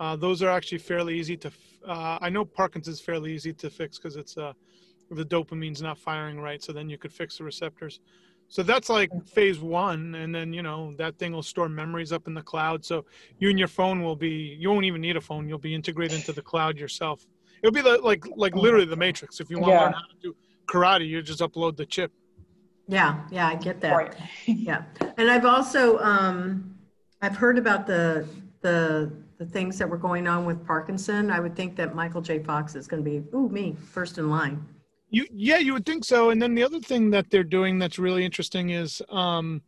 Uh, 0.00 0.16
those 0.16 0.42
are 0.42 0.50
actually 0.50 0.78
fairly 0.78 1.18
easy 1.18 1.36
to. 1.38 1.48
f- 1.48 1.72
Uh, 1.86 2.18
I 2.20 2.30
know 2.30 2.44
Parkinson's 2.44 3.00
fairly 3.00 3.32
easy 3.32 3.52
to 3.52 3.70
fix 3.70 3.96
because 3.96 4.16
it's 4.16 4.36
uh, 4.36 4.52
the 5.10 5.24
dopamine's 5.24 5.80
not 5.80 5.96
firing 5.96 6.40
right. 6.40 6.60
So 6.60 6.72
then 6.72 6.90
you 6.90 6.98
could 6.98 7.12
fix 7.12 7.38
the 7.38 7.44
receptors. 7.44 8.00
So 8.48 8.62
that's 8.62 8.88
like 8.88 9.10
phase 9.26 9.58
one, 9.58 10.14
and 10.14 10.34
then 10.34 10.52
you 10.52 10.62
know 10.62 10.94
that 10.98 11.18
thing 11.18 11.32
will 11.32 11.42
store 11.42 11.68
memories 11.68 12.12
up 12.12 12.26
in 12.28 12.34
the 12.34 12.42
cloud. 12.42 12.84
So 12.84 13.04
you 13.38 13.50
and 13.50 13.58
your 13.58 13.68
phone 13.68 14.02
will 14.02 14.16
be. 14.16 14.56
You 14.58 14.70
won't 14.70 14.84
even 14.84 15.00
need 15.00 15.16
a 15.16 15.20
phone. 15.20 15.48
You'll 15.48 15.58
be 15.58 15.74
integrated 15.74 16.16
into 16.16 16.32
the 16.32 16.42
cloud 16.42 16.78
yourself. 16.78 17.26
It'll 17.62 17.74
be 17.74 17.80
the, 17.80 17.98
like, 17.98 18.24
like 18.36 18.54
literally 18.54 18.84
the 18.86 18.96
Matrix. 18.96 19.40
If 19.40 19.50
you 19.50 19.58
want 19.58 19.72
to 19.72 19.80
learn 19.80 19.92
how 19.92 20.00
to 20.00 20.16
do 20.22 20.36
karate, 20.66 21.08
you 21.08 21.22
just 21.22 21.40
upload 21.40 21.76
the 21.76 21.86
chip. 21.86 22.12
Yeah, 22.88 23.20
yeah, 23.30 23.48
I 23.48 23.56
get 23.56 23.80
that. 23.80 23.96
Right. 23.96 24.14
Yeah, 24.46 24.82
and 25.16 25.30
I've 25.30 25.44
also, 25.44 25.98
um, 25.98 26.76
I've 27.20 27.36
heard 27.36 27.58
about 27.58 27.86
the, 27.86 28.28
the, 28.60 29.12
the 29.38 29.46
things 29.46 29.78
that 29.78 29.88
were 29.88 29.98
going 29.98 30.28
on 30.28 30.44
with 30.44 30.64
Parkinson. 30.64 31.30
I 31.30 31.40
would 31.40 31.56
think 31.56 31.74
that 31.76 31.94
Michael 31.94 32.20
J. 32.20 32.38
Fox 32.38 32.76
is 32.76 32.86
going 32.86 33.02
to 33.02 33.10
be, 33.10 33.24
ooh, 33.34 33.48
me, 33.48 33.74
first 33.90 34.18
in 34.18 34.30
line. 34.30 34.64
You 35.10 35.26
yeah, 35.32 35.58
you 35.58 35.72
would 35.72 35.86
think 35.86 36.04
so. 36.04 36.30
And 36.30 36.40
then 36.42 36.54
the 36.54 36.64
other 36.64 36.80
thing 36.80 37.10
that 37.10 37.30
they're 37.30 37.44
doing 37.44 37.78
that's 37.78 37.98
really 37.98 38.24
interesting 38.24 38.70
is 38.70 39.02
um, 39.08 39.62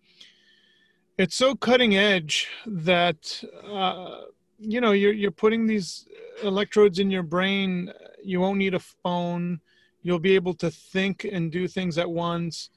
it's 1.17 1.37
so 1.37 1.55
cutting 1.55 1.97
edge 1.97 2.49
that 2.67 3.43
uh, 3.65 4.23
you 4.59 4.81
know 4.81 4.93
you're 4.93 5.13
you're 5.13 5.31
putting 5.31 5.67
these 5.67 6.07
electrodes 6.43 6.99
in 6.99 7.11
your 7.11 7.23
brain. 7.23 7.93
You 8.23 8.41
won't 8.41 8.59
need 8.59 8.75
a 8.75 8.81
phone. 8.81 9.61
You'll 10.03 10.19
be 10.19 10.35
able 10.35 10.55
to 10.55 10.71
think 10.71 11.25
and 11.25 11.53
do 11.53 11.69
things 11.69 11.99
at 11.99 12.11
once. 12.11 12.71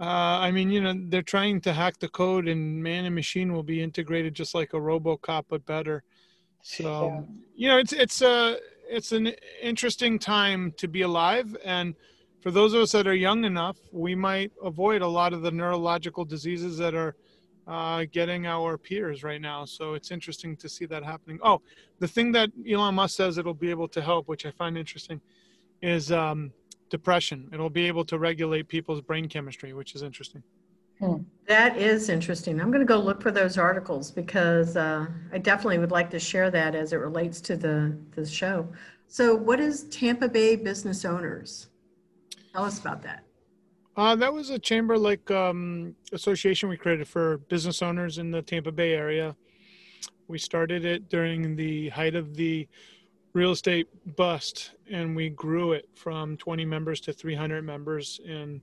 Uh, 0.00 0.38
I 0.38 0.52
mean, 0.52 0.70
you 0.70 0.80
know, 0.80 0.94
they're 1.08 1.22
trying 1.22 1.60
to 1.62 1.72
hack 1.72 1.98
the 1.98 2.08
code, 2.08 2.46
and 2.46 2.80
man 2.82 3.04
and 3.04 3.14
machine 3.14 3.52
will 3.52 3.64
be 3.64 3.82
integrated 3.82 4.34
just 4.34 4.54
like 4.54 4.72
a 4.72 4.76
RoboCop, 4.76 5.46
but 5.48 5.66
better. 5.66 6.04
So, 6.62 7.06
Yeah. 7.06 7.22
you 7.56 7.68
know, 7.68 7.78
it's 7.78 7.92
it's 7.92 8.22
a 8.22 8.58
it's 8.88 9.12
an 9.12 9.32
interesting 9.62 10.18
time 10.18 10.72
to 10.76 10.88
be 10.88 11.02
alive, 11.02 11.56
and 11.64 11.94
for 12.40 12.50
those 12.50 12.72
of 12.72 12.80
us 12.80 12.92
that 12.92 13.06
are 13.06 13.14
young 13.14 13.44
enough, 13.44 13.78
we 13.92 14.14
might 14.14 14.52
avoid 14.62 15.02
a 15.02 15.06
lot 15.06 15.32
of 15.32 15.42
the 15.42 15.50
neurological 15.50 16.24
diseases 16.24 16.78
that 16.78 16.94
are 16.94 17.16
uh, 17.66 18.06
getting 18.12 18.46
our 18.46 18.78
peers 18.78 19.22
right 19.22 19.40
now. 19.40 19.64
So 19.64 19.94
it's 19.94 20.10
interesting 20.10 20.56
to 20.56 20.68
see 20.68 20.86
that 20.86 21.04
happening. 21.04 21.38
Oh, 21.42 21.60
the 21.98 22.08
thing 22.08 22.32
that 22.32 22.50
Elon 22.68 22.94
Musk 22.94 23.16
says 23.16 23.36
it'll 23.36 23.54
be 23.54 23.70
able 23.70 23.88
to 23.88 24.00
help, 24.00 24.28
which 24.28 24.46
I 24.46 24.50
find 24.52 24.78
interesting, 24.78 25.20
is 25.82 26.10
um, 26.10 26.52
depression. 26.88 27.50
It'll 27.52 27.70
be 27.70 27.86
able 27.86 28.04
to 28.06 28.18
regulate 28.18 28.68
people's 28.68 29.02
brain 29.02 29.28
chemistry, 29.28 29.72
which 29.74 29.94
is 29.94 30.02
interesting. 30.02 30.42
That 31.48 31.78
is 31.78 32.10
interesting. 32.10 32.60
I'm 32.60 32.70
going 32.70 32.86
to 32.86 32.86
go 32.86 32.98
look 32.98 33.22
for 33.22 33.30
those 33.30 33.56
articles 33.56 34.10
because 34.10 34.76
uh, 34.76 35.06
I 35.32 35.38
definitely 35.38 35.78
would 35.78 35.90
like 35.90 36.10
to 36.10 36.18
share 36.18 36.50
that 36.50 36.74
as 36.74 36.92
it 36.92 36.96
relates 36.96 37.40
to 37.42 37.56
the, 37.56 37.96
the 38.14 38.26
show. 38.26 38.68
So 39.06 39.34
what 39.34 39.58
is 39.58 39.84
Tampa 39.84 40.28
Bay 40.28 40.56
Business 40.56 41.06
Owners? 41.06 41.68
Tell 42.52 42.64
us 42.64 42.78
about 42.78 43.02
that. 43.02 43.24
Uh, 43.96 44.14
that 44.14 44.32
was 44.32 44.50
a 44.50 44.58
chamber 44.58 44.98
like 44.98 45.30
um, 45.30 45.94
association 46.12 46.68
we 46.68 46.76
created 46.76 47.08
for 47.08 47.38
business 47.48 47.82
owners 47.82 48.18
in 48.18 48.30
the 48.30 48.42
Tampa 48.42 48.70
Bay 48.70 48.92
area. 48.92 49.34
We 50.28 50.38
started 50.38 50.84
it 50.84 51.08
during 51.08 51.56
the 51.56 51.88
height 51.88 52.14
of 52.14 52.36
the 52.36 52.68
real 53.32 53.52
estate 53.52 53.88
bust, 54.16 54.72
and 54.90 55.16
we 55.16 55.30
grew 55.30 55.72
it 55.72 55.88
from 55.94 56.36
20 56.36 56.66
members 56.66 57.00
to 57.00 57.12
300 57.12 57.64
members 57.64 58.20
in 58.24 58.60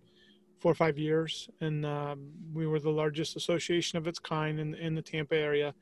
four 0.66 0.72
or 0.72 0.76
five 0.88 0.98
years. 0.98 1.48
And 1.62 1.86
um, 1.86 2.32
we 2.52 2.66
were 2.66 2.80
the 2.80 2.90
largest 2.90 3.36
association 3.36 4.00
of 4.00 4.08
its 4.08 4.18
kind 4.18 4.60
in, 4.60 4.74
in 4.74 4.96
the 4.96 5.02
Tampa 5.04 5.36
area. 5.36 5.76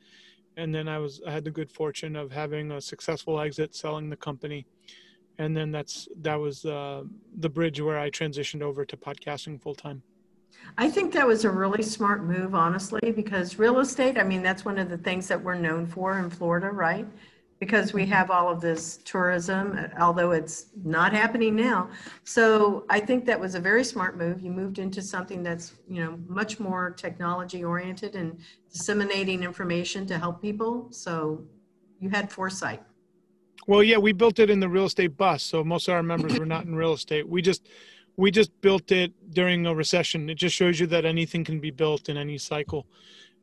And 0.58 0.76
then 0.76 0.89
I 0.89 0.98
was 0.98 1.22
I 1.26 1.32
had 1.32 1.46
the 1.46 1.52
good 1.52 1.72
fortune 1.72 2.17
of 2.17 2.34
having 2.34 2.69
a 2.69 2.82
successful 2.82 3.39
exit, 3.39 3.74
selling 3.74 4.10
the 4.10 4.17
company 4.17 4.65
and 5.38 5.56
then 5.56 5.72
that's 5.72 6.08
that 6.22 6.36
was 6.36 6.65
uh, 6.65 7.04
the 7.38 7.50
bridge 7.50 7.80
where 7.82 7.98
I 7.98 8.10
transitioned 8.10 8.62
over 8.62 8.86
to 8.86 8.98
podcasting 8.98 9.62
full 9.62 9.74
time. 9.74 10.04
I 10.78 10.89
think 10.89 11.13
that 11.13 11.26
was 11.26 11.46
a 11.46 11.50
really 11.50 11.82
smart 11.82 12.24
move, 12.24 12.54
honestly, 12.54 13.12
because 13.15 13.58
real 13.58 13.80
estate, 13.80 14.17
I 14.17 14.24
mean, 14.24 14.43
that's 14.43 14.63
one 14.63 14.78
of 14.78 14.89
the 14.89 14.98
things 14.98 15.28
that 15.30 15.41
we're 15.41 15.56
known 15.56 15.88
for 15.88 16.19
in 16.19 16.30
Florida, 16.30 16.69
right? 16.69 17.08
Because 17.63 17.93
we 17.93 18.06
have 18.08 18.30
all 18.30 18.49
of 18.49 18.60
this 18.60 18.97
tourism, 19.06 19.80
although 19.97 20.32
it's 20.32 20.65
not 20.84 21.13
happening 21.13 21.56
now. 21.56 21.89
So 22.26 22.86
I 22.89 22.99
think 22.99 23.23
that 23.28 23.39
was 23.39 23.56
a 23.56 23.60
very 23.69 23.86
smart 23.86 24.17
move. 24.17 24.41
You 24.41 24.52
moved 24.52 24.80
into 24.80 25.02
something 25.02 25.41
that's, 25.43 25.76
you 25.88 26.04
know, 26.04 26.19
much 26.28 26.60
more 26.60 26.91
technology 26.91 27.63
oriented 27.63 28.15
and 28.15 28.38
disseminating 28.69 29.43
information 29.43 30.06
to 30.08 30.17
help 30.17 30.41
people. 30.41 30.88
So 30.91 31.45
you 32.02 32.10
had 32.10 32.30
foresight. 32.30 32.84
Well, 33.65 33.82
yeah, 33.82 33.97
we 33.97 34.12
built 34.12 34.39
it 34.39 34.49
in 34.49 34.60
the 34.60 34.67
real 34.67 34.88
estate 34.88 35.15
bust, 35.15 35.47
so 35.47 35.63
most 35.63 35.88
of 35.88 35.93
our 35.93 36.04
members 36.04 36.38
were 36.38 36.45
not 36.45 36.65
in 36.65 36.76
real 36.76 36.91
estate. 36.91 37.26
We 37.30 37.41
just 37.41 37.65
we 38.17 38.30
just 38.30 38.52
built 38.60 38.91
it 38.91 39.13
during 39.34 39.65
a 39.65 39.73
recession. 39.73 40.30
It 40.30 40.36
just 40.36 40.54
shows 40.54 40.82
you 40.82 40.88
that 40.88 41.06
anything 41.06 41.45
can 41.45 41.62
be 41.62 41.71
built 41.71 42.10
in 42.10 42.17
any 42.17 42.38
cycle. 42.38 42.88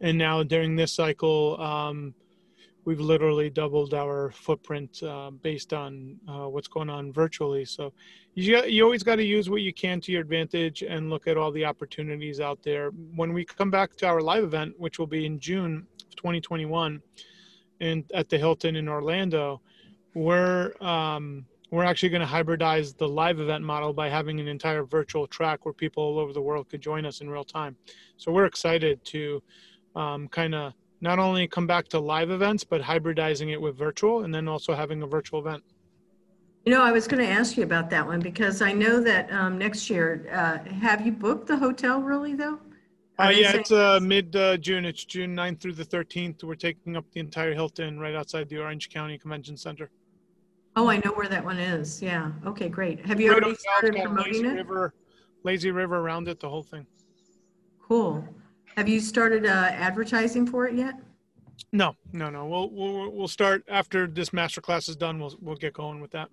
And 0.02 0.18
now 0.18 0.42
during 0.42 0.76
this 0.76 0.92
cycle, 0.92 1.58
um, 1.58 2.14
we've 2.84 3.00
literally 3.00 3.50
doubled 3.50 3.94
our 3.94 4.30
footprint 4.30 5.02
uh, 5.02 5.30
based 5.30 5.72
on 5.72 6.16
uh, 6.28 6.48
what's 6.48 6.68
going 6.68 6.90
on 6.90 7.12
virtually. 7.12 7.64
So 7.64 7.92
you 8.34 8.64
you 8.64 8.84
always 8.84 9.02
got 9.02 9.16
to 9.16 9.24
use 9.24 9.50
what 9.50 9.62
you 9.62 9.72
can 9.72 10.00
to 10.02 10.12
your 10.12 10.22
advantage 10.22 10.82
and 10.82 11.10
look 11.10 11.26
at 11.26 11.36
all 11.36 11.52
the 11.52 11.64
opportunities 11.64 12.40
out 12.40 12.62
there. 12.62 12.90
When 13.14 13.32
we 13.32 13.44
come 13.44 13.70
back 13.70 13.96
to 13.96 14.06
our 14.06 14.20
live 14.20 14.44
event, 14.44 14.74
which 14.78 14.98
will 14.98 15.06
be 15.06 15.26
in 15.26 15.38
June 15.38 15.86
of 16.02 16.16
2021, 16.16 17.00
and 17.80 18.04
at 18.14 18.28
the 18.28 18.38
Hilton 18.38 18.76
in 18.76 18.88
Orlando 18.88 19.60
we're 20.14 20.72
um, 20.80 21.44
we're 21.70 21.84
actually 21.84 22.08
going 22.08 22.20
to 22.20 22.26
hybridize 22.26 22.96
the 22.96 23.06
live 23.06 23.38
event 23.38 23.64
model 23.64 23.92
by 23.92 24.08
having 24.08 24.40
an 24.40 24.48
entire 24.48 24.82
virtual 24.82 25.26
track 25.26 25.64
where 25.64 25.72
people 25.72 26.02
all 26.02 26.18
over 26.18 26.32
the 26.32 26.40
world 26.40 26.68
could 26.68 26.80
join 26.80 27.06
us 27.06 27.20
in 27.20 27.30
real 27.30 27.44
time. 27.44 27.76
So 28.16 28.32
we're 28.32 28.46
excited 28.46 29.04
to 29.06 29.40
um, 29.94 30.26
kind 30.28 30.54
of 30.54 30.72
not 31.00 31.18
only 31.18 31.48
come 31.48 31.66
back 31.66 31.88
to 31.88 31.98
live 31.98 32.30
events, 32.30 32.64
but 32.64 32.80
hybridizing 32.80 33.50
it 33.50 33.60
with 33.60 33.76
virtual, 33.76 34.24
and 34.24 34.34
then 34.34 34.48
also 34.48 34.74
having 34.74 35.02
a 35.02 35.06
virtual 35.06 35.40
event. 35.40 35.62
You 36.66 36.72
know, 36.72 36.82
I 36.82 36.92
was 36.92 37.08
going 37.08 37.24
to 37.24 37.30
ask 37.30 37.56
you 37.56 37.62
about 37.64 37.88
that 37.90 38.06
one 38.06 38.20
because 38.20 38.60
I 38.60 38.72
know 38.72 39.00
that 39.00 39.32
um, 39.32 39.56
next 39.56 39.88
year, 39.88 40.28
uh, 40.30 40.58
have 40.74 41.04
you 41.04 41.12
booked 41.12 41.46
the 41.46 41.56
hotel 41.56 42.02
really 42.02 42.34
though? 42.34 42.58
Are 43.18 43.26
Uh, 43.26 43.30
yeah, 43.30 43.56
it's 43.56 43.72
uh, 43.72 43.98
mid 44.02 44.36
uh, 44.36 44.58
June. 44.58 44.84
It's 44.84 45.04
June 45.04 45.34
9th 45.34 45.60
through 45.60 45.74
the 45.74 45.84
13th. 45.84 46.44
We're 46.44 46.54
taking 46.54 46.96
up 46.96 47.04
the 47.12 47.20
entire 47.20 47.54
Hilton 47.54 47.98
right 47.98 48.14
outside 48.14 48.48
the 48.48 48.58
Orange 48.58 48.90
County 48.90 49.18
Convention 49.18 49.56
Center. 49.56 49.90
Oh, 50.76 50.88
I 50.88 50.98
know 50.98 51.12
where 51.12 51.28
that 51.28 51.44
one 51.44 51.58
is. 51.58 52.00
Yeah. 52.00 52.30
Okay, 52.46 52.68
great. 52.68 53.04
Have 53.06 53.20
you 53.20 53.30
Right 53.32 53.42
already 53.42 53.56
started 53.56 53.94
it's 53.94 53.96
got 53.96 54.04
a 54.04 54.08
promoting 54.08 54.32
lazy 54.32 54.46
it? 54.46 54.54
River, 54.54 54.94
lazy 55.42 55.70
river 55.70 55.96
around 55.96 56.28
it, 56.28 56.40
the 56.40 56.48
whole 56.48 56.62
thing. 56.62 56.86
Cool. 57.82 58.24
Have 58.76 58.88
you 58.88 59.00
started 59.00 59.46
uh, 59.46 59.70
advertising 59.72 60.46
for 60.46 60.66
it 60.66 60.74
yet? 60.74 60.94
No, 61.72 61.94
no, 62.12 62.30
no. 62.30 62.46
We'll 62.46 62.70
we'll 62.70 63.10
we'll 63.10 63.28
start 63.28 63.62
after 63.68 64.06
this 64.06 64.32
master 64.32 64.60
class 64.60 64.88
is 64.88 64.96
done. 64.96 65.18
We'll 65.18 65.36
we'll 65.40 65.56
get 65.56 65.74
going 65.74 66.00
with 66.00 66.10
that. 66.12 66.28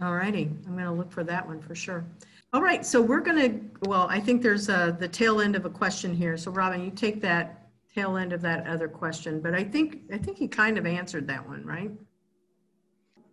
All 0.00 0.14
righty. 0.14 0.50
I'm 0.66 0.72
going 0.72 0.84
to 0.84 0.92
look 0.92 1.12
for 1.12 1.22
that 1.24 1.46
one 1.46 1.60
for 1.60 1.74
sure. 1.74 2.04
All 2.52 2.60
right, 2.60 2.84
so 2.84 3.00
we're 3.00 3.20
going 3.20 3.38
to, 3.38 3.88
well, 3.88 4.06
I 4.10 4.20
think 4.20 4.42
there's 4.42 4.68
a, 4.68 4.94
the 4.98 5.08
tail 5.08 5.40
end 5.40 5.56
of 5.56 5.64
a 5.64 5.70
question 5.70 6.14
here. 6.14 6.36
So 6.36 6.50
Robin, 6.50 6.84
you 6.84 6.90
take 6.90 7.20
that 7.22 7.68
tail 7.94 8.16
end 8.16 8.32
of 8.32 8.42
that 8.42 8.66
other 8.66 8.88
question, 8.88 9.40
but 9.40 9.54
I 9.54 9.64
think, 9.64 10.00
I 10.12 10.18
think 10.18 10.40
you 10.40 10.48
kind 10.48 10.76
of 10.76 10.86
answered 10.86 11.26
that 11.28 11.46
one, 11.46 11.64
right? 11.64 11.90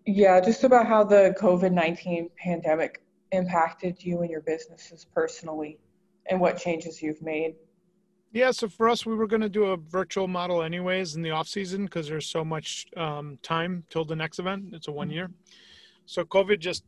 Yeah, 0.06 0.40
just 0.40 0.64
about 0.64 0.88
how 0.88 1.04
the 1.04 1.36
COVID 1.40 1.74
19 1.74 2.30
pandemic 2.38 3.02
impacted 3.32 4.04
you 4.04 4.22
and 4.22 4.30
your 4.30 4.42
businesses 4.42 5.06
personally 5.14 5.80
and 6.30 6.40
what 6.40 6.58
changes 6.58 7.02
you've 7.02 7.22
made. 7.22 7.56
Yeah, 8.32 8.52
so 8.52 8.70
for 8.70 8.88
us, 8.90 9.06
we 9.06 9.16
were 9.16 9.26
going 9.26 9.42
to 9.42 9.50
do 9.50 9.66
a 9.66 9.78
virtual 9.78 10.28
model 10.28 10.62
anyways 10.62 11.16
in 11.16 11.24
the 11.24 11.32
off 11.32 11.48
season 11.48 11.86
because 11.86 12.08
there's 12.08 12.28
so 12.28 12.46
much 12.46 12.86
um, 12.96 13.40
time 13.42 13.84
till 13.90 14.06
the 14.06 14.16
next 14.16 14.38
event. 14.38 14.66
It's 14.74 14.88
a 14.88 14.92
one 14.92 15.10
year. 15.10 15.32
So 16.06 16.24
COVID 16.24 16.60
just 16.60 16.84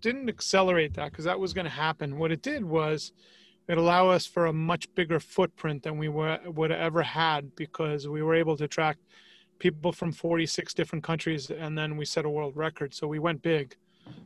didn't 0.00 0.28
accelerate 0.28 0.94
that 0.94 1.10
because 1.10 1.24
that 1.24 1.38
was 1.38 1.54
going 1.54 1.64
to 1.64 1.70
happen. 1.70 2.18
What 2.18 2.30
it 2.30 2.42
did 2.42 2.64
was 2.64 3.12
it 3.68 3.78
allowed 3.78 4.10
us 4.10 4.26
for 4.26 4.46
a 4.46 4.52
much 4.52 4.92
bigger 4.94 5.18
footprint 5.18 5.82
than 5.82 5.96
we 5.96 6.08
were, 6.08 6.38
would 6.46 6.70
have 6.70 6.80
ever 6.80 7.02
had 7.02 7.54
because 7.56 8.06
we 8.06 8.22
were 8.22 8.34
able 8.34 8.56
to 8.58 8.68
track 8.68 8.98
people 9.58 9.92
from 9.92 10.12
46 10.12 10.74
different 10.74 11.04
countries 11.04 11.50
and 11.50 11.76
then 11.76 11.96
we 11.96 12.04
set 12.04 12.24
a 12.24 12.30
world 12.30 12.56
record. 12.56 12.92
So 12.92 13.06
we 13.06 13.18
went 13.18 13.40
big. 13.42 13.76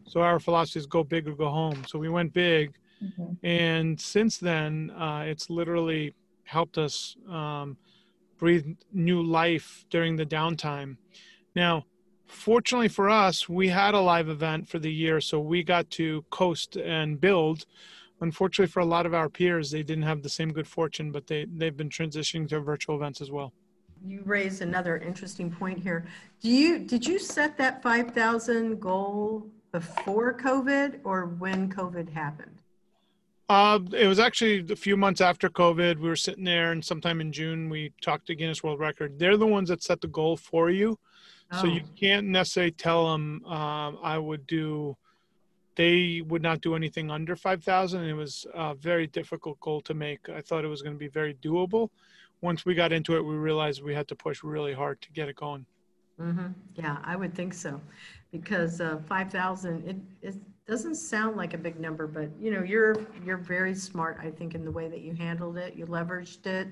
So 0.06 0.20
our 0.20 0.40
philosophy 0.40 0.80
is 0.80 0.86
go 0.86 1.04
big 1.04 1.28
or 1.28 1.34
go 1.34 1.48
home. 1.48 1.84
So 1.86 1.98
we 1.98 2.08
went 2.08 2.32
big. 2.32 2.74
Mm-hmm. 3.04 3.46
And 3.46 4.00
since 4.00 4.38
then, 4.38 4.90
uh, 4.90 5.24
it's 5.26 5.50
literally 5.50 6.14
helped 6.46 6.78
us 6.78 7.16
um, 7.30 7.76
breathe 8.38 8.66
new 8.92 9.22
life 9.22 9.84
during 9.90 10.16
the 10.16 10.26
downtime. 10.26 10.96
Now, 11.54 11.84
fortunately 12.26 12.88
for 12.88 13.10
us, 13.10 13.48
we 13.48 13.68
had 13.68 13.94
a 13.94 14.00
live 14.00 14.28
event 14.28 14.68
for 14.68 14.78
the 14.78 14.92
year, 14.92 15.20
so 15.20 15.38
we 15.40 15.62
got 15.62 15.90
to 15.92 16.24
coast 16.30 16.76
and 16.76 17.20
build. 17.20 17.66
Unfortunately, 18.20 18.70
for 18.70 18.80
a 18.80 18.86
lot 18.86 19.06
of 19.06 19.14
our 19.14 19.28
peers, 19.28 19.70
they 19.70 19.82
didn't 19.82 20.04
have 20.04 20.22
the 20.22 20.28
same 20.28 20.52
good 20.52 20.66
fortune, 20.66 21.12
but 21.12 21.26
they, 21.26 21.44
they've 21.44 21.76
been 21.76 21.90
transitioning 21.90 22.48
to 22.48 22.60
virtual 22.60 22.96
events 22.96 23.20
as 23.20 23.30
well. 23.30 23.52
You 24.04 24.22
raised 24.24 24.62
another 24.62 24.98
interesting 24.98 25.50
point 25.50 25.78
here. 25.78 26.06
Do 26.40 26.50
you 26.50 26.78
did 26.78 27.06
you 27.06 27.18
set 27.18 27.56
that 27.58 27.82
5,000 27.82 28.78
goal 28.78 29.46
before 29.72 30.34
COVID 30.34 31.00
or 31.02 31.26
when 31.26 31.70
COVID 31.70 32.12
happened? 32.12 32.62
Uh, 33.48 33.78
it 33.92 34.08
was 34.08 34.18
actually 34.18 34.66
a 34.72 34.76
few 34.76 34.96
months 34.96 35.20
after 35.20 35.48
COVID. 35.48 35.98
We 35.98 36.08
were 36.08 36.16
sitting 36.16 36.44
there, 36.44 36.72
and 36.72 36.84
sometime 36.84 37.20
in 37.20 37.30
June, 37.30 37.68
we 37.68 37.92
talked 38.02 38.26
to 38.26 38.34
Guinness 38.34 38.64
World 38.64 38.80
Record. 38.80 39.18
They're 39.18 39.36
the 39.36 39.46
ones 39.46 39.68
that 39.68 39.84
set 39.84 40.00
the 40.00 40.08
goal 40.08 40.36
for 40.36 40.68
you, 40.68 40.98
oh. 41.52 41.60
so 41.60 41.66
you 41.66 41.82
oh. 41.84 41.88
can't 41.94 42.26
necessarily 42.26 42.72
tell 42.72 43.12
them. 43.12 43.44
Um, 43.44 43.98
I 44.02 44.18
would 44.18 44.46
do. 44.46 44.96
They 45.76 46.22
would 46.26 46.42
not 46.42 46.60
do 46.60 46.74
anything 46.74 47.10
under 47.10 47.36
five 47.36 47.62
thousand. 47.62 48.04
It 48.04 48.14
was 48.14 48.46
a 48.52 48.74
very 48.74 49.06
difficult 49.06 49.60
goal 49.60 49.80
to 49.82 49.94
make. 49.94 50.28
I 50.28 50.40
thought 50.40 50.64
it 50.64 50.68
was 50.68 50.82
going 50.82 50.96
to 50.96 50.98
be 50.98 51.08
very 51.08 51.34
doable. 51.34 51.90
Once 52.40 52.66
we 52.66 52.74
got 52.74 52.92
into 52.92 53.16
it, 53.16 53.22
we 53.22 53.36
realized 53.36 53.82
we 53.82 53.94
had 53.94 54.08
to 54.08 54.16
push 54.16 54.42
really 54.42 54.72
hard 54.72 55.00
to 55.02 55.12
get 55.12 55.28
it 55.28 55.36
going. 55.36 55.66
Mm-hmm. 56.20 56.48
Yeah, 56.74 56.96
I 57.04 57.14
would 57.14 57.34
think 57.34 57.54
so, 57.54 57.80
because 58.32 58.80
uh, 58.80 58.98
five 59.06 59.30
thousand 59.30 59.86
it, 59.86 59.96
it 60.22 60.34
doesn't 60.66 60.96
sound 60.96 61.36
like 61.36 61.54
a 61.54 61.58
big 61.58 61.78
number, 61.78 62.06
but 62.06 62.28
you 62.40 62.50
know, 62.50 62.62
you're 62.62 62.96
you're 63.24 63.36
very 63.36 63.74
smart, 63.74 64.18
I 64.20 64.30
think, 64.30 64.54
in 64.54 64.64
the 64.64 64.70
way 64.70 64.88
that 64.88 65.00
you 65.00 65.14
handled 65.14 65.56
it. 65.56 65.74
You 65.74 65.86
leveraged 65.86 66.46
it 66.46 66.68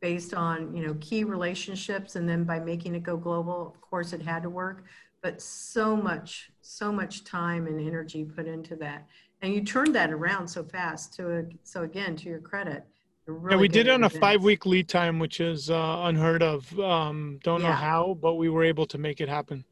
based 0.00 0.34
on 0.34 0.74
you 0.74 0.86
know 0.86 0.96
key 1.00 1.24
relationships, 1.24 2.16
and 2.16 2.28
then 2.28 2.44
by 2.44 2.58
making 2.58 2.94
it 2.94 3.02
go 3.02 3.16
global, 3.16 3.66
of 3.66 3.80
course, 3.80 4.12
it 4.12 4.22
had 4.22 4.42
to 4.44 4.50
work. 4.50 4.84
But 5.22 5.40
so 5.40 5.96
much, 5.96 6.50
so 6.60 6.90
much 6.90 7.24
time 7.24 7.66
and 7.66 7.80
energy 7.80 8.24
put 8.24 8.46
into 8.46 8.76
that, 8.76 9.06
and 9.42 9.52
you 9.52 9.62
turned 9.62 9.94
that 9.94 10.10
around 10.10 10.48
so 10.48 10.64
fast. 10.64 11.14
To 11.14 11.38
a, 11.38 11.42
so 11.64 11.82
again, 11.82 12.16
to 12.16 12.28
your 12.28 12.40
credit. 12.40 12.84
Really 13.26 13.54
yeah, 13.54 13.60
we 13.60 13.68
did 13.68 13.86
it 13.86 13.90
on 13.90 14.04
a 14.04 14.10
five-week 14.10 14.66
lead 14.66 14.86
time, 14.86 15.18
which 15.18 15.40
is 15.40 15.70
uh, 15.70 16.02
unheard 16.04 16.42
of. 16.42 16.78
Um, 16.78 17.40
don't 17.42 17.62
yeah. 17.62 17.68
know 17.68 17.74
how, 17.74 18.18
but 18.20 18.34
we 18.34 18.50
were 18.50 18.64
able 18.64 18.84
to 18.86 18.98
make 18.98 19.22
it 19.22 19.30
happen. 19.30 19.64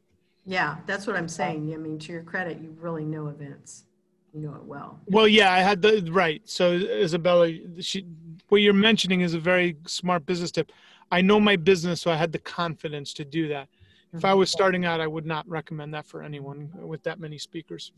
Yeah, 0.45 0.77
that's 0.85 1.07
what 1.07 1.15
I'm 1.15 1.29
saying. 1.29 1.73
I 1.73 1.77
mean, 1.77 1.97
to 1.99 2.11
your 2.11 2.23
credit, 2.23 2.59
you 2.59 2.75
really 2.79 3.05
know 3.05 3.27
events. 3.27 3.85
You 4.33 4.41
know 4.41 4.55
it 4.55 4.63
well. 4.63 4.99
Well, 5.07 5.27
yeah, 5.27 5.53
I 5.53 5.59
had 5.59 5.81
the 5.81 6.09
right. 6.11 6.41
So 6.45 6.71
Isabella, 6.71 7.53
she, 7.79 8.05
what 8.49 8.61
you're 8.61 8.73
mentioning 8.73 9.21
is 9.21 9.35
a 9.35 9.39
very 9.39 9.77
smart 9.85 10.25
business 10.25 10.51
tip. 10.51 10.71
I 11.11 11.21
know 11.21 11.39
my 11.39 11.55
business, 11.55 12.01
so 12.01 12.11
I 12.11 12.15
had 12.15 12.31
the 12.31 12.39
confidence 12.39 13.13
to 13.13 13.25
do 13.25 13.47
that. 13.49 13.69
If 14.13 14.25
I 14.25 14.29
mm-hmm. 14.29 14.39
was 14.39 14.51
starting 14.51 14.85
out, 14.85 14.99
I 14.99 15.07
would 15.07 15.25
not 15.25 15.47
recommend 15.47 15.93
that 15.93 16.05
for 16.05 16.23
anyone 16.23 16.69
with 16.75 17.03
that 17.03 17.19
many 17.19 17.37
speakers. 17.37 17.91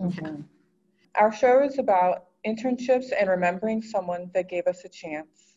Mm-hmm. 0.00 0.42
Our 1.16 1.32
show 1.32 1.62
is 1.62 1.78
about 1.78 2.26
internships 2.46 3.06
and 3.18 3.28
remembering 3.28 3.82
someone 3.82 4.30
that 4.34 4.48
gave 4.48 4.66
us 4.66 4.84
a 4.84 4.88
chance. 4.88 5.56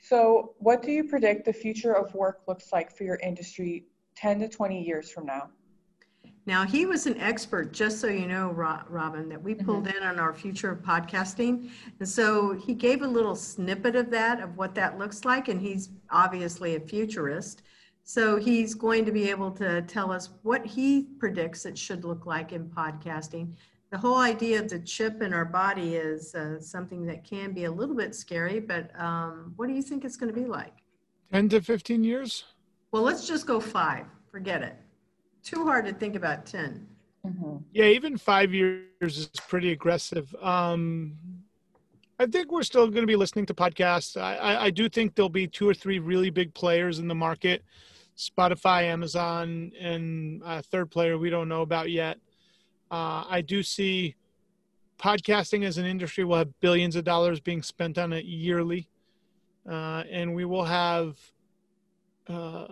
So, 0.00 0.54
what 0.58 0.82
do 0.82 0.92
you 0.92 1.04
predict 1.04 1.44
the 1.46 1.52
future 1.52 1.94
of 1.94 2.14
work 2.14 2.42
looks 2.46 2.72
like 2.72 2.94
for 2.94 3.04
your 3.04 3.16
industry 3.16 3.86
10 4.16 4.40
to 4.40 4.48
20 4.48 4.82
years 4.82 5.10
from 5.10 5.26
now. 5.26 5.50
Now, 6.46 6.64
he 6.64 6.84
was 6.84 7.06
an 7.06 7.18
expert, 7.18 7.72
just 7.72 8.00
so 8.00 8.06
you 8.06 8.26
know, 8.26 8.50
Robin, 8.50 9.28
that 9.30 9.42
we 9.42 9.54
mm-hmm. 9.54 9.64
pulled 9.64 9.84
mm-hmm. 9.86 9.96
in 9.96 10.02
on 10.02 10.18
our 10.18 10.34
future 10.34 10.70
of 10.70 10.82
podcasting. 10.82 11.70
And 11.98 12.08
so 12.08 12.52
he 12.52 12.74
gave 12.74 13.00
a 13.02 13.06
little 13.06 13.34
snippet 13.34 13.96
of 13.96 14.10
that, 14.10 14.40
of 14.40 14.56
what 14.58 14.74
that 14.74 14.98
looks 14.98 15.24
like. 15.24 15.48
And 15.48 15.60
he's 15.60 15.88
obviously 16.10 16.76
a 16.76 16.80
futurist. 16.80 17.62
So 18.02 18.36
he's 18.36 18.74
going 18.74 19.06
to 19.06 19.12
be 19.12 19.30
able 19.30 19.50
to 19.52 19.80
tell 19.82 20.12
us 20.12 20.28
what 20.42 20.66
he 20.66 21.04
predicts 21.18 21.64
it 21.64 21.78
should 21.78 22.04
look 22.04 22.26
like 22.26 22.52
in 22.52 22.68
podcasting. 22.68 23.54
The 23.90 23.96
whole 23.96 24.18
idea 24.18 24.60
of 24.60 24.68
the 24.68 24.80
chip 24.80 25.22
in 25.22 25.32
our 25.32 25.46
body 25.46 25.94
is 25.94 26.34
uh, 26.34 26.60
something 26.60 27.06
that 27.06 27.24
can 27.24 27.52
be 27.52 27.64
a 27.64 27.70
little 27.70 27.94
bit 27.94 28.14
scary, 28.14 28.60
but 28.60 28.90
um, 29.00 29.54
what 29.56 29.68
do 29.68 29.72
you 29.72 29.82
think 29.82 30.04
it's 30.04 30.16
going 30.16 30.34
to 30.34 30.38
be 30.38 30.46
like? 30.46 30.74
10 31.32 31.48
to 31.50 31.62
15 31.62 32.04
years? 32.04 32.44
Well, 32.94 33.02
let's 33.02 33.26
just 33.26 33.44
go 33.44 33.58
five. 33.58 34.06
Forget 34.30 34.62
it. 34.62 34.76
Too 35.42 35.64
hard 35.64 35.84
to 35.86 35.92
think 35.92 36.14
about 36.14 36.46
10. 36.46 36.86
Mm-hmm. 37.26 37.56
Yeah, 37.72 37.86
even 37.86 38.16
five 38.16 38.54
years 38.54 38.86
is 39.00 39.30
pretty 39.48 39.72
aggressive. 39.72 40.32
Um, 40.40 41.14
I 42.20 42.26
think 42.26 42.52
we're 42.52 42.62
still 42.62 42.86
going 42.86 43.02
to 43.02 43.08
be 43.08 43.16
listening 43.16 43.46
to 43.46 43.54
podcasts. 43.54 44.16
I, 44.16 44.36
I, 44.36 44.64
I, 44.66 44.70
do 44.70 44.88
think 44.88 45.16
there'll 45.16 45.28
be 45.28 45.48
two 45.48 45.68
or 45.68 45.74
three 45.74 45.98
really 45.98 46.30
big 46.30 46.54
players 46.54 47.00
in 47.00 47.08
the 47.08 47.16
market 47.16 47.64
Spotify, 48.16 48.84
Amazon, 48.84 49.72
and 49.80 50.40
a 50.46 50.62
third 50.62 50.88
player 50.88 51.18
we 51.18 51.30
don't 51.30 51.48
know 51.48 51.62
about 51.62 51.90
yet. 51.90 52.18
Uh, 52.92 53.24
I 53.28 53.40
do 53.44 53.64
see 53.64 54.14
podcasting 55.00 55.64
as 55.64 55.78
an 55.78 55.84
industry 55.84 56.22
will 56.22 56.36
have 56.36 56.60
billions 56.60 56.94
of 56.94 57.02
dollars 57.02 57.40
being 57.40 57.60
spent 57.60 57.98
on 57.98 58.12
it 58.12 58.24
yearly. 58.24 58.88
Uh, 59.68 60.04
and 60.08 60.32
we 60.32 60.44
will 60.44 60.64
have 60.64 61.18
uh, 62.28 62.66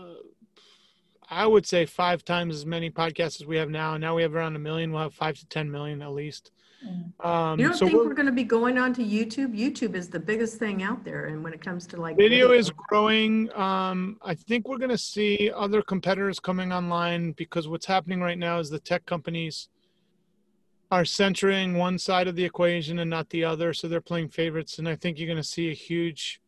I 1.28 1.46
would 1.46 1.66
say 1.66 1.86
five 1.86 2.24
times 2.24 2.54
as 2.54 2.66
many 2.66 2.90
podcasts 2.90 3.40
as 3.40 3.46
we 3.46 3.56
have 3.56 3.70
now. 3.70 3.96
Now 3.96 4.14
we 4.14 4.22
have 4.22 4.34
around 4.34 4.56
a 4.56 4.58
million. 4.58 4.92
We'll 4.92 5.02
have 5.02 5.14
five 5.14 5.38
to 5.38 5.46
ten 5.46 5.70
million 5.70 6.02
at 6.02 6.12
least. 6.12 6.50
Mm. 6.86 7.24
Um, 7.24 7.60
you 7.60 7.68
don't 7.68 7.76
so 7.76 7.86
think 7.86 7.96
we're, 7.96 8.08
we're 8.08 8.14
going 8.14 8.26
to 8.26 8.32
be 8.32 8.44
going 8.44 8.76
on 8.76 8.92
to 8.94 9.04
YouTube? 9.04 9.56
YouTube 9.56 9.94
is 9.94 10.08
the 10.08 10.18
biggest 10.18 10.58
thing 10.58 10.82
out 10.82 11.04
there, 11.04 11.26
and 11.26 11.42
when 11.42 11.52
it 11.52 11.60
comes 11.60 11.86
to 11.88 11.96
like 11.96 12.16
video, 12.16 12.48
video. 12.48 12.58
is 12.58 12.70
growing. 12.70 13.52
Um, 13.54 14.18
I 14.22 14.34
think 14.34 14.68
we're 14.68 14.78
going 14.78 14.90
to 14.90 14.98
see 14.98 15.50
other 15.54 15.80
competitors 15.80 16.40
coming 16.40 16.72
online 16.72 17.32
because 17.32 17.68
what's 17.68 17.86
happening 17.86 18.20
right 18.20 18.38
now 18.38 18.58
is 18.58 18.68
the 18.68 18.80
tech 18.80 19.06
companies 19.06 19.68
are 20.90 21.04
centering 21.04 21.78
one 21.78 21.98
side 21.98 22.28
of 22.28 22.36
the 22.36 22.44
equation 22.44 22.98
and 22.98 23.08
not 23.08 23.30
the 23.30 23.44
other, 23.44 23.72
so 23.72 23.88
they're 23.88 24.00
playing 24.00 24.28
favorites, 24.28 24.78
and 24.78 24.88
I 24.88 24.96
think 24.96 25.18
you're 25.18 25.28
going 25.28 25.36
to 25.36 25.44
see 25.44 25.70
a 25.70 25.74
huge 25.74 26.40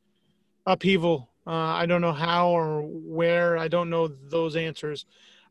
upheaval 0.66 1.30
uh, 1.46 1.50
I 1.50 1.86
don't 1.86 2.00
know 2.00 2.12
how 2.12 2.48
or 2.48 2.82
where. 2.82 3.58
I 3.58 3.68
don't 3.68 3.90
know 3.90 4.08
those 4.08 4.56
answers. 4.56 5.06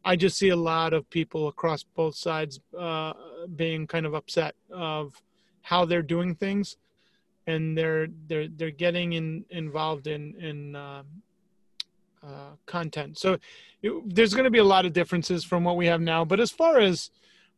I 0.06 0.16
just 0.16 0.38
see 0.38 0.50
a 0.50 0.56
lot 0.56 0.94
of 0.94 1.10
people 1.10 1.48
across 1.48 1.84
both 1.84 2.16
sides 2.16 2.60
uh, 2.78 3.14
being 3.56 3.88
kind 3.88 4.06
of 4.06 4.14
upset 4.14 4.56
of 4.72 5.22
how 5.62 5.86
they're 5.86 6.02
doing 6.02 6.36
things, 6.36 6.78
and 7.48 7.78
they're 7.78 8.08
they're 8.28 8.48
they're 8.48 8.72
getting 8.72 9.14
in, 9.14 9.46
involved 9.50 10.08
in 10.08 10.36
in 10.36 10.76
uh, 10.76 11.04
uh, 12.24 12.56
content. 12.66 13.18
So 13.18 13.38
it, 13.82 14.16
there's 14.16 14.34
going 14.34 14.46
to 14.46 14.52
be 14.52 14.60
a 14.60 14.64
lot 14.64 14.86
of 14.86 14.94
differences 14.94 15.44
from 15.44 15.64
what 15.64 15.78
we 15.78 15.86
have 15.86 16.02
now. 16.02 16.26
But 16.26 16.40
as 16.40 16.52
far 16.52 16.80
as 16.80 17.12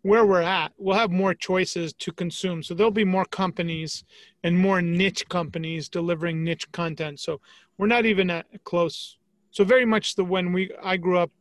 where 0.06 0.24
we're 0.24 0.40
at, 0.40 0.72
we'll 0.78 0.96
have 0.96 1.10
more 1.10 1.34
choices 1.34 1.92
to 1.92 2.12
consume. 2.12 2.62
So 2.62 2.76
there'll 2.76 2.92
be 2.92 3.04
more 3.04 3.26
companies 3.26 4.04
and 4.44 4.56
more 4.56 4.80
niche 4.80 5.28
companies 5.30 5.90
delivering 5.90 6.44
niche 6.44 6.72
content. 6.72 7.20
So 7.20 7.42
we're 7.80 7.88
not 7.88 8.06
even 8.06 8.30
at 8.30 8.46
close. 8.66 9.18
So 9.50 9.64
very 9.64 9.84
much 9.84 10.14
the 10.14 10.24
when 10.24 10.54
we 10.54 10.70
I 10.84 10.98
grew 10.98 11.18
up, 11.18 11.32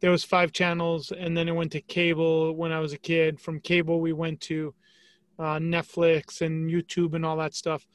there 0.00 0.10
was 0.10 0.24
five 0.24 0.52
channels, 0.52 1.12
and 1.12 1.36
then 1.36 1.46
it 1.46 1.54
went 1.54 1.72
to 1.72 1.82
cable 1.82 2.54
when 2.54 2.72
I 2.72 2.80
was 2.80 2.94
a 2.94 2.98
kid. 2.98 3.38
From 3.38 3.60
cable, 3.60 4.00
we 4.00 4.14
went 4.14 4.40
to 4.42 4.74
uh, 5.38 5.58
Netflix 5.58 6.40
and 6.40 6.70
YouTube 6.70 7.12
and 7.12 7.26
all 7.26 7.36
that 7.36 7.54
stuff. 7.54 7.86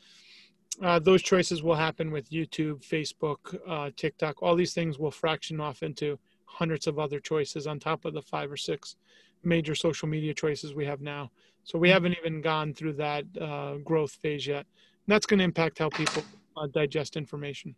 Uh, 0.83 0.99
those 0.99 1.23
choices 1.23 1.63
will 1.63 1.73
happen 1.87 2.11
with 2.11 2.29
YouTube, 2.29 2.85
Facebook, 2.85 3.57
uh, 3.67 3.89
TikTok. 3.95 4.43
All 4.43 4.55
these 4.55 4.75
things 4.75 4.99
will 4.99 5.09
fraction 5.09 5.59
off 5.59 5.81
into 5.81 6.19
hundreds 6.45 6.85
of 6.85 6.99
other 6.99 7.19
choices 7.19 7.65
on 7.65 7.79
top 7.79 8.05
of 8.05 8.13
the 8.13 8.21
five 8.21 8.51
or 8.51 8.57
six 8.57 8.97
major 9.43 9.75
social 9.75 10.07
media 10.07 10.33
choices 10.33 10.73
we 10.73 10.85
have 10.85 11.01
now. 11.01 11.31
So 11.63 11.77
we 11.77 11.89
haven't 11.89 12.17
even 12.17 12.41
gone 12.41 12.73
through 12.73 12.93
that 12.93 13.25
uh, 13.39 13.75
growth 13.77 14.11
phase 14.11 14.47
yet. 14.47 14.65
And 15.05 15.13
that's 15.13 15.25
going 15.25 15.39
to 15.39 15.43
impact 15.43 15.79
how 15.79 15.89
people 15.89 16.23
uh, 16.57 16.67
digest 16.67 17.17
information. 17.17 17.75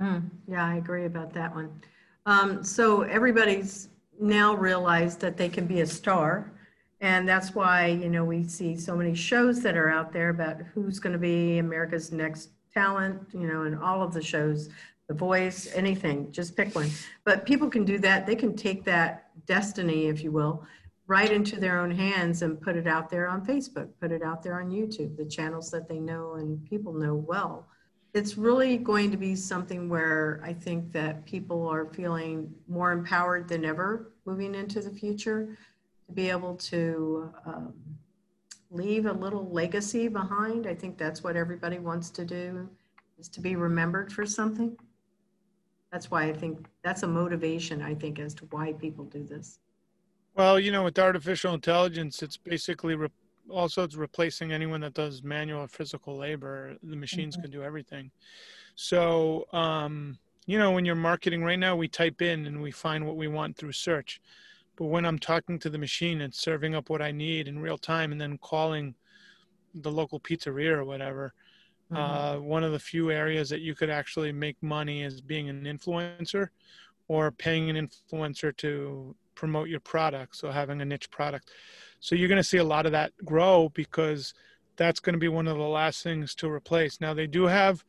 Mm, 0.00 0.30
yeah, 0.48 0.64
I 0.66 0.76
agree 0.76 1.06
about 1.06 1.32
that 1.34 1.54
one. 1.54 1.80
Um, 2.26 2.62
so 2.62 3.02
everybody's 3.02 3.88
now 4.20 4.54
realized 4.54 5.20
that 5.20 5.36
they 5.36 5.48
can 5.48 5.66
be 5.66 5.80
a 5.80 5.86
star. 5.86 6.52
And 7.00 7.28
that's 7.28 7.54
why, 7.54 7.86
you 7.86 8.08
know, 8.08 8.24
we 8.24 8.44
see 8.44 8.76
so 8.76 8.96
many 8.96 9.14
shows 9.14 9.62
that 9.62 9.76
are 9.76 9.90
out 9.90 10.12
there 10.12 10.30
about 10.30 10.58
who's 10.72 10.98
going 10.98 11.12
to 11.12 11.18
be 11.18 11.58
America's 11.58 12.10
next 12.10 12.50
talent, 12.72 13.20
you 13.32 13.46
know, 13.46 13.62
and 13.62 13.78
all 13.78 14.02
of 14.02 14.12
the 14.14 14.22
shows, 14.22 14.70
The 15.08 15.14
Voice, 15.14 15.70
anything, 15.74 16.32
just 16.32 16.56
pick 16.56 16.74
one. 16.74 16.90
But 17.24 17.44
people 17.44 17.68
can 17.68 17.84
do 17.84 17.98
that. 17.98 18.26
They 18.26 18.34
can 18.34 18.56
take 18.56 18.84
that 18.84 19.30
destiny, 19.46 20.06
if 20.06 20.22
you 20.22 20.32
will, 20.32 20.64
right 21.06 21.30
into 21.30 21.60
their 21.60 21.78
own 21.78 21.90
hands 21.90 22.42
and 22.42 22.60
put 22.60 22.76
it 22.76 22.86
out 22.86 23.08
there 23.08 23.28
on 23.28 23.44
Facebook, 23.44 23.88
put 24.00 24.10
it 24.10 24.22
out 24.22 24.42
there 24.42 24.60
on 24.60 24.70
YouTube, 24.70 25.16
the 25.16 25.24
channels 25.24 25.70
that 25.70 25.88
they 25.88 26.00
know 26.00 26.34
and 26.34 26.64
people 26.68 26.92
know 26.92 27.14
well. 27.14 27.66
It's 28.12 28.36
really 28.36 28.76
going 28.76 29.10
to 29.10 29.16
be 29.16 29.36
something 29.36 29.88
where 29.88 30.40
I 30.42 30.52
think 30.52 30.92
that 30.92 31.24
people 31.24 31.68
are 31.68 31.86
feeling 31.92 32.52
more 32.66 32.92
empowered 32.92 33.48
than 33.48 33.64
ever 33.64 34.12
moving 34.24 34.54
into 34.54 34.80
the 34.80 34.90
future 34.90 35.56
to 36.06 36.12
be 36.12 36.30
able 36.30 36.56
to 36.56 37.30
um, 37.44 37.74
leave 38.70 39.06
a 39.06 39.12
little 39.12 39.48
legacy 39.50 40.08
behind. 40.08 40.66
I 40.66 40.74
think 40.74 40.98
that's 40.98 41.22
what 41.22 41.36
everybody 41.36 41.78
wants 41.78 42.10
to 42.10 42.24
do 42.24 42.68
is 43.18 43.28
to 43.28 43.40
be 43.40 43.54
remembered 43.54 44.12
for 44.12 44.26
something. 44.26 44.76
That's 45.92 46.10
why 46.10 46.24
I 46.24 46.32
think 46.32 46.66
that's 46.82 47.04
a 47.04 47.06
motivation, 47.06 47.80
I 47.80 47.94
think, 47.94 48.18
as 48.18 48.34
to 48.34 48.46
why 48.50 48.72
people 48.72 49.04
do 49.04 49.24
this. 49.24 49.60
Well, 50.36 50.60
you 50.60 50.70
know, 50.70 50.84
with 50.84 50.98
artificial 50.98 51.54
intelligence, 51.54 52.22
it's 52.22 52.36
basically 52.36 52.94
re- 52.94 53.08
also 53.48 53.84
it's 53.84 53.94
replacing 53.94 54.52
anyone 54.52 54.82
that 54.82 54.92
does 54.92 55.22
manual 55.22 55.62
or 55.62 55.68
physical 55.68 56.16
labor. 56.16 56.76
The 56.82 56.96
machines 56.96 57.36
mm-hmm. 57.36 57.42
can 57.42 57.50
do 57.50 57.62
everything. 57.62 58.10
So, 58.74 59.46
um, 59.52 60.18
you 60.44 60.58
know, 60.58 60.72
when 60.72 60.84
you're 60.84 60.94
marketing 60.94 61.42
right 61.42 61.58
now, 61.58 61.74
we 61.74 61.88
type 61.88 62.20
in 62.20 62.46
and 62.46 62.60
we 62.60 62.70
find 62.70 63.06
what 63.06 63.16
we 63.16 63.28
want 63.28 63.56
through 63.56 63.72
search. 63.72 64.20
But 64.76 64.86
when 64.86 65.06
I'm 65.06 65.18
talking 65.18 65.58
to 65.60 65.70
the 65.70 65.78
machine, 65.78 66.20
it's 66.20 66.38
serving 66.38 66.74
up 66.74 66.90
what 66.90 67.00
I 67.00 67.12
need 67.12 67.48
in 67.48 67.58
real 67.58 67.78
time 67.78 68.12
and 68.12 68.20
then 68.20 68.36
calling 68.38 68.94
the 69.74 69.90
local 69.90 70.20
pizzeria 70.20 70.72
or 70.72 70.84
whatever. 70.84 71.32
Mm-hmm. 71.90 72.02
Uh, 72.02 72.40
one 72.40 72.62
of 72.62 72.72
the 72.72 72.78
few 72.78 73.10
areas 73.10 73.48
that 73.48 73.60
you 73.60 73.74
could 73.74 73.88
actually 73.88 74.32
make 74.32 74.62
money 74.62 75.02
is 75.02 75.22
being 75.22 75.48
an 75.48 75.64
influencer 75.64 76.48
or 77.08 77.30
paying 77.30 77.70
an 77.70 77.88
influencer 77.88 78.54
to 78.58 79.16
promote 79.36 79.68
your 79.68 79.80
product. 79.80 80.36
So 80.36 80.50
having 80.50 80.80
a 80.80 80.84
niche 80.84 81.10
product. 81.10 81.50
So 82.00 82.14
you're 82.14 82.28
going 82.28 82.42
to 82.42 82.44
see 82.44 82.58
a 82.58 82.64
lot 82.64 82.86
of 82.86 82.92
that 82.92 83.12
grow 83.24 83.70
because 83.74 84.34
that's 84.76 85.00
going 85.00 85.14
to 85.14 85.18
be 85.18 85.28
one 85.28 85.46
of 85.46 85.56
the 85.56 85.62
last 85.62 86.02
things 86.02 86.34
to 86.36 86.50
replace. 86.50 87.00
Now 87.00 87.14
they 87.14 87.26
do 87.26 87.44
have 87.44 87.84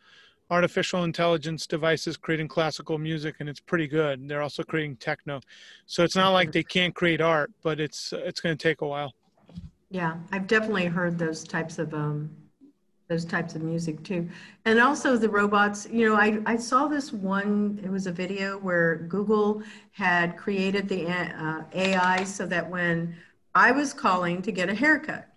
artificial 0.50 1.04
intelligence 1.04 1.68
devices 1.68 2.16
creating 2.16 2.48
classical 2.48 2.98
music 2.98 3.36
and 3.40 3.50
it's 3.50 3.60
pretty 3.60 3.88
good. 3.88 4.28
They're 4.28 4.42
also 4.42 4.64
creating 4.64 4.98
techno. 4.98 5.42
So 5.88 6.04
it's 6.04 6.16
not 6.16 6.30
like 6.30 6.52
they 6.52 6.64
can't 6.64 6.96
create 6.96 7.20
art, 7.20 7.52
but 7.64 7.80
it's 7.80 8.14
it's 8.14 8.40
going 8.40 8.58
to 8.58 8.62
take 8.62 8.82
a 8.82 8.88
while. 8.88 9.14
Yeah, 9.90 10.18
I've 10.32 10.48
definitely 10.48 10.86
heard 10.86 11.18
those 11.18 11.44
types 11.44 11.80
of 11.80 11.94
um 11.94 12.30
those 13.08 13.24
types 13.24 13.56
of 13.56 13.62
music 13.62 14.04
too. 14.04 14.28
And 14.66 14.80
also 14.80 15.16
the 15.18 15.30
robots, 15.30 15.88
you 15.90 16.08
know, 16.08 16.16
I, 16.16 16.40
I 16.46 16.58
saw 16.58 16.88
this 16.88 17.14
one, 17.14 17.80
it 17.84 17.90
was 17.90 18.06
a 18.06 18.12
video 18.12 18.58
where 18.58 18.98
Google 19.08 19.64
had 19.92 20.36
created 20.36 20.90
the 20.90 21.08
uh, 21.08 21.64
AI 21.74 22.24
so 22.26 22.46
that 22.48 22.70
when 22.70 23.16
I 23.56 23.72
was 23.72 23.94
calling 23.94 24.42
to 24.42 24.52
get 24.52 24.70
a 24.70 24.76
haircut, 24.76 25.28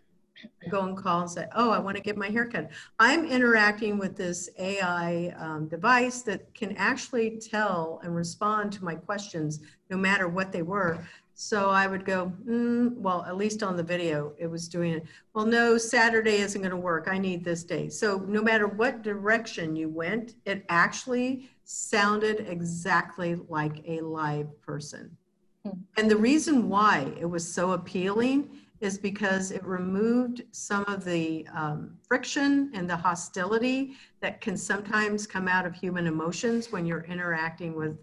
I 0.64 0.68
go 0.68 0.82
and 0.82 0.96
call 0.96 1.20
and 1.20 1.30
say, 1.30 1.46
oh, 1.54 1.70
I 1.70 1.78
want 1.78 1.96
to 1.96 2.02
get 2.02 2.16
my 2.16 2.28
haircut. 2.28 2.70
I'm 2.98 3.24
interacting 3.26 3.98
with 3.98 4.16
this 4.16 4.48
AI 4.58 5.34
um, 5.38 5.68
device 5.68 6.22
that 6.22 6.52
can 6.54 6.76
actually 6.76 7.38
tell 7.38 8.00
and 8.02 8.14
respond 8.14 8.72
to 8.72 8.84
my 8.84 8.94
questions 8.94 9.60
no 9.90 9.96
matter 9.96 10.28
what 10.28 10.50
they 10.50 10.62
were. 10.62 11.06
So 11.42 11.70
I 11.70 11.86
would 11.86 12.04
go, 12.04 12.30
mm, 12.46 12.94
well, 12.98 13.24
at 13.26 13.34
least 13.34 13.62
on 13.62 13.74
the 13.74 13.82
video, 13.82 14.34
it 14.36 14.46
was 14.46 14.68
doing 14.68 14.92
it. 14.92 15.06
Well, 15.32 15.46
no, 15.46 15.78
Saturday 15.78 16.36
isn't 16.36 16.60
going 16.60 16.70
to 16.70 16.76
work. 16.76 17.08
I 17.10 17.16
need 17.16 17.42
this 17.42 17.64
day. 17.64 17.88
So 17.88 18.18
no 18.28 18.42
matter 18.42 18.66
what 18.66 19.00
direction 19.00 19.74
you 19.74 19.88
went, 19.88 20.34
it 20.44 20.66
actually 20.68 21.48
sounded 21.64 22.46
exactly 22.46 23.36
like 23.48 23.82
a 23.88 24.02
live 24.02 24.48
person. 24.60 25.16
Hmm. 25.64 25.78
And 25.96 26.10
the 26.10 26.16
reason 26.18 26.68
why 26.68 27.10
it 27.18 27.24
was 27.24 27.50
so 27.50 27.72
appealing 27.72 28.50
is 28.82 28.98
because 28.98 29.50
it 29.50 29.64
removed 29.64 30.42
some 30.52 30.84
of 30.88 31.06
the 31.06 31.48
um, 31.54 31.96
friction 32.06 32.70
and 32.74 32.88
the 32.88 32.96
hostility 32.96 33.94
that 34.20 34.42
can 34.42 34.58
sometimes 34.58 35.26
come 35.26 35.48
out 35.48 35.64
of 35.64 35.74
human 35.74 36.06
emotions 36.06 36.70
when 36.70 36.84
you're 36.84 37.04
interacting 37.04 37.74
with 37.74 37.98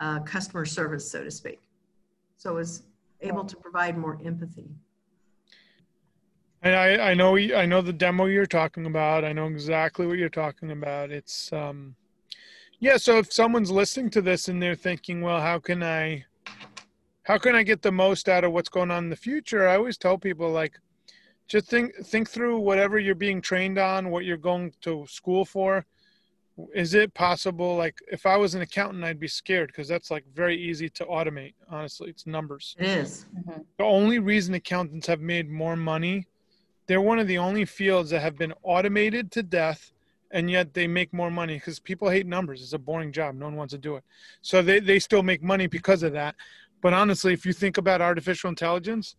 uh, 0.00 0.18
customer 0.24 0.64
service, 0.64 1.08
so 1.08 1.22
to 1.22 1.30
speak. 1.30 1.60
So 2.42 2.54
was 2.54 2.82
able 3.20 3.44
to 3.44 3.56
provide 3.56 3.96
more 3.96 4.18
empathy. 4.24 4.68
And 6.62 6.74
I, 6.74 7.10
I 7.10 7.14
know 7.14 7.36
I 7.36 7.66
know 7.66 7.80
the 7.80 7.92
demo 7.92 8.24
you're 8.24 8.46
talking 8.46 8.86
about. 8.86 9.24
I 9.24 9.32
know 9.32 9.46
exactly 9.46 10.08
what 10.08 10.18
you're 10.18 10.28
talking 10.28 10.72
about. 10.72 11.12
It's 11.12 11.52
um, 11.52 11.94
yeah. 12.80 12.96
So 12.96 13.18
if 13.18 13.32
someone's 13.32 13.70
listening 13.70 14.10
to 14.10 14.20
this 14.20 14.48
and 14.48 14.60
they're 14.60 14.74
thinking, 14.74 15.20
well, 15.20 15.40
how 15.40 15.60
can 15.60 15.84
I, 15.84 16.24
how 17.22 17.38
can 17.38 17.54
I 17.54 17.62
get 17.62 17.80
the 17.80 17.92
most 17.92 18.28
out 18.28 18.42
of 18.42 18.50
what's 18.50 18.68
going 18.68 18.90
on 18.90 19.04
in 19.04 19.10
the 19.10 19.14
future? 19.14 19.68
I 19.68 19.76
always 19.76 19.96
tell 19.96 20.18
people 20.18 20.50
like, 20.50 20.80
just 21.46 21.68
think 21.68 21.94
think 22.06 22.28
through 22.28 22.58
whatever 22.58 22.98
you're 22.98 23.14
being 23.14 23.40
trained 23.40 23.78
on, 23.78 24.10
what 24.10 24.24
you're 24.24 24.36
going 24.36 24.72
to 24.80 25.06
school 25.06 25.44
for 25.44 25.86
is 26.74 26.94
it 26.94 27.12
possible 27.14 27.76
like 27.76 27.96
if 28.10 28.26
i 28.26 28.36
was 28.36 28.54
an 28.54 28.62
accountant 28.62 29.02
i'd 29.04 29.18
be 29.18 29.28
scared 29.28 29.68
because 29.68 29.88
that's 29.88 30.10
like 30.10 30.24
very 30.34 30.56
easy 30.56 30.88
to 30.88 31.04
automate 31.06 31.54
honestly 31.70 32.10
it's 32.10 32.26
numbers 32.26 32.76
it 32.78 32.86
is. 32.86 33.26
Mm-hmm. 33.36 33.62
the 33.78 33.84
only 33.84 34.18
reason 34.18 34.54
accountants 34.54 35.06
have 35.06 35.20
made 35.20 35.50
more 35.50 35.76
money 35.76 36.26
they're 36.86 37.00
one 37.00 37.18
of 37.18 37.26
the 37.26 37.38
only 37.38 37.64
fields 37.64 38.10
that 38.10 38.20
have 38.20 38.36
been 38.36 38.52
automated 38.62 39.30
to 39.32 39.42
death 39.42 39.92
and 40.30 40.50
yet 40.50 40.74
they 40.74 40.86
make 40.86 41.12
more 41.12 41.30
money 41.30 41.54
because 41.54 41.78
people 41.78 42.08
hate 42.08 42.26
numbers 42.26 42.62
it's 42.62 42.74
a 42.74 42.78
boring 42.78 43.12
job 43.12 43.34
no 43.34 43.46
one 43.46 43.56
wants 43.56 43.72
to 43.72 43.78
do 43.78 43.96
it 43.96 44.04
so 44.42 44.60
they, 44.60 44.78
they 44.78 44.98
still 44.98 45.22
make 45.22 45.42
money 45.42 45.66
because 45.66 46.02
of 46.02 46.12
that 46.12 46.34
but 46.82 46.92
honestly 46.92 47.32
if 47.32 47.46
you 47.46 47.52
think 47.52 47.78
about 47.78 48.02
artificial 48.02 48.48
intelligence 48.48 49.16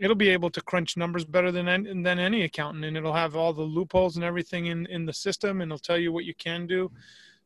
it'll 0.00 0.16
be 0.16 0.30
able 0.30 0.50
to 0.50 0.62
crunch 0.62 0.96
numbers 0.96 1.24
better 1.24 1.52
than 1.52 1.68
any, 1.68 2.02
than 2.02 2.18
any 2.18 2.42
accountant 2.42 2.84
and 2.84 2.96
it'll 2.96 3.12
have 3.12 3.36
all 3.36 3.52
the 3.52 3.62
loopholes 3.62 4.16
and 4.16 4.24
everything 4.24 4.66
in 4.66 4.86
in 4.86 5.04
the 5.04 5.12
system 5.12 5.60
and 5.60 5.70
it'll 5.70 5.78
tell 5.78 5.98
you 5.98 6.10
what 6.12 6.24
you 6.24 6.34
can 6.34 6.66
do. 6.66 6.90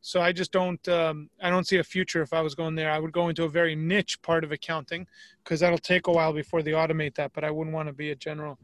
So 0.01 0.21
i 0.21 0.31
just 0.31 0.51
don't 0.51 0.87
um, 0.87 1.29
i 1.41 1.49
don't 1.49 1.67
see 1.67 1.77
a 1.77 1.83
future 1.83 2.21
if 2.21 2.31
i 2.33 2.41
was 2.41 2.55
going 2.55 2.75
there. 2.75 2.91
I 2.91 2.99
would 2.99 3.11
go 3.11 3.29
into 3.29 3.43
a 3.43 3.49
very 3.49 3.75
niche 3.75 4.21
part 4.21 4.43
of 4.43 4.51
accounting 4.51 5.05
because 5.43 5.59
that'll 5.59 5.77
take 5.77 6.07
a 6.07 6.11
while 6.11 6.33
before 6.33 6.61
they 6.63 6.71
automate 6.71 7.15
that 7.15 7.33
but 7.33 7.43
i 7.43 7.51
wouldn't 7.51 7.75
want 7.75 7.87
to 7.89 7.93
be 7.93 8.11
a 8.11 8.15
general 8.15 8.57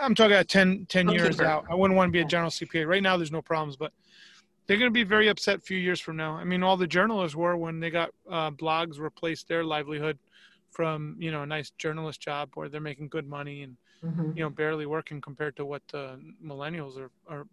i'm 0.00 0.14
talking 0.14 0.32
about 0.32 0.48
10, 0.48 0.86
10 0.88 1.08
years 1.08 1.40
out. 1.40 1.64
I 1.68 1.74
wouldn't 1.74 1.96
want 1.96 2.08
to 2.08 2.12
be 2.12 2.20
a 2.20 2.24
general 2.24 2.50
cpa 2.50 2.86
right 2.86 3.02
now 3.02 3.16
there's 3.16 3.32
no 3.32 3.42
problems 3.42 3.76
but 3.76 3.92
they're 4.66 4.78
going 4.78 4.90
to 4.90 4.94
be 4.94 5.04
very 5.04 5.28
upset 5.28 5.58
a 5.58 5.62
few 5.62 5.78
years 5.78 6.00
from 6.00 6.16
now. 6.16 6.32
I 6.34 6.44
mean 6.44 6.62
all 6.62 6.76
the 6.76 6.86
journalists 6.86 7.36
were 7.36 7.56
when 7.56 7.80
they 7.80 7.90
got 7.90 8.10
uh, 8.30 8.50
blogs 8.50 8.98
replaced 8.98 9.48
their 9.48 9.64
livelihood 9.64 10.18
from 10.74 11.16
you 11.18 11.30
know 11.30 11.42
a 11.42 11.46
nice 11.46 11.70
journalist 11.78 12.20
job 12.20 12.50
where 12.54 12.68
they're 12.68 12.80
making 12.80 13.08
good 13.08 13.26
money 13.26 13.62
and 13.62 13.76
mm-hmm. 14.04 14.36
you 14.36 14.42
know 14.42 14.50
barely 14.50 14.86
working 14.86 15.20
compared 15.20 15.56
to 15.56 15.64
what 15.64 15.82
uh, 15.94 16.16
millennials 16.44 16.98
are, 16.98 17.10
are 17.28 17.46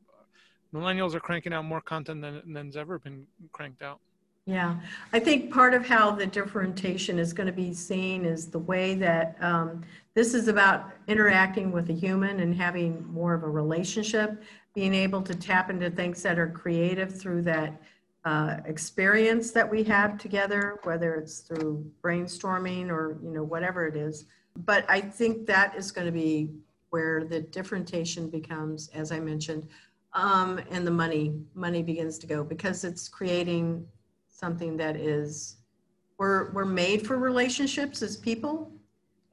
millennials 0.73 1.13
are 1.13 1.19
cranking 1.19 1.53
out 1.53 1.63
more 1.63 1.81
content 1.81 2.21
than 2.21 2.41
than's 2.53 2.75
ever 2.75 2.97
been 2.99 3.25
cranked 3.51 3.83
out 3.83 3.99
yeah 4.47 4.79
i 5.13 5.19
think 5.19 5.53
part 5.53 5.73
of 5.75 5.85
how 5.85 6.09
the 6.09 6.25
differentiation 6.25 7.19
is 7.19 7.31
going 7.31 7.47
to 7.47 7.53
be 7.53 7.73
seen 7.73 8.25
is 8.25 8.47
the 8.47 8.59
way 8.59 8.95
that 8.95 9.37
um, 9.41 9.83
this 10.15 10.33
is 10.33 10.47
about 10.47 10.89
interacting 11.07 11.71
with 11.71 11.89
a 11.89 11.93
human 11.93 12.39
and 12.39 12.55
having 12.55 13.05
more 13.07 13.35
of 13.35 13.43
a 13.43 13.49
relationship 13.49 14.41
being 14.73 14.93
able 14.93 15.21
to 15.21 15.35
tap 15.35 15.69
into 15.69 15.91
things 15.91 16.23
that 16.23 16.39
are 16.39 16.49
creative 16.49 17.13
through 17.13 17.41
that 17.41 17.81
uh, 18.25 18.57
experience 18.65 19.51
that 19.51 19.69
we 19.69 19.83
have 19.83 20.17
together, 20.17 20.79
whether 20.83 21.15
it's 21.15 21.39
through 21.39 21.89
brainstorming 22.03 22.89
or 22.89 23.17
you 23.23 23.31
know 23.31 23.43
whatever 23.43 23.87
it 23.87 23.95
is. 23.95 24.25
But 24.65 24.85
I 24.89 25.01
think 25.01 25.47
that 25.47 25.75
is 25.75 25.91
going 25.91 26.05
to 26.05 26.11
be 26.11 26.49
where 26.89 27.23
the 27.23 27.41
differentiation 27.41 28.29
becomes, 28.29 28.89
as 28.89 29.11
I 29.11 29.19
mentioned, 29.19 29.67
um, 30.13 30.59
and 30.69 30.85
the 30.85 30.91
money 30.91 31.33
money 31.55 31.81
begins 31.81 32.17
to 32.19 32.27
go 32.27 32.43
because 32.43 32.83
it's 32.83 33.07
creating 33.07 33.85
something 34.29 34.77
that 34.77 34.95
is 34.95 35.57
we're 36.17 36.51
we're 36.51 36.65
made 36.65 37.05
for 37.05 37.17
relationships 37.17 38.01
as 38.01 38.17
people 38.17 38.71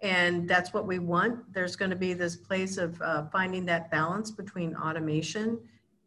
and 0.01 0.49
that's 0.49 0.73
what 0.73 0.87
we 0.87 0.99
want 1.01 1.53
there's 1.53 1.75
going 1.75 1.91
to 1.91 1.97
be 1.97 2.15
this 2.15 2.37
place 2.37 2.79
of 2.79 3.01
uh, 3.03 3.27
finding 3.33 3.67
that 3.67 3.91
balance 3.91 4.31
between 4.31 4.77
automation 4.77 5.59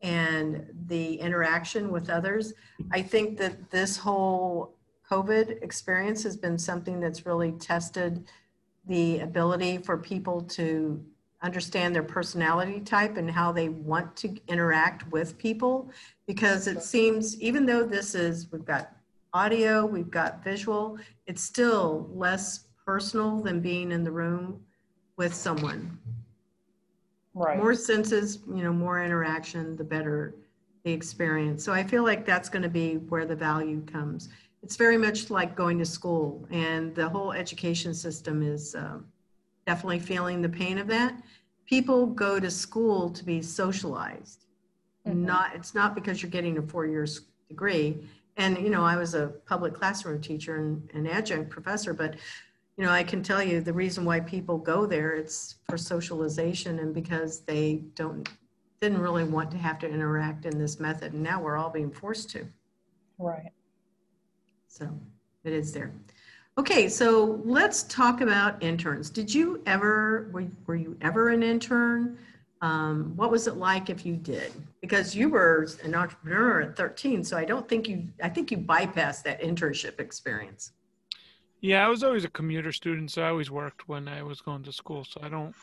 and 0.01 0.65
the 0.87 1.15
interaction 1.15 1.91
with 1.91 2.09
others. 2.09 2.53
I 2.91 3.01
think 3.01 3.37
that 3.37 3.69
this 3.69 3.97
whole 3.97 4.75
COVID 5.09 5.61
experience 5.61 6.23
has 6.23 6.37
been 6.37 6.57
something 6.57 6.99
that's 6.99 7.25
really 7.25 7.51
tested 7.53 8.27
the 8.87 9.19
ability 9.19 9.77
for 9.77 9.97
people 9.97 10.41
to 10.41 11.03
understand 11.43 11.93
their 11.93 12.03
personality 12.03 12.79
type 12.79 13.17
and 13.17 13.29
how 13.29 13.51
they 13.51 13.69
want 13.69 14.15
to 14.15 14.35
interact 14.47 15.09
with 15.11 15.37
people 15.37 15.89
because 16.27 16.67
it 16.67 16.83
seems 16.83 17.39
even 17.41 17.65
though 17.65 17.83
this 17.83 18.13
is 18.13 18.51
we've 18.51 18.65
got 18.65 18.95
audio 19.33 19.85
we've 19.85 20.11
got 20.11 20.43
visual 20.43 20.99
it's 21.25 21.41
still 21.41 22.09
less 22.13 22.67
personal 22.85 23.41
than 23.41 23.59
being 23.59 23.91
in 23.91 24.03
the 24.03 24.11
room 24.11 24.61
with 25.17 25.33
someone 25.33 25.97
Right. 27.33 27.57
more 27.57 27.73
senses 27.75 28.39
you 28.47 28.61
know 28.63 28.73
more 28.73 29.01
interaction 29.03 29.75
the 29.77 29.83
better 29.83 30.35
the 30.83 30.91
experience. 30.91 31.63
So 31.63 31.71
i 31.73 31.83
feel 31.83 32.03
like 32.03 32.25
that's 32.25 32.49
going 32.49 32.63
to 32.63 32.69
be 32.69 32.95
where 32.95 33.25
the 33.25 33.35
value 33.35 33.81
comes. 33.85 34.29
It's 34.63 34.75
very 34.75 34.97
much 34.97 35.29
like 35.29 35.55
going 35.55 35.77
to 35.79 35.85
school 35.85 36.45
and 36.51 36.93
the 36.93 37.07
whole 37.09 37.31
education 37.31 37.93
system 37.93 38.43
is 38.43 38.75
um, 38.75 39.05
definitely 39.65 39.99
feeling 39.99 40.41
the 40.41 40.49
pain 40.49 40.77
of 40.77 40.87
that. 40.87 41.13
People 41.65 42.05
go 42.05 42.39
to 42.39 42.51
school 42.51 43.09
to 43.11 43.23
be 43.23 43.41
socialized. 43.41 44.45
Mhm. 45.07 45.15
not 45.33 45.55
it's 45.55 45.73
not 45.73 45.95
because 45.95 46.21
you're 46.21 46.29
getting 46.31 46.57
a 46.57 46.61
four 46.61 46.85
years 46.85 47.21
degree. 47.49 48.07
And 48.37 48.57
you 48.57 48.69
know 48.69 48.83
i 48.83 48.95
was 48.97 49.13
a 49.13 49.27
public 49.45 49.73
classroom 49.73 50.21
teacher 50.21 50.55
and 50.57 50.89
an 50.93 51.05
adjunct 51.07 51.49
professor 51.49 51.93
but 51.93 52.15
you 52.81 52.87
know 52.87 52.93
i 52.93 53.03
can 53.03 53.21
tell 53.21 53.43
you 53.43 53.61
the 53.61 53.71
reason 53.71 54.03
why 54.03 54.19
people 54.19 54.57
go 54.57 54.87
there 54.87 55.11
it's 55.11 55.57
for 55.69 55.77
socialization 55.77 56.79
and 56.79 56.95
because 56.95 57.41
they 57.41 57.83
don't 57.93 58.27
didn't 58.81 58.97
really 58.99 59.23
want 59.23 59.51
to 59.51 59.57
have 59.57 59.77
to 59.77 59.87
interact 59.87 60.47
in 60.47 60.57
this 60.57 60.79
method 60.79 61.13
and 61.13 61.21
now 61.21 61.39
we're 61.39 61.57
all 61.57 61.69
being 61.69 61.91
forced 61.91 62.31
to 62.31 62.43
Right. 63.19 63.51
so 64.67 64.89
it 65.43 65.53
is 65.53 65.71
there. 65.71 65.91
Okay, 66.57 66.89
so 66.89 67.41
let's 67.45 67.83
talk 67.83 68.21
about 68.21 68.61
interns. 68.61 69.09
Did 69.09 69.33
you 69.33 69.61
ever, 69.65 70.29
were, 70.31 70.45
were 70.67 70.75
you 70.75 70.97
ever 71.01 71.29
an 71.29 71.41
intern? 71.41 72.17
Um, 72.61 73.13
what 73.15 73.31
was 73.31 73.47
it 73.47 73.55
like 73.55 73.89
if 73.89 74.05
you 74.05 74.15
did? 74.15 74.51
Because 74.81 75.15
you 75.15 75.29
were 75.29 75.67
an 75.83 75.95
entrepreneur 75.95 76.61
at 76.61 76.75
13, 76.75 77.23
so 77.23 77.37
I 77.37 77.45
don't 77.45 77.67
think 77.67 77.87
you, 77.87 78.07
I 78.21 78.29
think 78.29 78.51
you 78.51 78.57
bypassed 78.57 79.23
that 79.23 79.41
internship 79.41 79.99
experience. 79.99 80.73
Yeah, 81.61 81.85
I 81.85 81.89
was 81.89 82.03
always 82.03 82.25
a 82.25 82.29
commuter 82.29 82.71
student, 82.71 83.11
so 83.11 83.21
I 83.21 83.29
always 83.29 83.51
worked 83.51 83.87
when 83.87 84.07
I 84.07 84.23
was 84.23 84.41
going 84.41 84.63
to 84.63 84.71
school. 84.71 85.05
So 85.05 85.21
I 85.21 85.29
don't, 85.29 85.53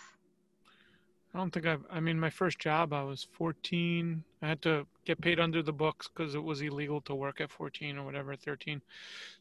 I 1.35 1.39
don't 1.39 1.51
think 1.51 1.67
I've. 1.67 1.85
I 1.91 1.99
mean, 1.99 2.21
my 2.21 2.31
first 2.31 2.61
job, 2.61 2.93
I 2.93 3.03
was 3.03 3.27
14. 3.33 4.23
I 4.41 4.47
had 4.47 4.63
to 4.63 4.87
get 5.05 5.21
paid 5.21 5.41
under 5.41 5.61
the 5.61 5.73
books 5.73 6.09
because 6.09 6.37
it 6.37 6.43
was 6.43 6.63
illegal 6.63 7.01
to 7.03 7.17
work 7.17 7.41
at 7.41 7.51
14 7.51 7.99
or 7.99 8.05
whatever, 8.05 8.37
13. 8.37 8.81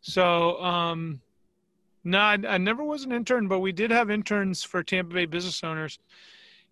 So, 0.01 0.60
um, 0.60 1.22
no, 2.03 2.18
I, 2.18 2.39
I 2.47 2.58
never 2.58 2.84
was 2.84 3.03
an 3.03 3.12
intern, 3.12 3.47
but 3.47 3.60
we 3.60 3.72
did 3.72 3.91
have 3.91 4.10
interns 4.10 4.64
for 4.64 4.82
Tampa 4.82 5.14
Bay 5.14 5.26
business 5.26 5.64
owners, 5.64 5.99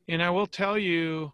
and 0.07 0.23
I 0.23 0.31
will 0.31 0.47
tell 0.47 0.79
you, 0.79 1.31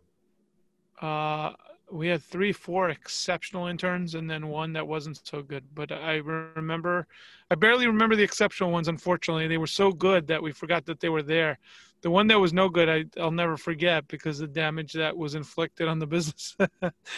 uh, 1.02 1.54
we 1.92 2.08
had 2.08 2.24
three, 2.24 2.52
four 2.54 2.90
exceptional 2.90 3.68
interns, 3.68 4.16
and 4.16 4.30
then 4.30 4.48
one 4.48 4.74
that 4.74 4.88
wasn't 4.88 5.20
so 5.26 5.42
good. 5.42 5.64
But 5.76 5.92
I 5.92 6.16
remember 6.16 7.08
I 7.50 7.56
barely 7.56 7.86
remember 7.86 8.16
the 8.16 8.24
exceptional 8.24 8.72
ones. 8.72 8.88
Unfortunately, 8.88 9.48
they 9.48 9.58
were 9.58 9.68
so 9.68 9.92
good 9.92 10.28
that 10.28 10.42
we 10.42 10.52
forgot 10.52 10.86
that 10.86 11.00
they 11.00 11.10
were 11.10 11.22
there. 11.22 11.60
The 12.02 12.10
one 12.10 12.28
that 12.28 12.40
was 12.40 12.54
no 12.54 12.70
good, 12.70 12.90
I, 12.90 13.06
I'll 13.20 13.30
never 13.30 13.58
forget 13.58 14.08
because 14.08 14.40
the 14.40 14.48
damage 14.48 14.94
that 14.94 15.16
was 15.16 15.36
inflicted 15.36 15.88
on 15.88 16.00
the 16.00 16.08
business. 16.16 16.56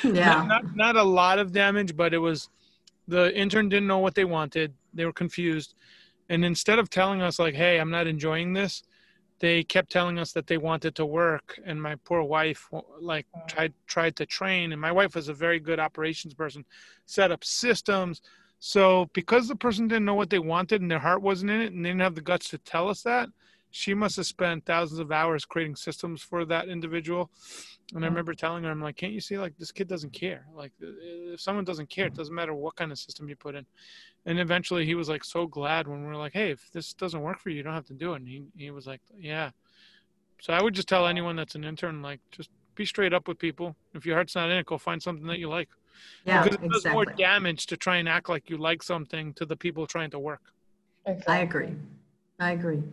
Yeah. 0.03 0.43
not, 0.43 0.47
not 0.47 0.75
not 0.75 0.95
a 0.95 1.03
lot 1.03 1.39
of 1.39 1.51
damage, 1.51 1.95
but 1.95 2.13
it 2.13 2.17
was 2.17 2.49
the 3.07 3.35
intern 3.37 3.69
didn't 3.69 3.87
know 3.87 3.99
what 3.99 4.15
they 4.15 4.25
wanted. 4.25 4.73
They 4.93 5.05
were 5.05 5.13
confused, 5.13 5.75
and 6.29 6.43
instead 6.43 6.79
of 6.79 6.89
telling 6.89 7.21
us 7.21 7.37
like, 7.37 7.53
"Hey, 7.53 7.79
I'm 7.79 7.91
not 7.91 8.07
enjoying 8.07 8.53
this," 8.53 8.83
they 9.39 9.63
kept 9.63 9.91
telling 9.91 10.17
us 10.17 10.31
that 10.33 10.47
they 10.47 10.57
wanted 10.57 10.95
to 10.95 11.05
work. 11.05 11.59
And 11.65 11.81
my 11.81 11.95
poor 12.05 12.23
wife 12.23 12.69
like 12.99 13.25
tried 13.47 13.73
tried 13.87 14.15
to 14.17 14.25
train, 14.25 14.71
and 14.71 14.81
my 14.81 14.91
wife 14.91 15.15
was 15.15 15.27
a 15.29 15.33
very 15.33 15.59
good 15.59 15.79
operations 15.79 16.33
person, 16.33 16.65
set 17.05 17.31
up 17.31 17.43
systems. 17.43 18.21
So 18.59 19.09
because 19.13 19.47
the 19.47 19.55
person 19.55 19.87
didn't 19.87 20.05
know 20.05 20.13
what 20.13 20.29
they 20.29 20.39
wanted 20.39 20.81
and 20.81 20.89
their 20.89 20.99
heart 20.99 21.21
wasn't 21.21 21.51
in 21.51 21.61
it, 21.61 21.73
and 21.73 21.83
they 21.83 21.89
didn't 21.89 22.01
have 22.01 22.15
the 22.15 22.21
guts 22.21 22.49
to 22.49 22.57
tell 22.57 22.89
us 22.89 23.01
that, 23.03 23.27
she 23.75 23.95
must 23.95 24.17
have 24.17 24.27
spent 24.27 24.63
thousands 24.65 24.99
of 24.99 25.11
hours 25.11 25.45
creating 25.45 25.75
systems 25.75 26.21
for 26.21 26.45
that 26.45 26.69
individual. 26.69 27.31
And 27.95 28.05
I 28.05 28.07
Mhm. 28.07 28.11
remember 28.11 28.33
telling 28.35 28.63
her, 28.63 28.69
I'm 28.69 28.79
like, 28.79 28.97
can't 28.97 29.13
you 29.13 29.19
see, 29.19 29.39
like, 29.39 29.57
this 29.57 29.71
kid 29.71 29.87
doesn't 29.87 30.13
care. 30.13 30.45
Like, 30.53 30.73
if 30.79 31.41
someone 31.41 31.65
doesn't 31.65 31.89
care, 31.89 32.05
it 32.05 32.13
doesn't 32.13 32.35
matter 32.35 32.53
what 32.53 32.75
kind 32.75 32.91
of 32.91 32.99
system 32.99 33.27
you 33.27 33.35
put 33.35 33.55
in. 33.55 33.65
And 34.27 34.39
eventually 34.39 34.85
he 34.85 34.93
was 34.93 35.09
like 35.09 35.23
so 35.23 35.47
glad 35.47 35.87
when 35.87 36.01
we 36.01 36.07
were 36.07 36.15
like, 36.15 36.33
hey, 36.33 36.51
if 36.51 36.69
this 36.71 36.93
doesn't 36.93 37.21
work 37.21 37.39
for 37.39 37.49
you, 37.49 37.57
you 37.57 37.63
don't 37.63 37.73
have 37.73 37.87
to 37.87 37.95
do 37.95 38.13
it. 38.13 38.17
And 38.17 38.27
he, 38.27 38.43
he 38.55 38.69
was 38.69 38.85
like, 38.85 39.01
yeah. 39.17 39.49
So 40.39 40.53
I 40.53 40.61
would 40.61 40.75
just 40.75 40.87
tell 40.87 41.07
anyone 41.07 41.35
that's 41.35 41.55
an 41.55 41.63
intern, 41.63 42.03
like, 42.03 42.21
just 42.31 42.51
be 42.75 42.85
straight 42.85 43.13
up 43.13 43.27
with 43.27 43.39
people. 43.39 43.75
If 43.95 44.05
your 44.05 44.17
heart's 44.17 44.35
not 44.35 44.51
in 44.51 44.57
it, 44.57 44.67
go 44.67 44.77
find 44.77 45.01
something 45.01 45.25
that 45.27 45.39
you 45.39 45.49
like. 45.49 45.69
Yeah, 46.25 46.43
because 46.43 46.59
it 46.61 46.69
does 46.69 46.85
more 46.85 47.05
damage 47.05 47.65
to 47.67 47.77
try 47.77 47.97
and 47.97 48.07
act 48.07 48.29
like 48.29 48.51
you 48.51 48.57
like 48.57 48.83
something 48.83 49.33
to 49.33 49.47
the 49.47 49.57
people 49.57 49.87
trying 49.87 50.11
to 50.11 50.19
work. 50.19 50.41
Exactly. 51.07 51.33
I 51.33 51.39
agree. 51.39 51.75
I 52.39 52.51
agree. 52.51 52.83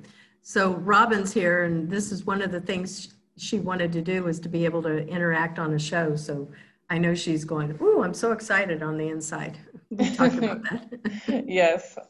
So 0.42 0.74
Robin's 0.76 1.32
here, 1.32 1.64
and 1.64 1.88
this 1.90 2.12
is 2.12 2.24
one 2.24 2.42
of 2.42 2.50
the 2.50 2.60
things 2.60 3.14
she 3.36 3.58
wanted 3.60 3.92
to 3.92 4.02
do 4.02 4.24
was 4.24 4.40
to 4.40 4.48
be 4.48 4.64
able 4.64 4.82
to 4.82 5.06
interact 5.06 5.58
on 5.58 5.74
a 5.74 5.78
show. 5.78 6.16
So 6.16 6.50
I 6.88 6.98
know 6.98 7.14
she's 7.14 7.44
going, 7.44 7.78
ooh, 7.80 8.02
I'm 8.02 8.14
so 8.14 8.32
excited 8.32 8.82
on 8.82 8.96
the 8.96 9.08
inside. 9.08 9.58
We 9.90 10.08
talked 10.14 10.38
about 10.38 10.62
that. 10.70 11.44
yes. 11.46 11.96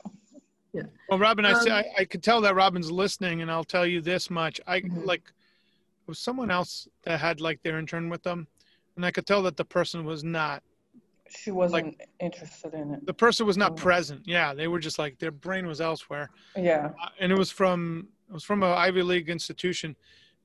Yeah. 0.73 0.83
Well, 1.09 1.19
Robin, 1.19 1.45
I, 1.45 1.55
say, 1.55 1.71
Um, 1.71 1.79
I 1.97 2.03
I 2.03 2.05
could 2.05 2.23
tell 2.23 2.41
that 2.43 2.55
Robin's 2.55 2.93
listening, 2.93 3.43
and 3.43 3.51
I'll 3.51 3.65
tell 3.65 3.85
you 3.85 4.01
this 4.01 4.31
much: 4.31 4.61
I 4.69 4.83
Mhm. 4.83 5.05
like 5.05 5.23
it 5.27 6.07
was 6.07 6.21
someone 6.21 6.49
else 6.49 6.87
that 7.03 7.19
had 7.19 7.41
like 7.41 7.61
their 7.65 7.77
intern 7.81 8.09
with 8.09 8.23
them, 8.23 8.47
and 8.95 9.05
I 9.05 9.11
could 9.11 9.27
tell 9.27 9.43
that 9.43 9.57
the 9.57 9.65
person 9.65 10.05
was 10.05 10.23
not. 10.23 10.63
She 11.31 11.51
wasn't 11.51 12.01
interested 12.19 12.75
in 12.75 12.95
it. 12.95 13.07
The 13.07 13.15
person 13.15 13.47
was 13.47 13.57
not 13.57 13.73
Oh. 13.73 13.75
present. 13.77 14.23
Yeah, 14.27 14.53
they 14.55 14.69
were 14.69 14.81
just 14.81 14.99
like 14.99 15.19
their 15.19 15.31
brain 15.31 15.67
was 15.67 15.81
elsewhere, 15.81 16.31
Yeah. 16.57 16.91
Uh, 17.03 17.09
and 17.21 17.31
it 17.33 17.39
was 17.39 17.51
from 17.51 18.09
it 18.29 18.33
was 18.35 18.45
from 18.45 18.63
an 18.63 18.71
Ivy 18.71 19.03
League 19.03 19.29
institution, 19.29 19.97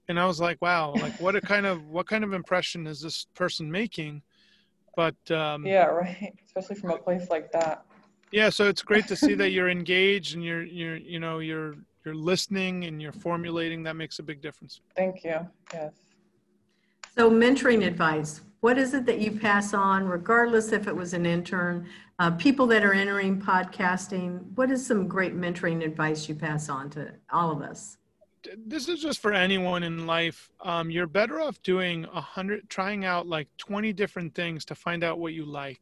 and 0.07 0.19
I 0.19 0.25
was 0.25 0.39
like, 0.39 0.61
wow, 0.61 0.93
like 0.93 1.19
what 1.19 1.35
a 1.35 1.41
kind 1.53 1.65
of 1.65 1.87
what 1.87 2.07
kind 2.07 2.23
of 2.23 2.33
impression 2.33 2.87
is 2.87 3.01
this 3.01 3.25
person 3.33 3.71
making? 3.71 4.21
But 4.95 5.15
um, 5.31 5.65
Yeah, 5.65 5.85
right. 5.87 6.33
Especially 6.45 6.75
from 6.75 6.91
a 6.91 6.97
place 6.97 7.29
like 7.29 7.51
that. 7.51 7.83
yeah 8.31 8.49
so 8.49 8.67
it's 8.67 8.81
great 8.81 9.07
to 9.07 9.15
see 9.15 9.33
that 9.35 9.49
you're 9.55 9.69
engaged 9.69 10.35
and 10.35 10.43
you're 10.43 10.63
you're 10.63 10.95
you 10.97 11.19
know 11.19 11.39
you're 11.39 11.75
you're 12.03 12.15
listening 12.15 12.85
and 12.85 13.01
you're 13.01 13.11
formulating 13.11 13.83
that 13.83 13.95
makes 13.95 14.19
a 14.19 14.23
big 14.23 14.41
difference 14.41 14.81
Thank 14.95 15.23
you. 15.23 15.37
Yes. 15.73 15.93
So 17.17 17.29
mentoring 17.31 17.85
advice, 17.85 18.41
what 18.65 18.79
is 18.79 18.95
it 18.95 19.05
that 19.05 19.19
you 19.19 19.31
pass 19.31 19.75
on, 19.75 20.07
regardless 20.07 20.71
if 20.71 20.87
it 20.87 20.95
was 20.95 21.13
an 21.13 21.23
intern, 21.23 21.87
uh, 22.17 22.31
people 22.31 22.65
that 22.65 22.83
are 22.83 22.93
entering 22.93 23.39
podcasting? 23.39 24.41
What 24.55 24.71
is 24.71 24.83
some 24.83 25.07
great 25.07 25.37
mentoring 25.37 25.85
advice 25.85 26.27
you 26.27 26.33
pass 26.33 26.67
on 26.67 26.89
to 26.91 27.13
all 27.31 27.51
of 27.51 27.61
us? 27.61 27.97
this 28.67 28.87
is 28.87 28.99
just 29.01 29.19
for 29.19 29.33
anyone 29.33 29.81
in 29.81 30.05
life 30.05 30.51
um, 30.61 30.91
you're 30.91 31.07
better 31.07 31.41
off 31.41 31.59
doing 31.63 32.05
a 32.13 32.21
hundred 32.21 32.69
trying 32.69 33.03
out 33.03 33.25
like 33.25 33.47
20 33.57 33.91
different 33.91 34.35
things 34.35 34.63
to 34.63 34.75
find 34.75 35.03
out 35.03 35.17
what 35.17 35.33
you 35.33 35.43
like 35.43 35.81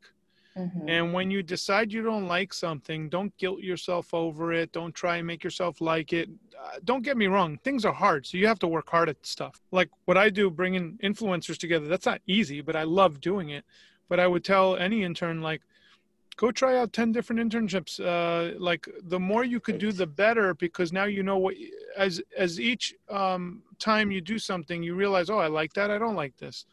Mhm. 0.58 0.88
and 0.88 1.14
when 1.14 1.32
you 1.32 1.41
decide 1.41 1.91
you 1.91 2.04
don't 2.04 2.28
like 2.28 2.54
something 2.54 3.10
don't 3.10 3.36
guilt 3.38 3.62
yourself 3.62 4.14
over 4.14 4.54
it 4.54 4.72
don't 4.72 4.93
try 4.93 5.18
and 5.18 5.28
make 5.28 5.43
yourself 5.43 5.82
like 5.82 6.14
it. 6.14 6.30
Uh, 6.64 6.80
don't 6.84 7.04
get 7.04 7.18
me 7.18 7.28
wrong 7.28 7.58
things 7.64 7.84
are 7.86 7.93
hard 7.93 8.26
so 8.26 8.38
you 8.38 8.47
have 8.47 8.60
to 8.60 8.68
work 8.68 8.89
hard 8.89 9.10
at 9.10 9.26
stuff. 9.26 9.62
Like 9.72 9.89
what 10.06 10.18
i 10.18 10.30
do 10.30 10.49
bringing 10.49 10.97
influencers 11.04 11.58
together 11.58 11.88
that's 11.88 12.06
not 12.06 12.22
easy 12.28 12.62
but 12.62 12.76
i 12.76 12.84
love 12.84 13.20
doing 13.20 13.49
it. 13.49 13.66
But 14.10 14.20
i 14.20 14.28
would 14.28 14.43
tell 14.43 14.76
any 14.76 15.04
intern 15.04 15.41
like 15.41 15.62
go 16.36 16.51
try 16.51 16.78
out 16.78 16.93
10 16.93 17.12
different 17.12 17.39
internships 17.41 17.99
uh, 17.99 18.58
like 18.60 18.88
the 19.04 19.20
more 19.20 19.43
you 19.43 19.60
could 19.60 19.78
do 19.78 19.91
the 19.91 20.08
better 20.08 20.54
because 20.56 20.91
now 20.91 21.04
you 21.06 21.24
know 21.24 21.38
what 21.38 21.56
as 21.97 22.22
as 22.38 22.60
each 22.60 22.93
um, 23.10 23.62
time 23.80 24.12
you 24.12 24.22
do 24.22 24.39
something 24.39 24.82
you 24.84 24.95
realize 24.95 25.30
oh 25.30 25.38
i 25.38 25.47
like 25.47 25.74
that 25.74 25.91
i 25.91 25.97
don't 25.97 26.16
like 26.16 26.36
this 26.38 26.66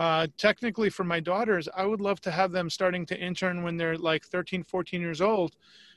uh, 0.00 0.26
technically 0.38 0.88
for 0.88 1.04
my 1.04 1.20
daughters 1.20 1.68
i 1.76 1.84
would 1.84 2.00
love 2.00 2.20
to 2.22 2.30
have 2.30 2.50
them 2.50 2.70
starting 2.70 3.04
to 3.04 3.16
intern 3.20 3.62
when 3.62 3.76
they're 3.76 3.98
like 3.98 4.24
13 4.24 4.64
14 4.64 5.00
years 5.00 5.20
old 5.20 5.54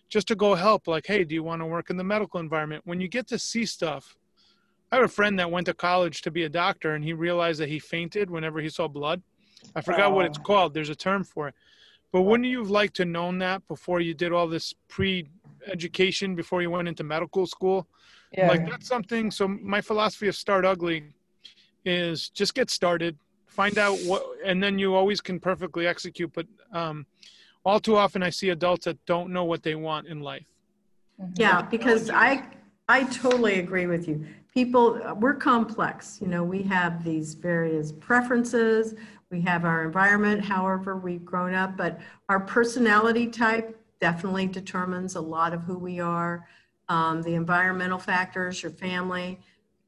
just 0.10 0.28
to 0.28 0.36
go 0.36 0.54
help 0.54 0.88
like 0.88 1.08
hey 1.08 1.24
do 1.24 1.34
you 1.34 1.42
want 1.42 1.62
to 1.62 1.66
work 1.66 1.90
in 1.90 1.98
the 1.98 2.04
medical 2.04 2.40
environment? 2.40 2.84
When 2.86 3.00
you 3.00 3.08
get 3.08 3.28
to 3.28 3.40
see 3.40 3.66
stuff 3.66 4.16
i 4.92 4.98
have 4.98 5.06
a 5.06 5.08
friend 5.08 5.40
that 5.40 5.50
went 5.50 5.66
to 5.68 5.74
college 5.74 6.22
to 6.24 6.32
be 6.32 6.44
a 6.44 6.50
doctor 6.50 6.96
and 6.96 7.04
he 7.04 7.14
realized 7.14 7.60
that 7.62 7.70
he 7.70 7.80
fainted 7.80 8.30
whenever 8.30 8.60
he 8.60 8.70
saw 8.70 8.88
blood. 8.88 9.24
I 9.74 9.82
forgot 9.82 10.12
what 10.14 10.26
it's 10.26 10.38
called. 10.38 10.74
There's 10.74 10.90
a 10.90 10.96
term 10.96 11.24
for 11.24 11.48
it. 11.48 11.56
But 12.12 12.24
wouldn't 12.24 12.50
you 12.50 12.60
have 12.60 12.70
liked 12.70 12.98
to 12.98 13.06
known 13.06 13.40
that 13.40 13.66
before 13.70 14.02
you 14.02 14.14
did 14.14 14.34
all 14.34 14.48
this 14.48 14.74
pre-education 14.90 16.36
before 16.36 16.62
you 16.62 16.70
went 16.70 16.90
into 16.90 17.04
medical 17.04 17.48
school? 17.48 17.88
Yeah. 18.34 18.50
like 18.50 18.68
that's 18.70 18.88
something 18.88 19.32
so 19.32 19.48
my 19.48 19.80
philosophy 19.80 20.28
of 20.28 20.36
start 20.36 20.66
ugly 20.66 21.14
is 21.86 22.30
just 22.30 22.56
get 22.56 22.72
started 22.72 23.16
find 23.54 23.78
out 23.78 23.98
what 24.00 24.24
and 24.44 24.62
then 24.62 24.80
you 24.80 24.96
always 24.96 25.22
can 25.22 25.40
perfectly 25.40 25.86
execute 25.86 26.32
but 26.34 26.48
um 26.74 27.06
all 27.64 27.80
too 27.80 27.96
often 27.96 28.24
i 28.24 28.30
see 28.30 28.50
adults 28.50 28.86
that 28.86 28.98
don't 29.06 29.30
know 29.32 29.44
what 29.44 29.62
they 29.64 29.76
want 29.76 30.08
in 30.08 30.20
life 30.20 30.46
Mhm. 31.22 31.32
Yeah, 31.36 31.62
because 31.62 32.10
I, 32.10 32.44
I 32.88 33.04
totally 33.06 33.60
agree 33.60 33.88
with 33.88 34.08
you. 34.08 34.26
People, 34.54 35.00
we're 35.20 35.36
complex. 35.36 36.20
You 36.22 36.28
know, 36.28 36.44
we 36.44 36.64
have 36.64 37.04
these 37.04 37.34
various 37.34 37.92
preferences. 37.92 38.96
We 39.32 39.42
have 39.42 39.66
our 39.66 39.84
environment, 39.84 40.44
however 40.44 40.96
we've 40.96 41.26
grown 41.26 41.56
up, 41.56 41.76
but 41.76 42.00
our 42.30 42.40
personality 42.40 43.28
type 43.28 43.80
definitely 44.00 44.48
determines 44.48 45.16
a 45.16 45.22
lot 45.22 45.54
of 45.54 45.64
who 45.64 45.78
we 45.78 46.00
are. 46.00 46.48
Um, 46.90 47.24
the 47.24 47.34
environmental 47.34 47.98
factors, 47.98 48.62
your 48.62 48.72
family. 48.72 49.40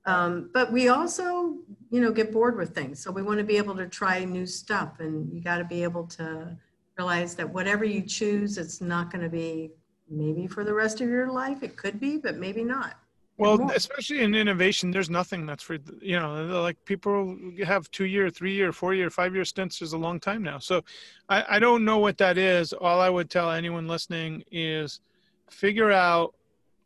Um, 0.06 0.49
but 0.53 0.72
we 0.72 0.89
also, 0.89 1.58
you 1.89 2.01
know, 2.01 2.12
get 2.12 2.32
bored 2.32 2.58
with 2.58 2.76
things. 2.76 2.99
So 2.99 3.12
we 3.12 3.24
want 3.24 3.39
to 3.39 3.43
be 3.43 3.58
able 3.58 3.76
to 3.76 3.88
try 3.88 4.24
new 4.24 4.45
stuff 4.45 4.99
and 4.99 5.32
you 5.34 5.41
got 5.41 5.58
to 5.58 5.64
be 5.64 5.84
able 5.84 6.06
to 6.08 6.56
realize 6.97 7.36
that 7.36 7.49
whatever 7.49 7.84
you 7.84 8.01
choose, 8.01 8.58
it's 8.58 8.82
not 8.82 9.12
going 9.12 9.24
to 9.24 9.30
be 9.30 9.72
maybe 10.10 10.47
for 10.47 10.64
the 10.64 10.74
rest 10.74 11.01
of 11.01 11.10
your 11.10 11.32
life. 11.32 11.64
It 11.64 11.76
could 11.76 11.99
be, 11.99 12.18
but 12.18 12.38
maybe 12.38 12.64
not. 12.64 12.95
Well, 13.38 13.70
especially 13.72 14.22
in 14.22 14.34
innovation, 14.34 14.91
there's 14.91 15.10
nothing 15.10 15.45
that's 15.45 15.62
for 15.62 15.78
you 16.01 16.18
know, 16.18 16.62
like 16.62 16.78
people 16.86 17.38
have 17.66 17.91
two 17.91 18.06
year, 18.06 18.30
three 18.30 18.53
year, 18.53 18.72
four 18.72 18.93
year, 18.93 19.10
five 19.10 19.36
year 19.36 19.43
stints 19.43 19.82
is 19.82 19.91
a 19.91 19.97
long 19.97 20.22
time 20.22 20.41
now. 20.41 20.58
So, 20.58 20.84
I, 21.28 21.43
I 21.49 21.60
don't 21.60 21.84
know 21.84 21.97
what 21.97 22.18
that 22.20 22.38
is. 22.38 22.72
All 22.72 23.01
I 23.01 23.10
would 23.10 23.30
tell 23.30 23.51
anyone 23.51 23.89
listening 23.89 24.45
is 24.51 25.01
figure 25.49 25.91
out 25.91 26.34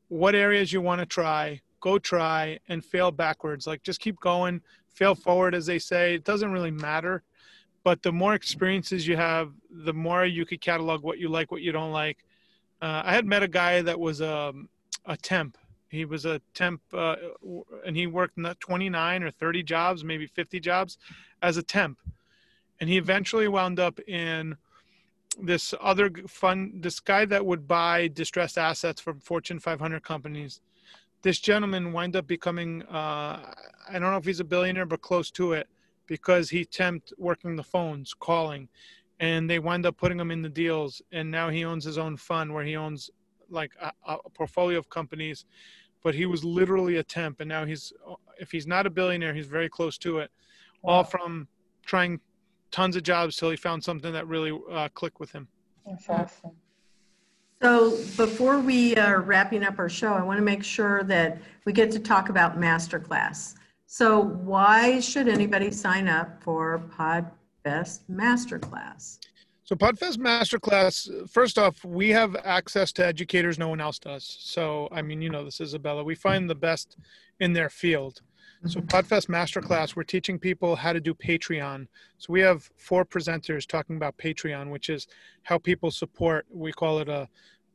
what 0.08 0.34
areas 0.34 0.74
you 0.74 0.82
want 0.82 1.02
to 1.02 1.06
try, 1.06 1.62
go 1.80 2.00
try, 2.00 2.60
and 2.68 2.84
fail 2.84 3.12
backwards. 3.12 3.68
Like 3.68 3.84
just 3.84 4.00
keep 4.00 4.20
going, 4.20 4.62
fail 4.90 5.16
forward, 5.16 5.56
as 5.56 5.66
they 5.66 5.80
say. 5.80 6.16
It 6.16 6.24
doesn't 6.24 6.52
really 6.52 6.72
matter, 6.72 7.24
but 7.84 8.02
the 8.02 8.12
more 8.12 8.34
experiences 8.34 9.08
you 9.08 9.16
have, 9.16 9.52
the 9.70 9.94
more 9.94 10.26
you 10.26 10.46
could 10.46 10.62
catalog 10.62 11.04
what 11.04 11.20
you 11.20 11.30
like, 11.30 11.52
what 11.52 11.62
you 11.62 11.72
don't 11.72 11.92
like. 11.92 12.26
Uh, 12.82 13.02
I 13.06 13.14
had 13.14 13.26
met 13.26 13.44
a 13.44 13.48
guy 13.48 13.82
that 13.82 14.00
was 14.00 14.22
um, 14.22 14.70
a 15.06 15.18
temp 15.18 15.58
he 15.90 16.06
was 16.06 16.26
a 16.26 16.40
temp, 16.54 16.82
uh, 16.94 17.16
and 17.86 17.96
he 17.96 18.06
worked 18.08 18.38
29 18.60 19.24
or 19.24 19.32
30 19.32 19.64
jobs, 19.64 20.04
maybe 20.04 20.28
50 20.28 20.60
jobs, 20.60 20.98
as 21.42 21.58
a 21.58 21.64
temp. 21.64 21.98
And 22.80 22.90
he 22.90 22.98
eventually 22.98 23.48
wound 23.48 23.80
up 23.80 24.00
in 24.08 24.56
this 25.42 25.74
other 25.82 26.12
fund. 26.28 26.84
This 26.84 27.00
guy 27.00 27.26
that 27.26 27.46
would 27.46 27.68
buy 27.68 28.08
distressed 28.08 28.58
assets 28.58 29.02
from 29.02 29.20
Fortune 29.20 29.60
500 29.60 30.04
companies. 30.04 30.62
This 31.22 31.40
gentleman 31.40 31.92
wind 31.92 32.16
up 32.16 32.28
becoming, 32.28 32.84
uh, 32.84 33.54
I 33.90 33.94
don't 33.94 34.02
know 34.02 34.18
if 34.18 34.26
he's 34.26 34.40
a 34.40 34.46
billionaire, 34.46 34.86
but 34.86 35.02
close 35.02 35.30
to 35.32 35.54
it, 35.54 35.68
because 36.08 36.50
he 36.50 36.66
temped 36.66 37.12
working 37.18 37.56
the 37.56 37.64
phones, 37.64 38.14
calling, 38.14 38.70
and 39.20 39.50
they 39.50 39.60
wind 39.60 39.86
up 39.86 39.98
putting 39.98 40.20
him 40.20 40.32
in 40.32 40.42
the 40.42 40.50
deals. 40.50 41.02
And 41.12 41.30
now 41.30 41.50
he 41.50 41.66
owns 41.66 41.84
his 41.84 41.98
own 41.98 42.16
fund 42.16 42.54
where 42.54 42.64
he 42.64 42.76
owns 42.76 43.10
like 43.50 43.72
a, 43.82 43.92
a 44.08 44.30
portfolio 44.30 44.78
of 44.78 44.90
companies 44.90 45.46
but 46.04 46.16
he 46.16 46.26
was 46.26 46.44
literally 46.44 46.98
a 46.98 47.04
temp, 47.04 47.40
and 47.40 47.50
now 47.50 47.66
he's 47.66 47.92
if 48.40 48.52
he's 48.52 48.68
not 48.68 48.86
a 48.86 48.90
billionaire, 48.90 49.34
he's 49.34 49.48
very 49.48 49.70
close 49.70 49.98
to 50.00 50.20
it. 50.20 50.32
Wow. 50.82 50.94
All 50.94 51.04
from 51.04 51.48
trying 51.86 52.20
tons 52.72 52.96
of 52.96 53.04
jobs 53.04 53.36
till 53.36 53.50
he 53.50 53.58
found 53.58 53.84
something 53.84 54.14
that 54.14 54.28
really 54.28 54.58
uh, 54.72 54.88
clicked 54.94 55.20
with 55.20 55.32
him. 55.32 55.48
That's 55.86 56.10
awesome. 56.10 56.52
So 57.62 57.98
before 58.16 58.60
we 58.60 58.96
are 58.96 59.20
wrapping 59.20 59.66
up 59.66 59.80
our 59.80 59.90
show, 59.90 60.14
I 60.14 60.24
want 60.24 60.38
to 60.38 60.44
make 60.44 60.64
sure 60.64 61.04
that 61.04 61.40
we 61.66 61.74
get 61.74 61.92
to 61.92 62.00
talk 62.00 62.30
about 62.30 62.58
masterclass. 62.58 63.56
So 63.86 64.22
why 64.22 65.02
should 65.02 65.28
anybody 65.28 65.70
sign 65.72 66.08
up 66.08 66.42
for 66.42 66.82
PodFest 66.98 68.02
Masterclass? 68.10 69.20
So 69.66 69.76
Podfest 69.76 70.20
Masterclass, 70.20 71.30
first 71.30 71.58
off, 71.58 71.84
we 71.84 72.10
have 72.10 72.36
access 72.46 72.94
to 72.94 73.06
educators 73.06 73.60
no 73.60 73.68
one 73.68 73.82
else 73.82 74.00
does. 74.00 74.24
So, 74.40 74.88
I 74.92 75.02
mean, 75.02 75.22
you 75.22 75.30
know 75.30 75.44
this, 75.44 75.60
Isabella. 75.60 76.04
We 76.04 76.16
find 76.16 76.50
the 76.50 76.56
best 76.56 76.96
in 77.42 77.52
their 77.52 77.70
field. 77.70 78.22
So. 78.66 78.82
Podfest 78.82 79.28
Masterclass, 79.28 79.96
we're 79.96 80.04
teaching 80.04 80.38
people 80.38 80.76
how 80.76 80.92
to 80.92 81.00
do 81.00 81.14
Patreon. 81.14 81.88
So 82.18 82.34
we 82.34 82.42
have 82.42 82.70
four 82.76 83.06
presenters 83.06 83.66
talking 83.66 83.96
about 83.96 84.18
Patreon, 84.18 84.70
which 84.70 84.90
is 84.90 85.08
how 85.44 85.58
people 85.58 85.92
support. 85.92 86.46
We 86.52 86.74
call 86.74 87.00
it 87.00 87.08
a 87.08 87.30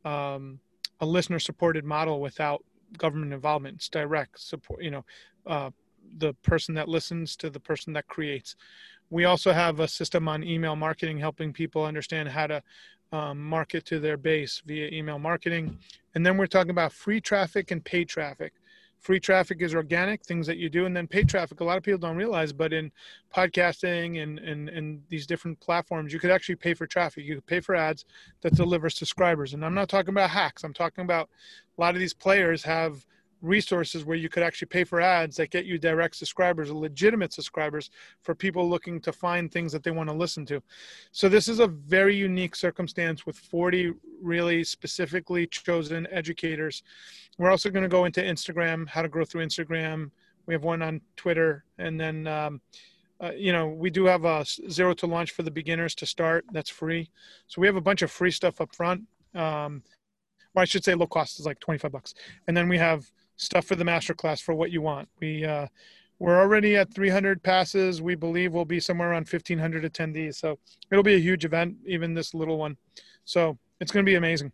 um, 0.07 0.59
a 0.99 1.05
listener 1.05 1.39
supported 1.39 1.85
model 1.85 2.21
without 2.21 2.63
government 2.99 3.33
involvement. 3.33 3.77
It's 3.77 3.89
direct 3.89 4.39
support. 4.39 4.83
You 4.83 4.91
know, 4.91 5.05
uh, 5.47 5.71
the 6.17 6.33
person 6.43 6.75
that 6.75 6.87
listens 6.87 7.35
to 7.37 7.49
the 7.49 7.59
person 7.59 7.93
that 7.93 8.07
creates. 8.07 8.55
We 9.09 9.25
also 9.25 9.51
have 9.53 9.79
a 9.79 9.87
system 9.87 10.27
on 10.27 10.43
email 10.43 10.75
marketing, 10.75 11.17
helping 11.17 11.51
people 11.51 11.83
understand 11.83 12.29
how 12.29 12.47
to 12.47 12.63
um, 13.11 13.43
market 13.43 13.85
to 13.85 13.99
their 13.99 14.17
base 14.17 14.61
via 14.65 14.89
email 14.89 15.19
marketing. 15.19 15.79
And 16.13 16.25
then 16.25 16.37
we're 16.37 16.47
talking 16.47 16.71
about 16.71 16.93
free 16.93 17.21
traffic 17.21 17.71
and 17.71 17.83
paid 17.83 18.07
traffic. 18.07 18.53
Free 19.05 19.19
traffic 19.19 19.61
is 19.61 19.75
organic, 19.75 20.25
things 20.25 20.47
that 20.47 20.57
you 20.57 20.67
do, 20.67 20.87
and 20.87 20.97
then 20.97 21.05
paid 21.05 21.29
traffic, 21.29 21.59
a 21.59 21.63
lot 21.63 21.77
of 21.77 21.83
people 21.83 21.99
don't 21.99 22.15
realize, 22.15 22.51
but 22.51 22.73
in 22.73 22.91
podcasting 23.31 24.23
and, 24.23 24.39
and, 24.39 24.67
and 24.67 24.99
these 25.09 25.27
different 25.27 25.59
platforms, 25.59 26.11
you 26.11 26.17
could 26.17 26.31
actually 26.31 26.55
pay 26.55 26.73
for 26.73 26.87
traffic. 26.87 27.23
You 27.23 27.35
could 27.35 27.45
pay 27.45 27.59
for 27.59 27.75
ads 27.75 28.05
that 28.41 28.55
deliver 28.55 28.89
subscribers. 28.89 29.53
And 29.53 29.63
I'm 29.63 29.75
not 29.75 29.89
talking 29.89 30.09
about 30.09 30.31
hacks, 30.31 30.63
I'm 30.63 30.73
talking 30.73 31.03
about 31.03 31.29
a 31.77 31.81
lot 31.81 31.93
of 31.93 31.99
these 31.99 32.15
players 32.15 32.63
have 32.63 33.05
resources 33.45 34.03
where 34.05 34.17
you 34.17 34.29
could 34.29 34.43
actually 34.43 34.67
pay 34.67 34.83
for 34.83 34.99
ads 34.99 35.37
that 35.37 35.51
get 35.51 35.65
you 35.65 35.77
direct 35.77 36.15
subscribers, 36.15 36.71
legitimate 36.71 37.33
subscribers 37.33 37.89
for 38.21 38.33
people 38.33 38.69
looking 38.69 38.99
to 39.01 39.13
find 39.13 39.51
things 39.51 39.71
that 39.71 39.83
they 39.83 39.91
want 39.91 40.09
to 40.09 40.15
listen 40.15 40.45
to. 40.47 40.61
So 41.11 41.29
this 41.29 41.47
is 41.47 41.59
a 41.59 41.67
very 41.67 42.15
unique 42.15 42.55
circumstance 42.55 43.25
with 43.25 43.37
40 43.37 43.93
really 44.21 44.63
specifically 44.63 45.47
chosen 45.47 46.07
educators. 46.11 46.83
We're 47.37 47.51
also 47.51 47.69
going 47.69 47.83
to 47.83 47.89
go 47.89 48.05
into 48.05 48.21
Instagram, 48.21 48.87
how 48.87 49.01
to 49.01 49.09
grow 49.09 49.25
through 49.25 49.45
Instagram. 49.45 50.11
We 50.45 50.53
have 50.53 50.63
one 50.63 50.81
on 50.81 51.01
Twitter, 51.15 51.65
and 51.77 51.99
then 51.99 52.27
um, 52.27 52.61
uh, 53.19 53.31
you 53.31 53.51
know 53.51 53.67
we 53.67 53.89
do 53.89 54.05
have 54.05 54.25
a 54.25 54.45
zero 54.69 54.93
to 54.93 55.07
launch 55.07 55.31
for 55.31 55.43
the 55.43 55.51
beginners 55.51 55.95
to 55.95 56.05
start. 56.05 56.45
That's 56.51 56.69
free. 56.69 57.09
So 57.47 57.61
we 57.61 57.67
have 57.67 57.75
a 57.75 57.81
bunch 57.81 58.03
of 58.03 58.11
free 58.11 58.31
stuff 58.31 58.61
up 58.61 58.73
front. 58.75 59.01
Um, 59.33 59.81
well, 60.53 60.61
I 60.61 60.65
should 60.65 60.85
say 60.85 60.93
low 60.93 61.07
cost 61.07 61.39
is 61.39 61.45
like 61.45 61.59
25 61.59 61.91
bucks, 61.91 62.13
and 62.47 62.55
then 62.55 62.69
we 62.69 62.77
have 62.77 63.11
stuff 63.37 63.65
for 63.65 63.75
the 63.75 63.83
masterclass 63.83 64.41
for 64.41 64.53
what 64.53 64.71
you 64.71 64.81
want. 64.81 65.07
We 65.19 65.45
uh, 65.45 65.67
we're 66.19 66.39
already 66.39 66.77
at 66.77 66.93
300 66.93 67.43
passes. 67.43 68.01
We 68.01 68.15
believe 68.15 68.53
we'll 68.53 68.65
be 68.65 68.79
somewhere 68.79 69.11
around 69.11 69.27
1,500 69.29 69.83
attendees. 69.83 70.35
So 70.35 70.57
it'll 70.89 71.03
be 71.03 71.15
a 71.15 71.19
huge 71.19 71.43
event, 71.43 71.75
even 71.85 72.13
this 72.13 72.33
little 72.33 72.57
one. 72.57 72.77
So 73.25 73.57
it's 73.81 73.91
going 73.91 74.05
to 74.05 74.09
be 74.09 74.15
amazing. 74.15 74.51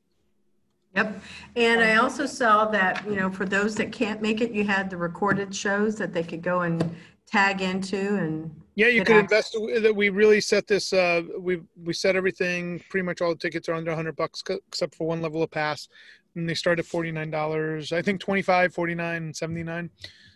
Yep. 0.95 1.21
And 1.55 1.81
I 1.81 1.95
also 1.95 2.25
saw 2.25 2.65
that, 2.65 3.05
you 3.05 3.15
know, 3.15 3.29
for 3.29 3.45
those 3.45 3.75
that 3.75 3.91
can't 3.91 4.21
make 4.21 4.41
it, 4.41 4.51
you 4.51 4.63
had 4.63 4.89
the 4.89 4.97
recorded 4.97 5.55
shows 5.55 5.95
that 5.97 6.13
they 6.13 6.23
could 6.23 6.41
go 6.41 6.61
and 6.61 6.95
tag 7.31 7.61
into 7.61 8.17
and 8.17 8.53
yeah 8.75 8.87
you 8.87 9.05
could 9.05 9.15
access. 9.15 9.53
invest 9.55 9.83
that 9.83 9.95
we 9.95 10.09
really 10.09 10.41
set 10.41 10.67
this 10.67 10.91
uh 10.91 11.21
we 11.39 11.61
we 11.81 11.93
set 11.93 12.15
everything 12.15 12.81
pretty 12.89 13.05
much 13.05 13.21
all 13.21 13.29
the 13.29 13.37
tickets 13.37 13.69
are 13.69 13.73
under 13.73 13.91
100 13.91 14.15
bucks 14.17 14.43
except 14.67 14.95
for 14.95 15.07
one 15.07 15.21
level 15.21 15.41
of 15.41 15.49
pass 15.49 15.87
and 16.35 16.47
they 16.47 16.53
start 16.53 16.79
at 16.79 16.85
$49 16.85 17.91
i 17.91 18.01
think 18.01 18.19
25 18.19 18.73
49 18.73 19.33
79 19.33 19.89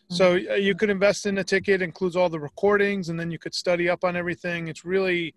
so 0.10 0.36
mm-hmm. 0.36 0.52
uh, 0.52 0.56
you 0.56 0.76
could 0.76 0.90
invest 0.90 1.26
in 1.26 1.38
a 1.38 1.44
ticket 1.44 1.82
includes 1.82 2.16
all 2.16 2.30
the 2.30 2.40
recordings 2.40 3.10
and 3.10 3.20
then 3.20 3.32
you 3.32 3.40
could 3.40 3.54
study 3.54 3.90
up 3.90 4.04
on 4.04 4.16
everything 4.16 4.68
it's 4.68 4.86
really 4.86 5.34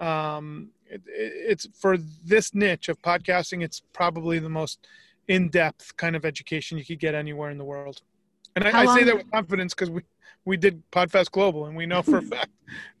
um 0.00 0.70
it, 0.86 1.02
it's 1.06 1.68
for 1.78 1.96
this 2.24 2.54
niche 2.54 2.88
of 2.88 3.00
podcasting 3.02 3.62
it's 3.62 3.82
probably 3.92 4.38
the 4.38 4.48
most 4.48 4.86
in-depth 5.28 5.96
kind 5.96 6.16
of 6.16 6.24
education 6.24 6.76
you 6.76 6.84
could 6.84 6.98
get 6.98 7.14
anywhere 7.14 7.50
in 7.50 7.58
the 7.58 7.64
world 7.64 8.02
and 8.54 8.66
I, 8.66 8.82
I 8.82 8.94
say 8.94 9.04
that 9.04 9.16
with 9.16 9.30
confidence 9.30 9.72
because 9.72 9.90
we 9.90 10.02
we 10.44 10.56
did 10.56 10.82
Podfest 10.90 11.30
Global, 11.30 11.66
and 11.66 11.76
we 11.76 11.86
know 11.86 12.02
for 12.02 12.18
a 12.18 12.22
fact 12.32 12.50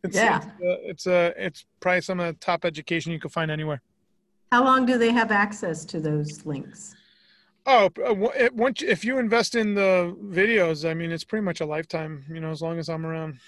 it's 0.02 0.16
yeah. 0.16 0.38
it's, 0.38 0.46
uh, 0.46 0.76
it's, 0.84 1.06
uh, 1.06 1.32
it's 1.36 1.64
probably 1.80 2.00
some 2.00 2.20
of 2.20 2.26
the 2.26 2.40
top 2.40 2.64
education 2.64 3.12
you 3.12 3.20
can 3.20 3.30
find 3.30 3.50
anywhere. 3.50 3.82
How 4.52 4.62
long 4.62 4.84
do 4.84 4.98
they 4.98 5.12
have 5.12 5.30
access 5.30 5.82
to 5.86 5.98
those 5.98 6.44
links? 6.44 6.94
Oh, 7.64 7.88
uh, 8.06 8.50
once 8.52 8.82
if 8.82 9.02
you 9.02 9.18
invest 9.18 9.54
in 9.54 9.74
the 9.74 10.14
videos, 10.22 10.86
I 10.86 10.92
mean, 10.92 11.10
it's 11.10 11.24
pretty 11.24 11.42
much 11.42 11.62
a 11.62 11.64
lifetime. 11.64 12.22
You 12.28 12.38
know, 12.38 12.50
as 12.50 12.60
long 12.60 12.78
as 12.78 12.90
I'm 12.90 13.06
around. 13.06 13.38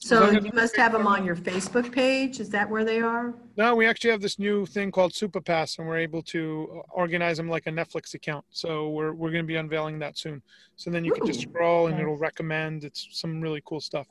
So 0.00 0.32
you 0.32 0.50
must 0.52 0.74
have 0.74 0.90
them 0.90 1.06
on 1.06 1.24
your 1.24 1.36
Facebook 1.36 1.92
page. 1.92 2.40
Is 2.40 2.50
that 2.50 2.68
where 2.68 2.84
they 2.84 3.00
are? 3.00 3.32
No, 3.56 3.76
we 3.76 3.86
actually 3.86 4.10
have 4.10 4.20
this 4.20 4.40
new 4.40 4.66
thing 4.66 4.90
called 4.90 5.14
Super 5.14 5.40
Pass, 5.40 5.78
and 5.78 5.86
we're 5.86 5.98
able 5.98 6.22
to 6.22 6.82
organize 6.90 7.36
them 7.36 7.48
like 7.48 7.68
a 7.68 7.70
Netflix 7.70 8.14
account. 8.14 8.44
So 8.50 8.88
we're 8.88 9.12
we're 9.12 9.30
going 9.30 9.44
to 9.44 9.46
be 9.46 9.54
unveiling 9.54 10.00
that 10.00 10.18
soon. 10.18 10.42
So 10.74 10.90
then 10.90 11.04
you 11.04 11.12
Ooh, 11.12 11.14
can 11.14 11.26
just 11.28 11.42
scroll 11.42 11.86
and 11.86 12.00
it'll 12.00 12.16
recommend. 12.16 12.82
It's 12.82 13.06
some 13.12 13.40
really 13.40 13.62
cool 13.64 13.80
stuff. 13.80 14.08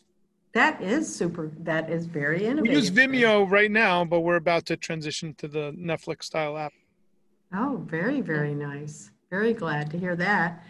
That 0.54 0.82
is 0.82 1.14
super. 1.14 1.52
That 1.60 1.90
is 1.90 2.06
very 2.06 2.46
innovative. 2.46 2.76
We 2.76 2.80
use 2.80 2.92
Vimeo 2.92 3.50
right 3.50 3.72
now, 3.72 4.06
but 4.06 4.22
we're 4.22 4.36
about 4.36 4.66
to 4.68 4.78
transition 4.78 5.34
to 5.36 5.48
the 5.48 5.72
Netflix 5.78 6.24
style 6.24 6.58
app. 6.58 6.74
Oh, 7.54 7.84
very 7.88 8.22
very 8.22 8.54
nice. 8.54 9.12
Very 9.30 9.54
glad 9.54 9.90
to 9.92 9.98
hear 9.98 10.16
that. 10.16 10.64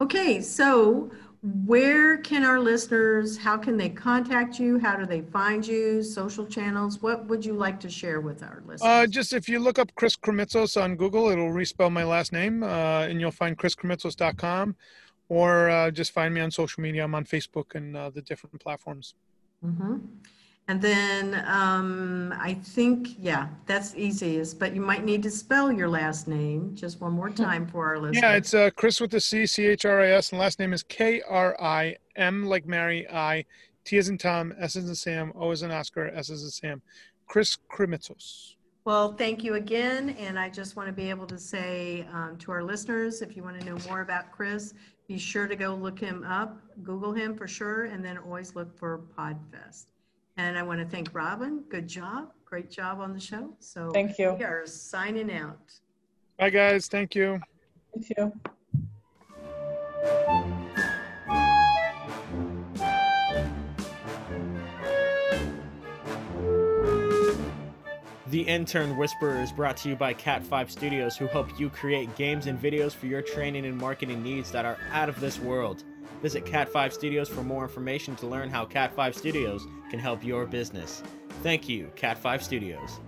Okay, 0.00 0.40
so 0.42 1.10
where 1.42 2.18
can 2.18 2.44
our 2.44 2.60
listeners, 2.60 3.38
how 3.38 3.56
can 3.56 3.78
they 3.78 3.88
contact 3.88 4.58
you? 4.58 4.78
How 4.78 4.96
do 4.96 5.06
they 5.06 5.22
find 5.22 5.66
you? 5.66 6.02
Social 6.02 6.44
channels? 6.44 7.00
What 7.00 7.26
would 7.28 7.44
you 7.44 7.54
like 7.54 7.80
to 7.80 7.88
share 7.88 8.20
with 8.20 8.42
our 8.42 8.62
listeners? 8.66 8.82
Uh, 8.82 9.06
just 9.06 9.32
if 9.32 9.48
you 9.48 9.58
look 9.58 9.78
up 9.78 9.94
Chris 9.94 10.16
Krimitsos 10.16 10.80
on 10.80 10.96
Google, 10.96 11.30
it'll 11.30 11.50
respell 11.50 11.90
my 11.90 12.04
last 12.04 12.32
name, 12.32 12.62
uh, 12.62 13.06
and 13.08 13.20
you'll 13.20 13.30
find 13.30 13.56
chriskrimitsos.com, 13.56 14.76
or 15.30 15.70
uh, 15.70 15.90
just 15.90 16.12
find 16.12 16.34
me 16.34 16.42
on 16.42 16.50
social 16.50 16.82
media. 16.82 17.04
I'm 17.04 17.14
on 17.14 17.24
Facebook 17.24 17.74
and 17.74 17.96
uh, 17.96 18.10
the 18.10 18.20
different 18.20 18.60
platforms. 18.60 19.14
Mm-hmm. 19.64 19.98
And 20.68 20.80
then 20.80 21.42
um, 21.48 22.32
I 22.38 22.54
think, 22.54 23.16
yeah, 23.18 23.48
that's 23.66 23.96
easiest, 23.96 24.60
but 24.60 24.72
you 24.72 24.80
might 24.80 25.04
need 25.04 25.20
to 25.24 25.30
spell 25.30 25.72
your 25.72 25.88
last 25.88 26.28
name 26.28 26.76
just 26.76 27.00
one 27.00 27.12
more 27.12 27.28
time 27.28 27.66
for 27.66 27.86
our 27.86 27.98
listeners. 27.98 28.22
Yeah, 28.22 28.36
it's 28.36 28.54
uh, 28.54 28.70
Chris 28.76 29.00
with 29.00 29.10
the 29.10 29.20
C, 29.20 29.46
C 29.46 29.66
H 29.66 29.84
R 29.84 30.00
I 30.00 30.10
S, 30.10 30.30
and 30.30 30.38
last 30.38 30.60
name 30.60 30.72
is 30.72 30.84
K 30.84 31.22
R 31.28 31.60
I 31.60 31.96
M 32.14 32.46
like 32.46 32.66
Mary, 32.66 33.04
I, 33.10 33.44
T 33.84 33.98
as 33.98 34.08
in 34.10 34.16
Tom, 34.16 34.54
S 34.60 34.76
as 34.76 34.88
in 34.88 34.94
Sam, 34.94 35.32
O 35.34 35.50
as 35.50 35.62
in 35.62 35.72
Oscar, 35.72 36.06
S 36.14 36.30
as 36.30 36.44
in 36.44 36.50
Sam. 36.50 36.82
Chris 37.26 37.58
Krimitsos. 37.68 38.54
Well, 38.84 39.12
thank 39.12 39.44
you 39.44 39.54
again. 39.54 40.10
And 40.20 40.38
I 40.38 40.48
just 40.48 40.76
want 40.76 40.86
to 40.86 40.92
be 40.92 41.10
able 41.10 41.26
to 41.26 41.38
say 41.38 42.06
um, 42.12 42.36
to 42.38 42.52
our 42.52 42.62
listeners, 42.62 43.22
if 43.22 43.36
you 43.36 43.42
want 43.42 43.58
to 43.60 43.66
know 43.66 43.76
more 43.88 44.00
about 44.00 44.30
Chris, 44.32 44.74
be 45.10 45.18
sure 45.18 45.48
to 45.48 45.56
go 45.56 45.74
look 45.74 45.98
him 45.98 46.22
up, 46.22 46.56
Google 46.84 47.12
him 47.12 47.36
for 47.36 47.48
sure, 47.48 47.86
and 47.86 48.04
then 48.04 48.16
always 48.16 48.54
look 48.54 48.78
for 48.78 49.00
PodFest. 49.18 49.86
And 50.36 50.56
I 50.56 50.62
want 50.62 50.78
to 50.78 50.86
thank 50.86 51.12
Robin. 51.12 51.64
Good 51.68 51.88
job. 51.88 52.30
Great 52.44 52.70
job 52.70 53.00
on 53.00 53.12
the 53.12 53.18
show. 53.18 53.56
So 53.58 53.90
Thank 53.90 54.20
you. 54.20 54.36
we 54.38 54.44
are 54.44 54.64
signing 54.66 55.32
out. 55.32 55.72
Bye, 56.38 56.50
guys. 56.50 56.86
Thank 56.86 57.16
you. 57.16 57.40
Thank 57.92 58.32
you. 60.46 60.56
The 68.30 68.42
Intern 68.42 68.96
Whisperer 68.96 69.42
is 69.42 69.50
brought 69.50 69.76
to 69.78 69.88
you 69.88 69.96
by 69.96 70.14
Cat5 70.14 70.70
Studios, 70.70 71.16
who 71.16 71.26
help 71.26 71.58
you 71.58 71.68
create 71.68 72.14
games 72.14 72.46
and 72.46 72.62
videos 72.62 72.92
for 72.94 73.06
your 73.06 73.22
training 73.22 73.66
and 73.66 73.76
marketing 73.76 74.22
needs 74.22 74.52
that 74.52 74.64
are 74.64 74.78
out 74.92 75.08
of 75.08 75.18
this 75.18 75.40
world. 75.40 75.82
Visit 76.22 76.44
Cat5 76.44 76.92
Studios 76.92 77.28
for 77.28 77.42
more 77.42 77.64
information 77.64 78.14
to 78.14 78.28
learn 78.28 78.48
how 78.48 78.64
Cat5 78.64 79.16
Studios 79.16 79.66
can 79.90 79.98
help 79.98 80.22
your 80.24 80.46
business. 80.46 81.02
Thank 81.42 81.68
you, 81.68 81.90
Cat5 81.96 82.40
Studios. 82.40 83.00